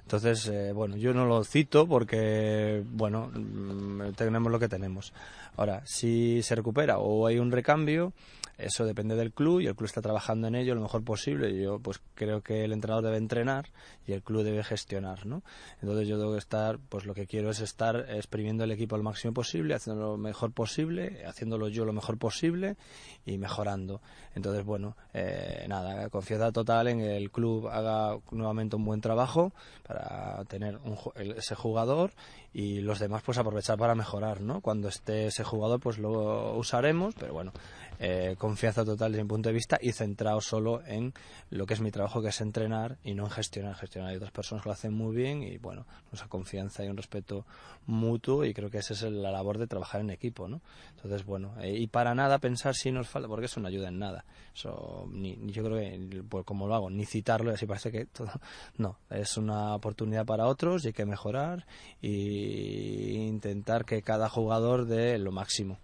entonces 0.00 0.46
eh, 0.46 0.72
bueno 0.72 0.96
yo 0.96 1.12
no 1.12 1.26
lo 1.26 1.44
cito 1.44 1.86
porque 1.86 2.82
bueno 2.86 3.30
mm, 3.34 4.12
tenemos 4.16 4.50
lo 4.50 4.58
que 4.58 4.68
tenemos. 4.68 5.12
Ahora 5.56 5.82
si 5.84 6.42
se 6.42 6.54
recupera 6.54 6.98
o 6.98 7.26
hay 7.26 7.38
un 7.38 7.52
recambio 7.52 8.14
eso 8.58 8.84
depende 8.84 9.16
del 9.16 9.32
club 9.32 9.60
y 9.60 9.66
el 9.66 9.74
club 9.74 9.86
está 9.86 10.02
trabajando 10.02 10.48
en 10.48 10.54
ello 10.54 10.74
lo 10.74 10.82
mejor 10.82 11.04
posible 11.04 11.60
yo 11.60 11.78
pues 11.78 12.00
creo 12.14 12.42
que 12.42 12.64
el 12.64 12.72
entrenador 12.72 13.04
debe 13.04 13.16
entrenar 13.16 13.66
y 14.06 14.12
el 14.12 14.22
club 14.22 14.42
debe 14.42 14.62
gestionar 14.62 15.26
no 15.26 15.42
entonces 15.80 16.08
yo 16.08 16.18
tengo 16.18 16.32
que 16.32 16.38
estar 16.38 16.78
pues 16.88 17.04
lo 17.06 17.14
que 17.14 17.26
quiero 17.26 17.50
es 17.50 17.60
estar 17.60 18.06
exprimiendo 18.10 18.64
el 18.64 18.70
equipo 18.72 18.96
al 18.96 19.02
máximo 19.02 19.34
posible 19.34 19.74
haciéndolo 19.74 20.12
lo 20.12 20.18
mejor 20.18 20.52
posible 20.52 21.24
haciéndolo 21.26 21.68
yo 21.68 21.84
lo 21.84 21.92
mejor 21.92 22.18
posible 22.18 22.76
y 23.24 23.38
mejorando. 23.38 24.00
Entonces, 24.34 24.64
bueno, 24.64 24.96
eh, 25.12 25.64
nada, 25.68 26.08
confianza 26.08 26.52
total 26.52 26.88
en 26.88 26.98
que 26.98 27.16
el 27.16 27.30
club 27.30 27.68
haga 27.68 28.18
nuevamente 28.30 28.76
un 28.76 28.84
buen 28.84 29.00
trabajo 29.00 29.52
para 29.82 30.44
tener 30.46 30.78
un, 30.78 30.96
ese 31.36 31.54
jugador 31.54 32.12
y 32.54 32.80
los 32.80 32.98
demás 32.98 33.22
pues 33.24 33.38
aprovechar 33.38 33.78
para 33.78 33.94
mejorar, 33.94 34.40
¿no? 34.40 34.60
Cuando 34.60 34.88
esté 34.88 35.26
ese 35.26 35.44
jugador 35.44 35.80
pues 35.80 35.98
lo 35.98 36.54
usaremos, 36.56 37.14
pero 37.14 37.32
bueno, 37.32 37.52
eh, 37.98 38.36
confianza 38.38 38.84
total 38.84 39.12
desde 39.12 39.24
mi 39.24 39.28
punto 39.28 39.48
de 39.48 39.54
vista 39.54 39.78
y 39.80 39.92
centrado 39.92 40.40
solo 40.40 40.82
en 40.86 41.14
lo 41.50 41.66
que 41.66 41.74
es 41.74 41.80
mi 41.80 41.90
trabajo, 41.90 42.20
que 42.20 42.28
es 42.28 42.40
entrenar 42.40 42.98
y 43.04 43.14
no 43.14 43.24
en 43.24 43.30
gestionar. 43.30 43.74
Gestionar 43.76 44.10
hay 44.10 44.16
otras 44.16 44.32
personas 44.32 44.62
que 44.62 44.68
lo 44.68 44.72
hacen 44.74 44.92
muy 44.92 45.14
bien 45.14 45.42
y 45.42 45.58
bueno, 45.58 45.86
esa 46.12 46.28
confianza 46.28 46.84
y 46.84 46.88
un 46.88 46.96
respeto 46.96 47.46
mutuo 47.86 48.44
y 48.44 48.52
creo 48.52 48.70
que 48.70 48.78
esa 48.78 48.94
es 48.94 49.02
la 49.02 49.30
labor 49.30 49.58
de 49.58 49.66
trabajar 49.66 50.00
en 50.00 50.10
equipo, 50.10 50.48
¿no? 50.48 50.60
Entonces, 51.02 51.26
bueno, 51.26 51.52
eh, 51.60 51.76
y 51.76 51.88
para 51.88 52.14
nada 52.14 52.38
pensar 52.38 52.76
si 52.76 52.92
nos 52.92 53.08
falta, 53.08 53.26
porque 53.26 53.46
eso 53.46 53.58
no 53.58 53.66
ayuda 53.66 53.88
en 53.88 53.98
nada. 53.98 54.24
Eso, 54.54 55.08
ni, 55.10 55.36
yo 55.46 55.64
creo 55.64 55.78
que, 55.78 56.22
pues 56.28 56.44
como 56.44 56.68
lo 56.68 56.76
hago, 56.76 56.90
ni 56.90 57.06
citarlo 57.06 57.50
y 57.50 57.54
así 57.54 57.66
parece 57.66 57.90
que 57.90 58.06
todo, 58.06 58.30
no, 58.76 58.98
es 59.10 59.36
una 59.36 59.74
oportunidad 59.74 60.24
para 60.24 60.46
otros 60.46 60.84
y 60.84 60.88
hay 60.88 60.92
que 60.92 61.04
mejorar 61.04 61.66
y 62.00 63.16
intentar 63.16 63.84
que 63.84 64.02
cada 64.02 64.28
jugador 64.28 64.86
dé 64.86 65.18
lo 65.18 65.32
máximo. 65.32 65.78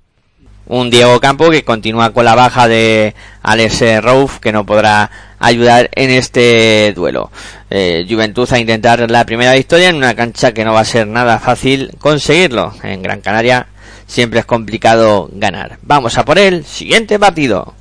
Un 0.67 0.89
Diego 0.89 1.19
Campo 1.19 1.51
que 1.51 1.65
continúa 1.65 2.13
con 2.13 2.25
la 2.25 2.37
baja 2.37 2.69
de 2.69 3.15
Alex 3.43 4.03
Rouf, 4.05 4.39
que 4.39 4.53
no 4.53 4.65
podrá 4.65 5.11
ayudar 5.41 5.91
en 5.95 6.11
este 6.11 6.93
duelo. 6.95 7.33
Eh, 7.71 8.07
Juventud 8.09 8.49
a 8.53 8.61
intentar 8.61 9.11
la 9.11 9.25
primera 9.25 9.55
victoria 9.55 9.89
en 9.89 9.97
una 9.97 10.15
cancha 10.15 10.53
que 10.53 10.65
no 10.65 10.75
va 10.75 10.81
a 10.81 10.85
ser 10.85 11.09
nada 11.09 11.41
fácil 11.41 11.91
conseguirlo. 11.99 12.73
En 12.85 13.03
Gran 13.03 13.21
Canaria 13.21 13.67
siempre 14.09 14.41
es 14.41 14.47
complicado 14.47 15.31
ganar. 15.33 15.79
Vamos 15.83 16.19
a 16.19 16.25
por 16.25 16.41
el 16.41 16.65
siguiente 16.65 17.17
partido. 17.21 17.75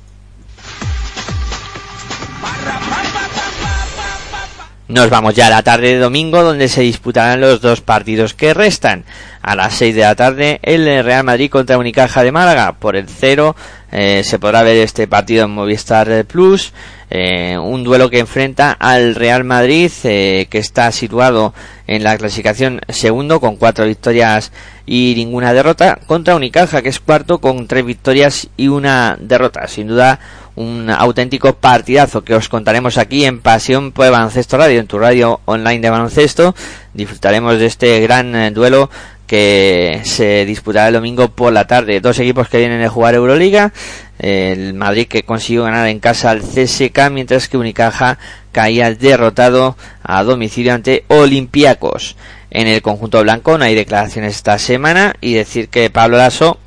Nos 4.86 5.10
vamos 5.10 5.34
ya 5.34 5.48
a 5.48 5.50
la 5.50 5.62
tarde 5.62 5.88
de 5.88 5.98
domingo 5.98 6.42
donde 6.42 6.66
se 6.66 6.80
disputarán 6.80 7.42
los 7.42 7.60
dos 7.60 7.82
partidos 7.82 8.32
que 8.32 8.54
restan. 8.54 9.04
A 9.42 9.54
las 9.54 9.74
6 9.74 9.94
de 9.94 10.00
la 10.00 10.14
tarde 10.14 10.60
el 10.62 11.04
Real 11.04 11.24
Madrid 11.24 11.50
contra 11.50 11.76
Unicaja 11.76 12.22
de 12.22 12.32
Málaga. 12.32 12.72
Por 12.72 12.96
el 12.96 13.06
cero 13.06 13.54
eh, 13.92 14.22
se 14.24 14.38
podrá 14.38 14.62
ver 14.62 14.78
este 14.78 15.06
partido 15.06 15.44
en 15.44 15.50
Movistar 15.50 16.24
Plus. 16.24 16.72
Eh, 17.10 17.56
un 17.58 17.84
duelo 17.84 18.10
que 18.10 18.18
enfrenta 18.18 18.72
al 18.72 19.14
Real 19.14 19.42
Madrid 19.42 19.90
eh, 20.04 20.46
que 20.50 20.58
está 20.58 20.92
situado 20.92 21.54
en 21.86 22.04
la 22.04 22.18
clasificación 22.18 22.82
segundo 22.90 23.40
con 23.40 23.56
cuatro 23.56 23.86
victorias 23.86 24.52
y 24.84 25.14
ninguna 25.16 25.54
derrota 25.54 25.98
contra 26.06 26.36
Unicaja 26.36 26.82
que 26.82 26.90
es 26.90 27.00
cuarto 27.00 27.38
con 27.38 27.66
tres 27.66 27.86
victorias 27.86 28.48
y 28.58 28.68
una 28.68 29.16
derrota. 29.18 29.66
Sin 29.68 29.88
duda 29.88 30.20
un 30.54 30.90
auténtico 30.90 31.54
partidazo 31.54 32.24
que 32.24 32.34
os 32.34 32.48
contaremos 32.48 32.98
aquí 32.98 33.24
en 33.24 33.40
Pasión 33.40 33.92
por 33.92 34.10
Baloncesto 34.10 34.58
Radio, 34.58 34.80
en 34.80 34.86
tu 34.86 34.98
radio 34.98 35.40
online 35.46 35.80
de 35.80 35.90
baloncesto. 35.90 36.54
Disfrutaremos 36.92 37.58
de 37.58 37.66
este 37.66 38.00
gran 38.00 38.34
eh, 38.34 38.50
duelo 38.50 38.90
que 39.28 40.00
se 40.04 40.44
disputará 40.46 40.88
el 40.88 40.94
domingo 40.94 41.28
por 41.28 41.52
la 41.52 41.66
tarde. 41.66 42.00
Dos 42.00 42.18
equipos 42.18 42.48
que 42.48 42.58
vienen 42.58 42.82
a 42.82 42.88
jugar 42.88 43.14
Euroliga. 43.14 43.72
El 44.18 44.74
Madrid 44.74 45.06
que 45.06 45.22
consiguió 45.22 45.64
ganar 45.64 45.88
en 45.88 46.00
casa 46.00 46.30
al 46.30 46.42
CSK, 46.42 47.10
mientras 47.10 47.48
que 47.48 47.56
Unicaja 47.56 48.18
caía 48.52 48.92
derrotado 48.94 49.76
a 50.02 50.22
domicilio 50.24 50.74
ante 50.74 51.04
Olympiacos. 51.08 52.16
En 52.50 52.66
el 52.66 52.82
conjunto 52.82 53.22
blanco 53.22 53.58
no 53.58 53.64
hay 53.64 53.74
declaraciones 53.74 54.36
esta 54.36 54.58
semana 54.58 55.14
y 55.20 55.34
decir 55.34 55.68
que 55.68 55.90
Pablo 55.90 56.16
Lasso 56.16 56.58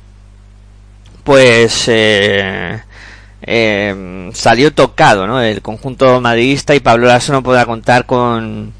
pues 1.24 1.84
eh, 1.88 2.80
eh, 3.42 4.30
salió 4.32 4.72
tocado, 4.72 5.26
¿no? 5.26 5.40
El 5.40 5.62
conjunto 5.62 6.20
madridista 6.20 6.74
y 6.74 6.80
Pablo 6.80 7.06
Lasso 7.06 7.32
no 7.32 7.42
podrá 7.42 7.66
contar 7.66 8.06
con 8.06 8.72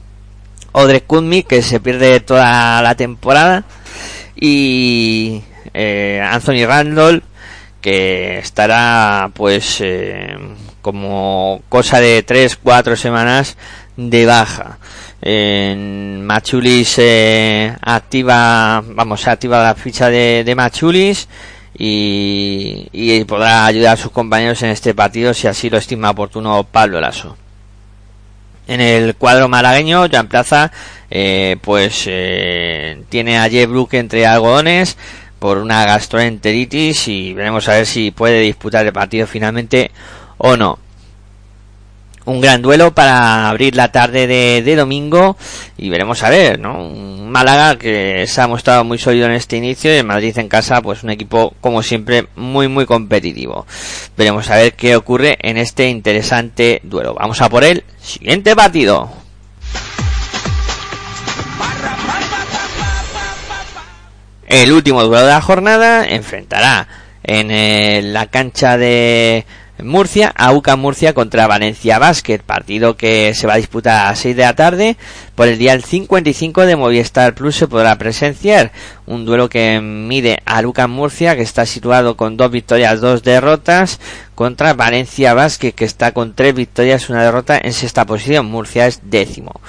Odre 0.73 1.03
Kudmi, 1.03 1.43
que 1.43 1.63
se 1.63 1.81
pierde 1.81 2.21
toda 2.21 2.83
la 2.83 2.95
temporada, 2.95 3.65
y 4.35 5.43
eh, 5.75 6.23
Anthony 6.25 6.67
Randall, 6.67 7.23
que 7.83 8.39
estará, 8.39 9.31
pues, 9.35 9.79
eh, 9.81 10.39
como 10.81 11.63
cosa 11.69 12.01
de 12.01 12.25
3-4 12.25 12.97
semanas 12.97 13.57
de 13.97 14.25
baja. 14.25 14.79
En 15.21 16.25
Machulis 16.25 16.97
eh, 16.99 17.77
activa, 17.81 18.83
vamos, 18.85 19.27
activa 19.29 19.63
la 19.63 19.75
ficha 19.75 20.09
de, 20.09 20.53
Machulis 20.57 21.29
y, 21.79 23.25
podrá 23.25 23.67
ayudar 23.67 23.95
a 23.95 23.97
sus 23.97 24.11
compañeros 24.11 24.63
en 24.63 24.71
este 24.71 24.95
partido 24.95 25.33
si 25.35 25.47
así 25.47 25.71
lo 25.71 25.79
estima 25.79 26.11
oportuno 26.11 26.65
Pablo 26.65 27.01
Lasso. 27.01 27.37
En 28.67 28.81
el 28.81 29.17
cuadro 29.17 29.49
malagueño, 29.49 30.09
Jan 30.11 30.29
Plaza, 30.29 30.73
eh, 31.11 31.57
pues 31.61 32.05
eh, 32.07 33.03
tiene 33.09 33.39
a 33.39 33.49
Jeff 33.49 33.69
Brook 33.69 33.95
entre 33.95 34.27
algodones 34.27 34.97
por 35.43 35.59
una 35.59 35.85
gastroenteritis 35.85 37.09
y 37.09 37.35
veremos 37.35 37.69
a 37.69 37.73
ver 37.73 37.87
si 37.87 38.13
puede 38.13 38.43
disputar 38.43 38.87
el 38.87 38.93
partido 38.93 39.27
finalmente 39.27 39.91
o 40.39 40.57
no 40.57 40.79
un 42.27 42.41
gran 42.41 42.63
duelo 42.63 42.95
para 42.95 43.49
abrir 43.49 43.75
la 43.75 43.91
tarde 43.91 44.29
de, 44.29 44.77
domingo 44.77 45.37
y 45.77 45.91
veremos 45.91 46.23
a 46.23 46.31
ver, 46.31 46.61
¿no? 46.61 46.87
Un 46.87 47.29
Málaga 47.29 47.77
que 47.77 48.25
se 48.29 48.41
ha 48.41 48.47
mostrado 48.47 48.85
muy 48.85 48.99
sólido 48.99 49.27
en 49.27 49.33
este 49.33 49.57
inicio 49.57 49.93
y 49.93 49.97
el 49.97 50.05
Madrid 50.05 50.39
en 50.39 50.49
casa, 50.49 50.81
pues 50.81 51.03
un 51.03 51.11
equipo 51.11 51.55
como 51.61 51.83
siempre 51.83 52.29
muy 52.37 52.69
muy 52.69 52.87
competitivo. 52.87 53.67
Veremos 54.17 54.49
a 54.49 54.57
ver 54.57 54.75
qué 54.75 54.95
ocurre 54.95 55.39
en 55.41 55.57
este 55.57 55.89
interesante 55.89 56.81
duelo. 56.85 57.15
Vamos 57.15 57.41
a 57.41 57.49
por 57.49 57.65
el 57.65 57.83
siguiente 58.01 58.55
partido. 58.55 59.22
El 64.53 64.71
último 64.71 65.03
duelo 65.03 65.25
de 65.25 65.33
la 65.33 65.41
jornada 65.41 66.07
enfrentará 66.07 66.87
en 67.23 67.51
eh, 67.51 68.03
la 68.05 68.27
cancha 68.27 68.77
de 68.77 69.47
Murcia, 69.83 70.31
AUCA 70.37 70.77
Murcia 70.77 71.15
contra 71.15 71.47
Valencia 71.47 71.99
Basket, 71.99 72.41
partido 72.41 72.99
que 72.99 73.33
se 73.33 73.47
va 73.47 73.55
a 73.55 73.57
disputar 73.57 74.05
a 74.05 74.11
las 74.11 74.19
6 74.19 74.37
de 74.37 74.43
la 74.43 74.55
tarde. 74.55 74.99
Por 75.35 75.49
el 75.49 75.57
día 75.57 75.81
55 75.81 76.67
de 76.67 76.77
Movistar 76.77 77.35
Plus 77.35 77.57
se 77.57 77.67
podrá 77.67 77.97
presenciar 77.97 78.73
un 79.07 79.25
duelo 79.25 79.49
que 79.49 79.81
mide 79.81 80.43
a 80.45 80.61
UCAM 80.61 80.91
Murcia, 80.91 81.35
que 81.35 81.41
está 81.41 81.65
situado 81.65 82.19
con 82.19 82.37
dos 82.37 82.51
victorias, 82.51 83.01
dos 83.01 83.23
derrotas, 83.23 84.01
contra 84.35 84.75
Valencia 84.75 85.33
Basket, 85.33 85.73
que 85.73 85.87
está 85.87 86.13
con 86.13 86.35
tres 86.35 86.55
victorias, 86.55 87.09
una 87.09 87.25
derrota 87.25 87.59
en 87.59 87.73
sexta 87.73 88.05
posición. 88.05 88.45
Murcia 88.45 88.87
es 88.87 89.01
décimo. 89.03 89.63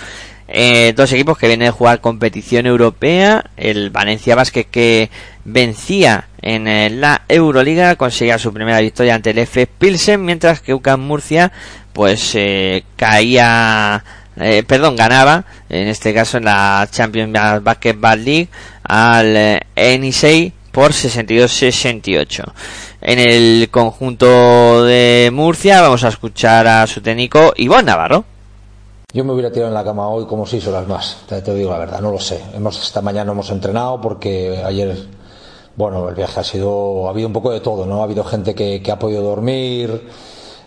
Eh, 0.55 0.93
dos 0.95 1.11
equipos 1.11 1.39
que 1.39 1.47
vienen 1.47 1.69
a 1.69 1.71
jugar 1.71 1.99
competición 1.99 2.67
europea. 2.67 3.43
El 3.57 3.89
Valencia 3.89 4.35
Basket 4.35 4.65
que 4.69 5.09
vencía 5.45 6.27
en 6.43 6.67
eh, 6.67 6.91
la 6.91 7.23
Euroliga, 7.27 7.95
conseguía 7.95 8.37
su 8.37 8.53
primera 8.53 8.79
victoria 8.79 9.15
ante 9.15 9.31
el 9.31 9.39
F 9.39 9.65
Pilsen, 9.65 10.23
mientras 10.23 10.61
que 10.61 10.75
UCAM 10.75 11.01
Murcia 11.01 11.51
pues 11.91 12.33
eh, 12.35 12.83
caía, 12.95 14.03
eh, 14.37 14.61
perdón, 14.61 14.95
ganaba, 14.95 15.45
en 15.69 15.87
este 15.87 16.13
caso 16.13 16.37
en 16.37 16.45
la 16.45 16.87
Champions 16.91 17.33
Basketball 17.63 18.23
League 18.23 18.49
al 18.83 19.59
Enisei 19.75 20.53
por 20.71 20.91
62-68. 20.91 22.43
En 23.01 23.17
el 23.17 23.69
conjunto 23.71 24.85
de 24.85 25.31
Murcia 25.33 25.81
vamos 25.81 26.03
a 26.03 26.09
escuchar 26.09 26.67
a 26.67 26.85
su 26.85 27.01
técnico 27.01 27.53
Iván 27.57 27.85
Navarro. 27.85 28.32
Yo 29.13 29.23
me 29.23 29.31
hubiera 29.31 29.51
tirado 29.51 29.69
en 29.69 29.75
la 29.75 29.83
cama 29.83 30.09
hoy 30.09 30.25
como 30.25 30.45
seis 30.45 30.65
horas 30.67 30.87
más, 30.87 31.17
te, 31.27 31.41
te 31.41 31.53
digo 31.53 31.69
la 31.71 31.77
verdad, 31.77 32.01
no 32.01 32.11
lo 32.11 32.19
sé. 32.19 32.41
Hemos, 32.53 32.81
esta 32.81 33.01
mañana 33.01 33.31
hemos 33.31 33.49
entrenado 33.51 34.01
porque 34.01 34.63
ayer 34.65 35.07
bueno, 35.75 36.07
el 36.07 36.15
viaje 36.15 36.39
ha 36.39 36.43
sido, 36.43 37.07
ha 37.07 37.09
habido 37.09 37.27
un 37.27 37.33
poco 37.33 37.51
de 37.51 37.59
todo, 37.59 37.85
¿no? 37.85 38.01
Ha 38.01 38.03
habido 38.03 38.23
gente 38.23 38.53
que, 38.53 38.81
ha 38.91 38.99
podido 38.99 39.23
dormir, 39.23 40.07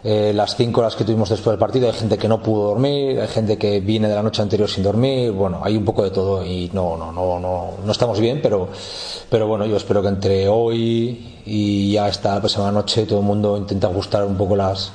eh, 0.03 0.32
las 0.34 0.57
cinco 0.57 0.80
horas 0.80 0.97
que 0.97 1.05
tuvimos 1.05 1.28
después 1.28 1.53
del 1.53 1.59
partido, 1.59 1.86
hay 1.86 1.94
gente 1.94 2.18
que 2.18 2.28
no 2.28 2.42
pudo 2.42 2.68
dormir, 2.68 3.20
hay 3.20 3.28
gente 3.28 3.57
que 3.57 3.80
viene 3.80 4.09
de 4.09 4.14
la 4.14 4.22
noche 4.22 4.42
anterior 4.42 4.68
sin 4.68 4.82
dormir, 4.82 5.30
bueno, 5.30 5.61
hay 5.62 5.76
un 5.76 5.84
poco 5.84 6.03
de 6.03 6.11
todo 6.11 6.44
y 6.44 6.70
no, 6.72 6.97
no, 6.97 7.12
no, 7.12 7.38
no, 7.38 7.70
no 7.84 7.92
estamos 7.92 8.18
bien, 8.18 8.40
pero, 8.42 8.68
pero 9.30 9.47
bueno, 9.47 9.64
yo 9.66 9.76
espero 9.76 10.03
que 10.03 10.09
entre 10.09 10.49
hoy 10.49 11.40
y 11.47 11.92
ya 11.92 12.09
esta 12.09 12.38
próxima 12.40 12.72
noche 12.72 13.07
todo 13.07 13.20
el 13.20 13.24
mundo 13.24 13.57
intente 13.57 13.86
ajustar 13.86 14.24
un 14.24 14.36
poco 14.36 14.57
las, 14.57 14.90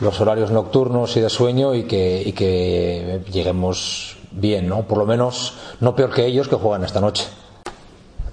los 0.00 0.20
horarios 0.20 0.50
nocturnos 0.50 1.16
y 1.16 1.20
de 1.20 1.28
sueño 1.28 1.74
y 1.74 1.84
que, 1.84 2.22
y 2.24 2.32
que 2.32 3.22
lleguemos 3.30 4.16
bien, 4.30 4.68
¿no? 4.68 4.82
Por 4.82 4.98
lo 4.98 5.06
menos 5.06 5.54
no 5.80 5.94
peor 5.94 6.10
que 6.12 6.24
ellos 6.24 6.48
que 6.48 6.56
juegan 6.56 6.84
esta 6.84 7.00
noche. 7.00 7.26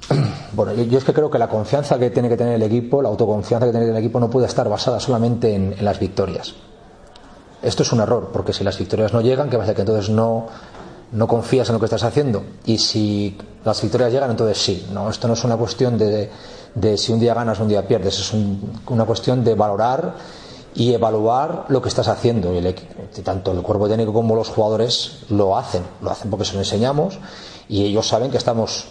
Bueno, 0.54 0.74
yo, 0.74 0.98
es 0.98 1.04
que 1.04 1.14
creo 1.14 1.30
que 1.30 1.38
la 1.38 1.50
confianza 1.50 2.00
que 2.00 2.10
tiene 2.10 2.30
que 2.30 2.38
tener 2.38 2.56
el 2.56 2.64
equipo, 2.64 3.02
la 3.02 3.10
autoconfianza 3.10 3.68
que 3.68 3.72
tiene 3.72 3.90
el 3.90 3.98
equipo 3.98 4.20
no 4.20 4.28
puede 4.30 4.48
estar 4.48 4.68
basada 4.68 5.00
solamente 5.00 5.54
en, 5.54 5.76
las 5.82 6.00
victorias. 6.00 6.56
Esto 7.62 7.84
es 7.84 7.92
un 7.92 8.00
error, 8.00 8.30
porque 8.34 8.54
si 8.54 8.64
las 8.64 8.80
victorias 8.80 9.14
no 9.14 9.22
llegan, 9.22 9.50
¿qué 9.50 9.58
va 9.58 9.64
a 9.64 9.66
hacer? 9.66 9.76
Que 9.76 9.82
entonces 9.82 10.10
no, 10.10 10.48
no 11.12 11.28
confías 11.28 11.70
en 11.70 11.74
lo 11.74 11.80
que 11.80 11.86
estás 11.86 12.04
haciendo. 12.04 12.44
Y 12.66 12.80
si 12.80 13.38
las 13.64 13.80
victorias 13.82 14.12
llegan, 14.12 14.32
entonces 14.32 14.58
sí. 14.58 14.88
No, 14.92 15.10
esto 15.12 15.28
no 15.28 15.36
es 15.36 15.44
una 15.44 15.58
cuestión 15.58 15.96
de, 15.98 16.32
de 16.74 16.98
si 16.98 17.12
un 17.12 17.20
día 17.20 17.36
ganas 17.36 17.60
un 17.60 17.68
día 17.68 17.88
pierdes, 17.88 18.18
es 18.18 18.34
una 18.88 19.06
cuestión 19.06 19.44
de 19.44 19.54
valorar 19.54 20.16
y 20.78 20.94
evaluar 20.94 21.66
lo 21.70 21.82
que 21.82 21.90
estás 21.90 22.08
haciendo. 22.08 22.54
Tanto 23.24 23.52
el 23.52 23.62
cuerpo 23.64 23.90
técnico 23.90 24.14
como 24.14 24.36
los 24.36 24.50
jugadores 24.50 25.24
lo 25.30 25.58
hacen, 25.58 25.82
lo 26.02 26.12
hacen 26.12 26.30
porque 26.30 26.46
se 26.46 26.54
lo 26.54 26.60
enseñamos 26.60 27.18
y 27.68 27.86
ellos 27.86 28.08
saben 28.08 28.30
que 28.30 28.38
estamos 28.38 28.86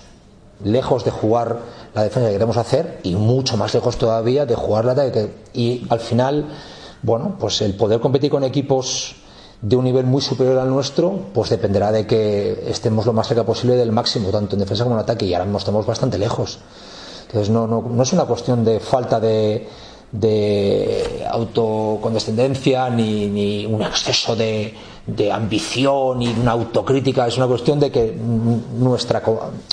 lejos 0.65 1.05
de 1.05 1.13
jugar 1.13 1.61
la 1.95 2.03
defensa 2.03 2.27
que 2.27 2.35
queremos 2.35 2.57
hacer 2.57 2.99
y 3.05 3.15
mucho 3.15 3.57
más 3.57 3.73
lejos 3.73 3.97
todavía 3.97 4.47
de 4.47 4.57
jugar 4.57 4.85
la 4.85 4.93
ataque. 4.93 5.33
Y 5.55 5.87
al 5.89 6.01
final, 6.01 6.47
bueno, 7.03 7.37
pues 7.39 7.63
el 7.63 7.75
poder 7.75 8.01
competir 8.01 8.33
con 8.33 8.43
equipos 8.43 9.15
de 9.63 9.77
un 9.77 9.85
nivel 9.85 10.07
muy 10.07 10.21
superior 10.21 10.59
al 10.59 10.69
nuestro, 10.69 11.13
pues 11.33 11.51
dependerá 11.51 11.93
de 11.93 12.05
que 12.05 12.65
estemos 12.69 13.07
lo 13.07 13.13
más 13.13 13.29
cerca 13.29 13.45
posible 13.45 13.77
del 13.77 13.93
máximo, 13.93 14.31
tanto 14.31 14.57
en 14.57 14.61
defensa 14.61 14.83
como 14.83 14.97
en 14.97 15.03
ataque, 15.03 15.25
y 15.25 15.35
ahora 15.35 15.45
mismo 15.45 15.59
estamos 15.59 15.87
bastante 15.87 16.19
lejos. 16.19 16.59
Entonces 17.27 17.49
no, 17.49 17.67
no, 17.67 17.81
no 17.81 18.03
es 18.03 18.13
una 18.13 18.25
cuestión 18.25 18.65
de 18.65 18.81
falta 18.81 19.19
de, 19.19 19.67
de 20.13 21.27
autocondescendencia 21.29 22.89
ni, 22.91 23.27
ni 23.27 23.67
un 23.67 23.83
exceso 23.83 24.37
de, 24.37 24.75
de 25.07 25.33
ambición 25.33 26.23
y 26.23 26.29
una 26.29 26.53
autocrítica, 26.53 27.27
es 27.27 27.37
una 27.37 27.47
cuestión 27.47 27.79
de 27.81 27.91
que 27.91 28.13
nuestra, 28.13 29.23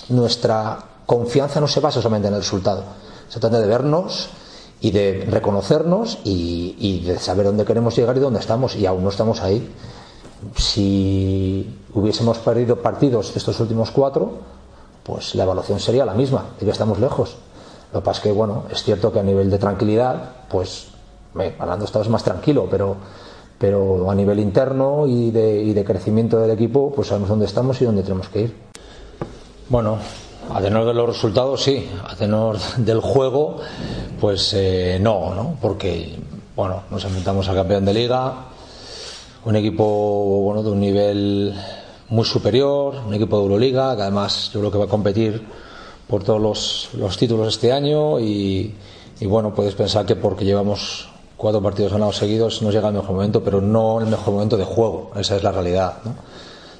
nuestra 0.09 0.79
confianza 1.05 1.59
no 1.59 1.67
se 1.67 1.79
basa 1.79 2.01
solamente 2.01 2.27
en 2.27 2.33
el 2.35 2.41
resultado, 2.41 2.83
se 3.29 3.39
trata 3.39 3.59
de 3.59 3.67
vernos 3.67 4.29
y 4.81 4.91
de 4.91 5.25
reconocernos 5.29 6.19
y, 6.23 6.75
y, 6.77 6.99
de 7.05 7.17
saber 7.17 7.45
dónde 7.45 7.63
queremos 7.63 7.95
llegar 7.95 8.17
y 8.17 8.19
dónde 8.19 8.39
estamos 8.39 8.75
y 8.75 8.85
aún 8.85 9.03
no 9.03 9.09
estamos 9.09 9.41
ahí. 9.41 9.71
Si 10.57 11.79
hubiésemos 11.93 12.37
perdido 12.39 12.81
partidos 12.81 13.33
de 13.33 13.39
estos 13.39 13.59
últimos 13.61 13.91
cuatro, 13.91 14.39
pues 15.03 15.35
la 15.35 15.43
evaluación 15.43 15.79
sería 15.79 16.05
la 16.05 16.13
misma, 16.13 16.47
y 16.59 16.65
ya 16.65 16.73
estamos 16.73 16.99
lejos. 16.99 17.37
Lo 17.93 18.01
que 18.01 18.05
pasa 18.05 18.17
es 18.17 18.23
que, 18.23 18.31
bueno, 18.31 18.63
es 18.71 18.83
cierto 18.83 19.11
que 19.11 19.19
a 19.19 19.23
nivel 19.23 19.49
de 19.49 19.59
tranquilidad, 19.59 20.31
pues, 20.49 20.87
hablando 21.59 21.85
estamos 21.85 22.09
más 22.09 22.23
tranquilo, 22.23 22.67
pero 22.69 22.97
pero 23.63 24.11
a 24.11 24.13
nivel 24.13 24.41
interno 24.41 25.07
y 25.07 25.31
de, 25.31 25.63
y 25.63 25.71
de 25.71 25.85
crecimiento 25.85 26.37
del 26.37 26.51
equipo, 26.51 26.91
pues 26.93 27.07
sabemos 27.07 27.29
dónde 27.29 27.45
estamos 27.45 27.81
y 27.81 27.85
dónde 27.85 28.03
tenemos 28.03 28.27
que 28.27 28.41
ir. 28.41 28.57
Bueno, 29.69 29.99
a 30.53 30.59
tenor 30.59 30.85
de 30.85 30.93
los 30.93 31.07
resultados 31.07 31.63
sí, 31.63 31.89
a 32.05 32.13
tenor 32.13 32.57
del 32.77 32.99
juego, 32.99 33.59
pues 34.19 34.53
eh, 34.53 34.97
no, 34.99 35.33
¿no? 35.33 35.55
Porque, 35.61 36.13
bueno, 36.57 36.83
nos 36.91 37.05
enfrentamos 37.05 37.47
al 37.47 37.55
campeón 37.55 37.85
de 37.85 37.93
liga, 37.93 38.33
un 39.45 39.55
equipo, 39.55 40.41
bueno, 40.43 40.61
de 40.61 40.69
un 40.69 40.81
nivel 40.81 41.55
muy 42.09 42.25
superior, 42.25 42.95
un 43.07 43.13
equipo 43.13 43.37
de 43.37 43.43
Euroliga, 43.43 43.95
que 43.95 44.01
además 44.01 44.51
yo 44.53 44.59
creo 44.59 44.71
que 44.73 44.77
va 44.77 44.85
a 44.85 44.89
competir 44.89 45.41
por 46.13 46.23
todos 46.23 46.39
los, 46.39 46.89
los 46.93 47.17
títulos 47.17 47.47
este 47.47 47.71
año 47.71 48.19
y, 48.19 48.71
y 49.19 49.25
bueno, 49.25 49.51
puedes 49.55 49.73
pensar 49.73 50.05
que 50.05 50.15
porque 50.15 50.45
llevamos 50.45 51.09
cuatro 51.37 51.59
partidos 51.59 51.91
ganados 51.91 52.17
seguidos 52.17 52.61
nos 52.61 52.71
llega 52.71 52.89
el 52.89 52.93
mejor 52.93 53.13
momento, 53.13 53.43
pero 53.43 53.61
no 53.61 53.99
el 53.99 54.05
mejor 54.05 54.35
momento 54.35 54.55
de 54.55 54.63
juego, 54.63 55.09
esa 55.15 55.37
es 55.37 55.41
la 55.41 55.51
realidad. 55.51 55.95
¿no? 56.05 56.13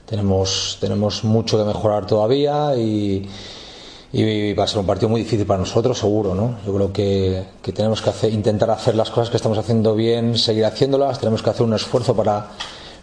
Tenemos, 0.05 0.77
tenemos 0.79 1.23
mucho 1.23 1.57
que 1.57 1.63
mejorar 1.63 2.05
todavía 2.05 2.75
y, 2.75 3.27
y 4.11 4.53
va 4.53 4.65
a 4.65 4.67
ser 4.67 4.77
un 4.77 4.85
partido 4.85 5.09
muy 5.09 5.21
difícil 5.21 5.47
para 5.47 5.61
nosotros, 5.61 5.97
seguro. 5.97 6.35
¿no? 6.35 6.57
Yo 6.63 6.71
creo 6.75 6.93
que, 6.93 7.43
que 7.63 7.71
tenemos 7.71 8.03
que 8.03 8.11
hacer, 8.11 8.31
intentar 8.31 8.69
hacer 8.69 8.93
las 8.93 9.09
cosas 9.09 9.31
que 9.31 9.37
estamos 9.37 9.57
haciendo 9.57 9.95
bien, 9.95 10.37
seguir 10.37 10.65
haciéndolas, 10.65 11.17
tenemos 11.17 11.41
que 11.41 11.49
hacer 11.49 11.65
un 11.65 11.73
esfuerzo 11.73 12.15
para 12.15 12.51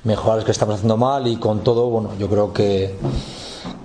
mejorar 0.05 0.37
las 0.37 0.45
que 0.45 0.53
estamos 0.53 0.77
haciendo 0.77 0.97
mal 0.97 1.27
y 1.27 1.39
con 1.39 1.65
todo, 1.65 1.91
bueno, 1.91 2.11
yo 2.21 2.29
creo 2.29 2.53
que 2.53 2.95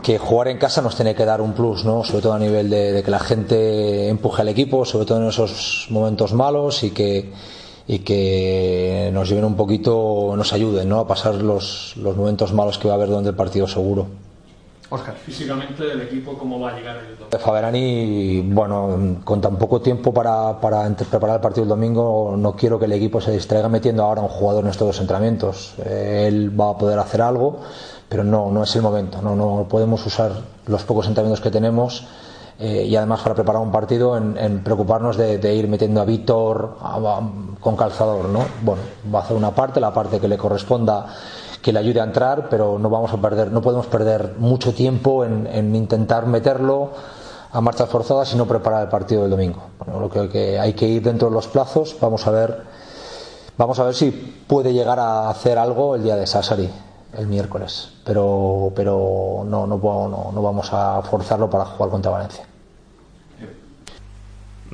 que 0.01 0.17
jugar 0.17 0.49
en 0.49 0.57
casa 0.57 0.81
nos 0.81 0.95
tiene 0.95 1.15
que 1.15 1.25
dar 1.25 1.41
un 1.41 1.53
plus, 1.53 1.83
¿no? 1.83 2.03
sobre 2.03 2.21
todo 2.21 2.33
a 2.33 2.39
nivel 2.39 2.69
de, 2.69 2.91
de, 2.93 3.03
que 3.03 3.11
la 3.11 3.19
gente 3.19 4.07
empuje 4.07 4.41
al 4.41 4.49
equipo, 4.49 4.85
sobre 4.85 5.05
todo 5.05 5.21
en 5.21 5.29
esos 5.29 5.87
momentos 5.89 6.33
malos 6.33 6.83
y 6.83 6.91
que, 6.91 7.31
y 7.87 7.99
que 7.99 9.09
nos 9.13 9.29
lleven 9.29 9.45
un 9.45 9.55
poquito, 9.55 10.33
nos 10.35 10.53
ayuden 10.53 10.89
¿no? 10.89 10.99
a 10.99 11.07
pasar 11.07 11.35
los, 11.35 11.95
los 11.97 12.15
momentos 12.15 12.53
malos 12.53 12.77
que 12.77 12.87
va 12.87 12.93
a 12.93 12.97
haber 12.97 13.09
durante 13.09 13.29
el 13.29 13.35
partido 13.35 13.67
seguro. 13.67 14.07
Oscar, 14.87 15.15
físicamente 15.15 15.91
el 15.91 16.01
equipo, 16.01 16.37
¿cómo 16.37 16.59
va 16.59 16.69
a 16.69 16.77
llegar 16.77 16.97
el 16.97 17.17
domingo? 17.17 17.39
Faberani, 17.39 18.41
bueno, 18.41 19.17
con 19.23 19.41
tan 19.41 19.57
poco 19.57 19.81
tiempo 19.81 20.13
para, 20.13 20.61
para 20.61 20.87
preparar 20.95 21.37
el 21.37 21.41
partido 21.41 21.63
el 21.63 21.69
domingo, 21.69 22.35
no 22.37 22.55
quiero 22.55 22.77
que 22.77 22.85
el 22.85 22.93
equipo 22.93 23.19
se 23.19 23.31
distraiga 23.31 23.67
metiendo 23.67 24.03
ahora 24.03 24.21
a 24.21 24.25
un 24.25 24.29
jugador 24.29 24.63
en 24.63 24.69
estos 24.69 24.87
dos 24.87 24.99
entrenamientos. 25.01 25.73
Él 25.83 26.57
va 26.59 26.69
a 26.69 26.77
poder 26.77 26.99
hacer 26.99 27.23
algo 27.23 27.61
pero 28.09 28.23
no, 28.23 28.51
no 28.51 28.63
es 28.63 28.75
el 28.75 28.81
momento, 28.81 29.21
no, 29.21 29.35
no 29.35 29.67
podemos 29.69 30.05
usar 30.05 30.31
los 30.67 30.83
pocos 30.83 31.07
entrenamientos 31.07 31.43
que 31.43 31.51
tenemos 31.51 32.05
eh, 32.57 32.85
y 32.87 32.95
además 32.95 33.21
para 33.21 33.35
preparar 33.35 33.61
un 33.61 33.71
partido 33.71 34.15
en, 34.15 34.37
en 34.37 34.63
preocuparnos 34.63 35.17
de, 35.17 35.37
de, 35.39 35.55
ir 35.55 35.67
metiendo 35.67 35.99
a 35.99 36.05
Víctor 36.05 36.77
con 37.59 37.75
calzador, 37.75 38.29
¿no? 38.29 38.45
Bueno, 38.61 38.81
va 39.13 39.19
a 39.19 39.23
hacer 39.23 39.35
una 39.35 39.53
parte, 39.53 39.81
la 39.81 39.93
parte 39.93 40.21
que 40.21 40.27
le 40.27 40.37
corresponda 40.37 41.07
que 41.61 41.73
le 41.73 41.79
ayude 41.79 41.99
a 41.99 42.03
entrar, 42.03 42.47
pero 42.47 42.77
no 42.79 42.89
vamos 42.89 43.11
a 43.11 43.17
perder, 43.17 43.51
no 43.51 43.61
podemos 43.61 43.87
perder 43.87 44.35
mucho 44.37 44.73
tiempo 44.73 45.25
en, 45.25 45.47
en 45.47 45.75
intentar 45.75 46.27
meterlo 46.27 46.91
a 47.51 47.59
marchas 47.59 47.89
forzadas 47.89 48.31
y 48.33 48.37
no 48.37 48.45
preparar 48.45 48.83
el 48.83 48.89
partido 48.89 49.23
del 49.23 49.31
domingo. 49.31 49.63
Bueno, 49.79 49.99
lo 49.99 50.09
que 50.09 50.59
hay 50.59 50.73
que 50.73 50.87
ir 50.87 51.01
dentro 51.01 51.27
de 51.27 51.33
los 51.33 51.47
plazos, 51.47 51.97
vamos 51.99 52.25
a 52.27 52.31
ver, 52.31 52.61
vamos 53.57 53.79
a 53.79 53.83
ver 53.83 53.95
si 53.95 54.11
puede 54.11 54.71
llegar 54.73 54.99
a 54.99 55.29
hacer 55.29 55.57
algo 55.57 55.95
el 55.95 56.03
día 56.03 56.15
de 56.15 56.27
Sassari 56.27 56.69
el 57.17 57.27
miércoles, 57.27 57.89
pero, 58.03 58.71
pero 58.75 59.43
no, 59.45 59.65
no, 59.67 59.77
no, 59.77 60.31
no 60.33 60.41
vamos 60.41 60.69
a 60.71 61.01
forzarlo 61.01 61.49
para 61.49 61.65
jugar 61.65 61.89
contra 61.91 62.11
Valencia. 62.11 62.45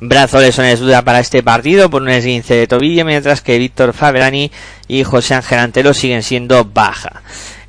Brazo 0.04 0.40
lesiones 0.40 0.80
duda 0.80 1.02
para 1.02 1.20
este 1.20 1.44
partido 1.44 1.88
por 1.88 2.02
un 2.02 2.08
esguince 2.08 2.54
de 2.54 2.66
tobillo, 2.66 3.04
mientras 3.04 3.40
que 3.40 3.58
Víctor 3.58 3.92
Faberani 3.92 4.50
y 4.88 5.04
José 5.04 5.34
Ángel 5.34 5.60
Antelo 5.60 5.94
siguen 5.94 6.24
siendo 6.24 6.64
baja. 6.64 7.22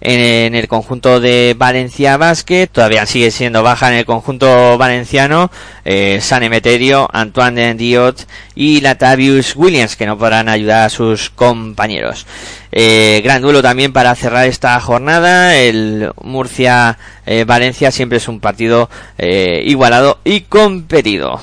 En, 0.05 0.53
el 0.53 0.67
conjunto 0.67 1.21
de 1.21 1.55
Valencia 1.57 2.17
Basket, 2.17 2.67
todavía 2.67 3.05
sigue 3.05 3.31
siendo 3.31 3.63
baja 3.63 3.89
en 3.89 3.99
el 3.99 4.05
conjunto 4.05 4.77
valenciano, 4.77 5.49
eh, 5.85 6.19
San 6.21 6.43
Emeterio, 6.43 7.07
Antoine 7.13 7.73
Diot 7.73 8.27
y 8.53 8.81
Latavius 8.81 9.55
Williams, 9.55 9.95
que 9.95 10.05
no 10.05 10.17
podrán 10.17 10.49
ayudar 10.49 10.87
a 10.87 10.89
sus 10.89 11.29
compañeros. 11.29 12.25
Eh, 12.73 13.21
gran 13.23 13.41
duelo 13.41 13.61
también 13.61 13.93
para 13.93 14.13
cerrar 14.15 14.45
esta 14.45 14.77
jornada, 14.81 15.55
el 15.55 16.11
Murcia-Valencia 16.21 17.91
siempre 17.91 18.17
es 18.17 18.27
un 18.27 18.41
partido 18.41 18.89
eh, 19.17 19.63
igualado 19.65 20.19
y 20.25 20.41
competido. 20.41 21.39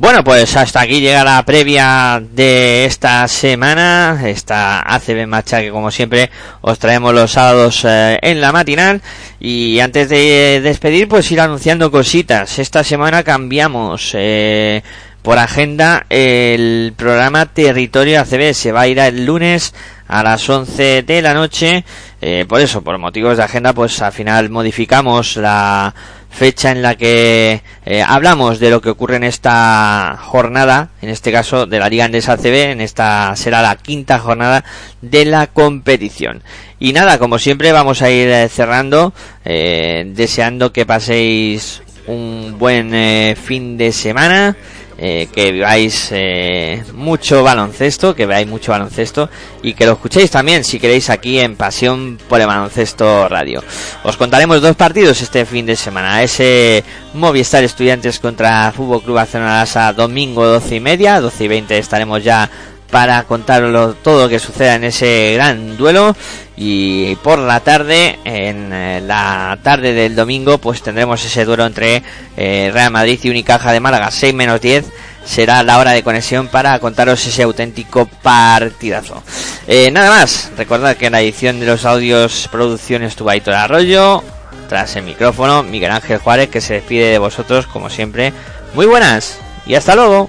Bueno, 0.00 0.22
pues 0.22 0.56
hasta 0.56 0.82
aquí 0.82 1.00
llega 1.00 1.24
la 1.24 1.44
previa 1.44 2.22
de 2.22 2.84
esta 2.84 3.26
semana, 3.26 4.16
esta 4.26 4.80
ACB 4.94 5.26
Macha 5.26 5.60
que 5.60 5.72
como 5.72 5.90
siempre 5.90 6.30
os 6.60 6.78
traemos 6.78 7.12
los 7.12 7.32
sábados 7.32 7.84
eh, 7.84 8.16
en 8.22 8.40
la 8.40 8.52
matinal. 8.52 9.02
Y 9.40 9.80
antes 9.80 10.08
de 10.08 10.60
despedir 10.62 11.08
pues 11.08 11.32
ir 11.32 11.40
anunciando 11.40 11.90
cositas. 11.90 12.60
Esta 12.60 12.84
semana 12.84 13.24
cambiamos 13.24 14.12
eh, 14.14 14.84
por 15.20 15.36
agenda 15.36 16.06
el 16.10 16.94
programa 16.96 17.46
Territorio 17.46 18.20
ACB, 18.20 18.54
se 18.54 18.70
va 18.70 18.82
a 18.82 18.86
ir 18.86 19.00
el 19.00 19.26
lunes 19.26 19.74
a 20.06 20.22
las 20.22 20.48
11 20.48 21.02
de 21.02 21.22
la 21.22 21.34
noche, 21.34 21.84
eh, 22.20 22.44
por 22.48 22.60
eso, 22.60 22.82
por 22.82 22.98
motivos 22.98 23.36
de 23.36 23.44
agenda 23.44 23.72
pues 23.72 24.00
al 24.02 24.12
final 24.12 24.50
modificamos 24.50 25.36
la 25.36 25.94
fecha 26.30 26.70
en 26.70 26.82
la 26.82 26.94
que 26.96 27.62
eh, 27.86 28.02
hablamos 28.06 28.60
de 28.60 28.70
lo 28.70 28.80
que 28.80 28.90
ocurre 28.90 29.16
en 29.16 29.24
esta 29.24 30.18
jornada, 30.20 30.90
en 31.00 31.08
este 31.08 31.32
caso 31.32 31.66
de 31.66 31.78
la 31.78 31.88
Liga 31.88 32.04
Andesa 32.04 32.36
CB, 32.36 32.72
en 32.72 32.80
esta 32.80 33.34
será 33.34 33.62
la 33.62 33.76
quinta 33.76 34.18
jornada 34.18 34.64
de 35.00 35.24
la 35.24 35.46
competición. 35.48 36.42
Y 36.80 36.92
nada, 36.92 37.18
como 37.18 37.38
siempre 37.38 37.72
vamos 37.72 38.02
a 38.02 38.10
ir 38.10 38.28
eh, 38.28 38.48
cerrando, 38.48 39.12
eh, 39.44 40.04
deseando 40.14 40.72
que 40.72 40.86
paséis 40.86 41.82
un 42.06 42.56
buen 42.58 42.94
eh, 42.94 43.36
fin 43.40 43.76
de 43.76 43.92
semana 43.92 44.56
eh, 45.00 45.28
que 45.32 45.52
veáis 45.52 46.08
eh, 46.10 46.82
mucho 46.92 47.44
baloncesto, 47.44 48.16
que 48.16 48.26
veáis 48.26 48.48
mucho 48.48 48.72
baloncesto 48.72 49.30
y 49.62 49.74
que 49.74 49.86
lo 49.86 49.92
escuchéis 49.92 50.28
también 50.30 50.64
si 50.64 50.80
queréis 50.80 51.08
aquí 51.08 51.38
en 51.38 51.54
Pasión 51.54 52.18
por 52.28 52.40
el 52.40 52.48
Baloncesto 52.48 53.28
Radio. 53.28 53.62
Os 54.02 54.16
contaremos 54.16 54.60
dos 54.60 54.74
partidos 54.74 55.22
este 55.22 55.46
fin 55.46 55.66
de 55.66 55.76
semana. 55.76 56.22
Ese 56.22 56.82
Movistar 57.14 57.62
Estudiantes 57.62 58.18
contra 58.18 58.72
Fútbol 58.72 59.02
Club 59.02 59.14
Barcelona 59.14 59.64
domingo 59.92 60.44
12 60.44 60.74
y 60.74 60.80
media, 60.80 61.20
12 61.20 61.44
y 61.44 61.48
20 61.48 61.78
estaremos 61.78 62.24
ya 62.24 62.50
para 62.90 63.24
contarlo 63.24 63.94
todo 63.94 64.24
lo 64.24 64.28
que 64.28 64.38
suceda 64.38 64.74
en 64.74 64.84
ese 64.84 65.34
gran 65.34 65.76
duelo. 65.76 66.16
Y 66.56 67.14
por 67.16 67.38
la 67.38 67.60
tarde 67.60 68.18
en 68.24 68.72
eh, 68.72 69.00
la 69.00 69.56
tarde 69.62 69.92
del 69.92 70.16
domingo 70.16 70.58
pues 70.58 70.82
tendremos 70.82 71.24
ese 71.24 71.44
duelo 71.44 71.64
entre 71.64 72.02
eh, 72.36 72.70
Real 72.72 72.90
Madrid 72.90 73.20
y 73.22 73.30
Unicaja 73.30 73.72
de 73.72 73.80
Málaga. 73.80 74.10
6 74.10 74.34
menos 74.34 74.60
10 74.60 74.86
será 75.24 75.62
la 75.62 75.78
hora 75.78 75.92
de 75.92 76.02
conexión 76.02 76.48
para 76.48 76.78
contaros 76.80 77.24
ese 77.26 77.42
auténtico 77.42 78.06
partidazo. 78.22 79.22
Eh, 79.66 79.90
nada 79.92 80.10
más. 80.10 80.50
Recordad 80.56 80.96
que 80.96 81.06
en 81.06 81.12
la 81.12 81.20
edición 81.20 81.60
de 81.60 81.66
los 81.66 81.84
audios 81.84 82.48
producciones 82.50 83.14
tuvo 83.14 83.30
Aitor 83.30 83.54
Arroyo. 83.54 84.24
Tras 84.68 84.96
el 84.96 85.04
micrófono 85.04 85.62
Miguel 85.62 85.92
Ángel 85.92 86.18
Juárez 86.18 86.48
que 86.48 86.60
se 86.60 86.74
despide 86.74 87.10
de 87.10 87.18
vosotros 87.18 87.66
como 87.66 87.88
siempre. 87.88 88.32
Muy 88.74 88.86
buenas 88.86 89.38
y 89.66 89.74
hasta 89.76 89.94
luego 89.94 90.28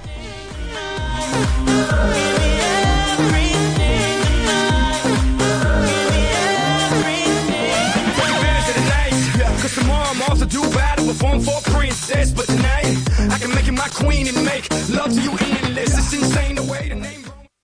queen 14.00 14.28
and 14.28 14.44
make 14.46 14.66
love 14.90 15.14
to 15.14 15.22
you 15.22 15.32
endless. 15.32 15.98
It's 15.98 16.14
insane 16.14 16.56
the 16.56 16.64
way 16.64 16.90
to. 16.90 17.09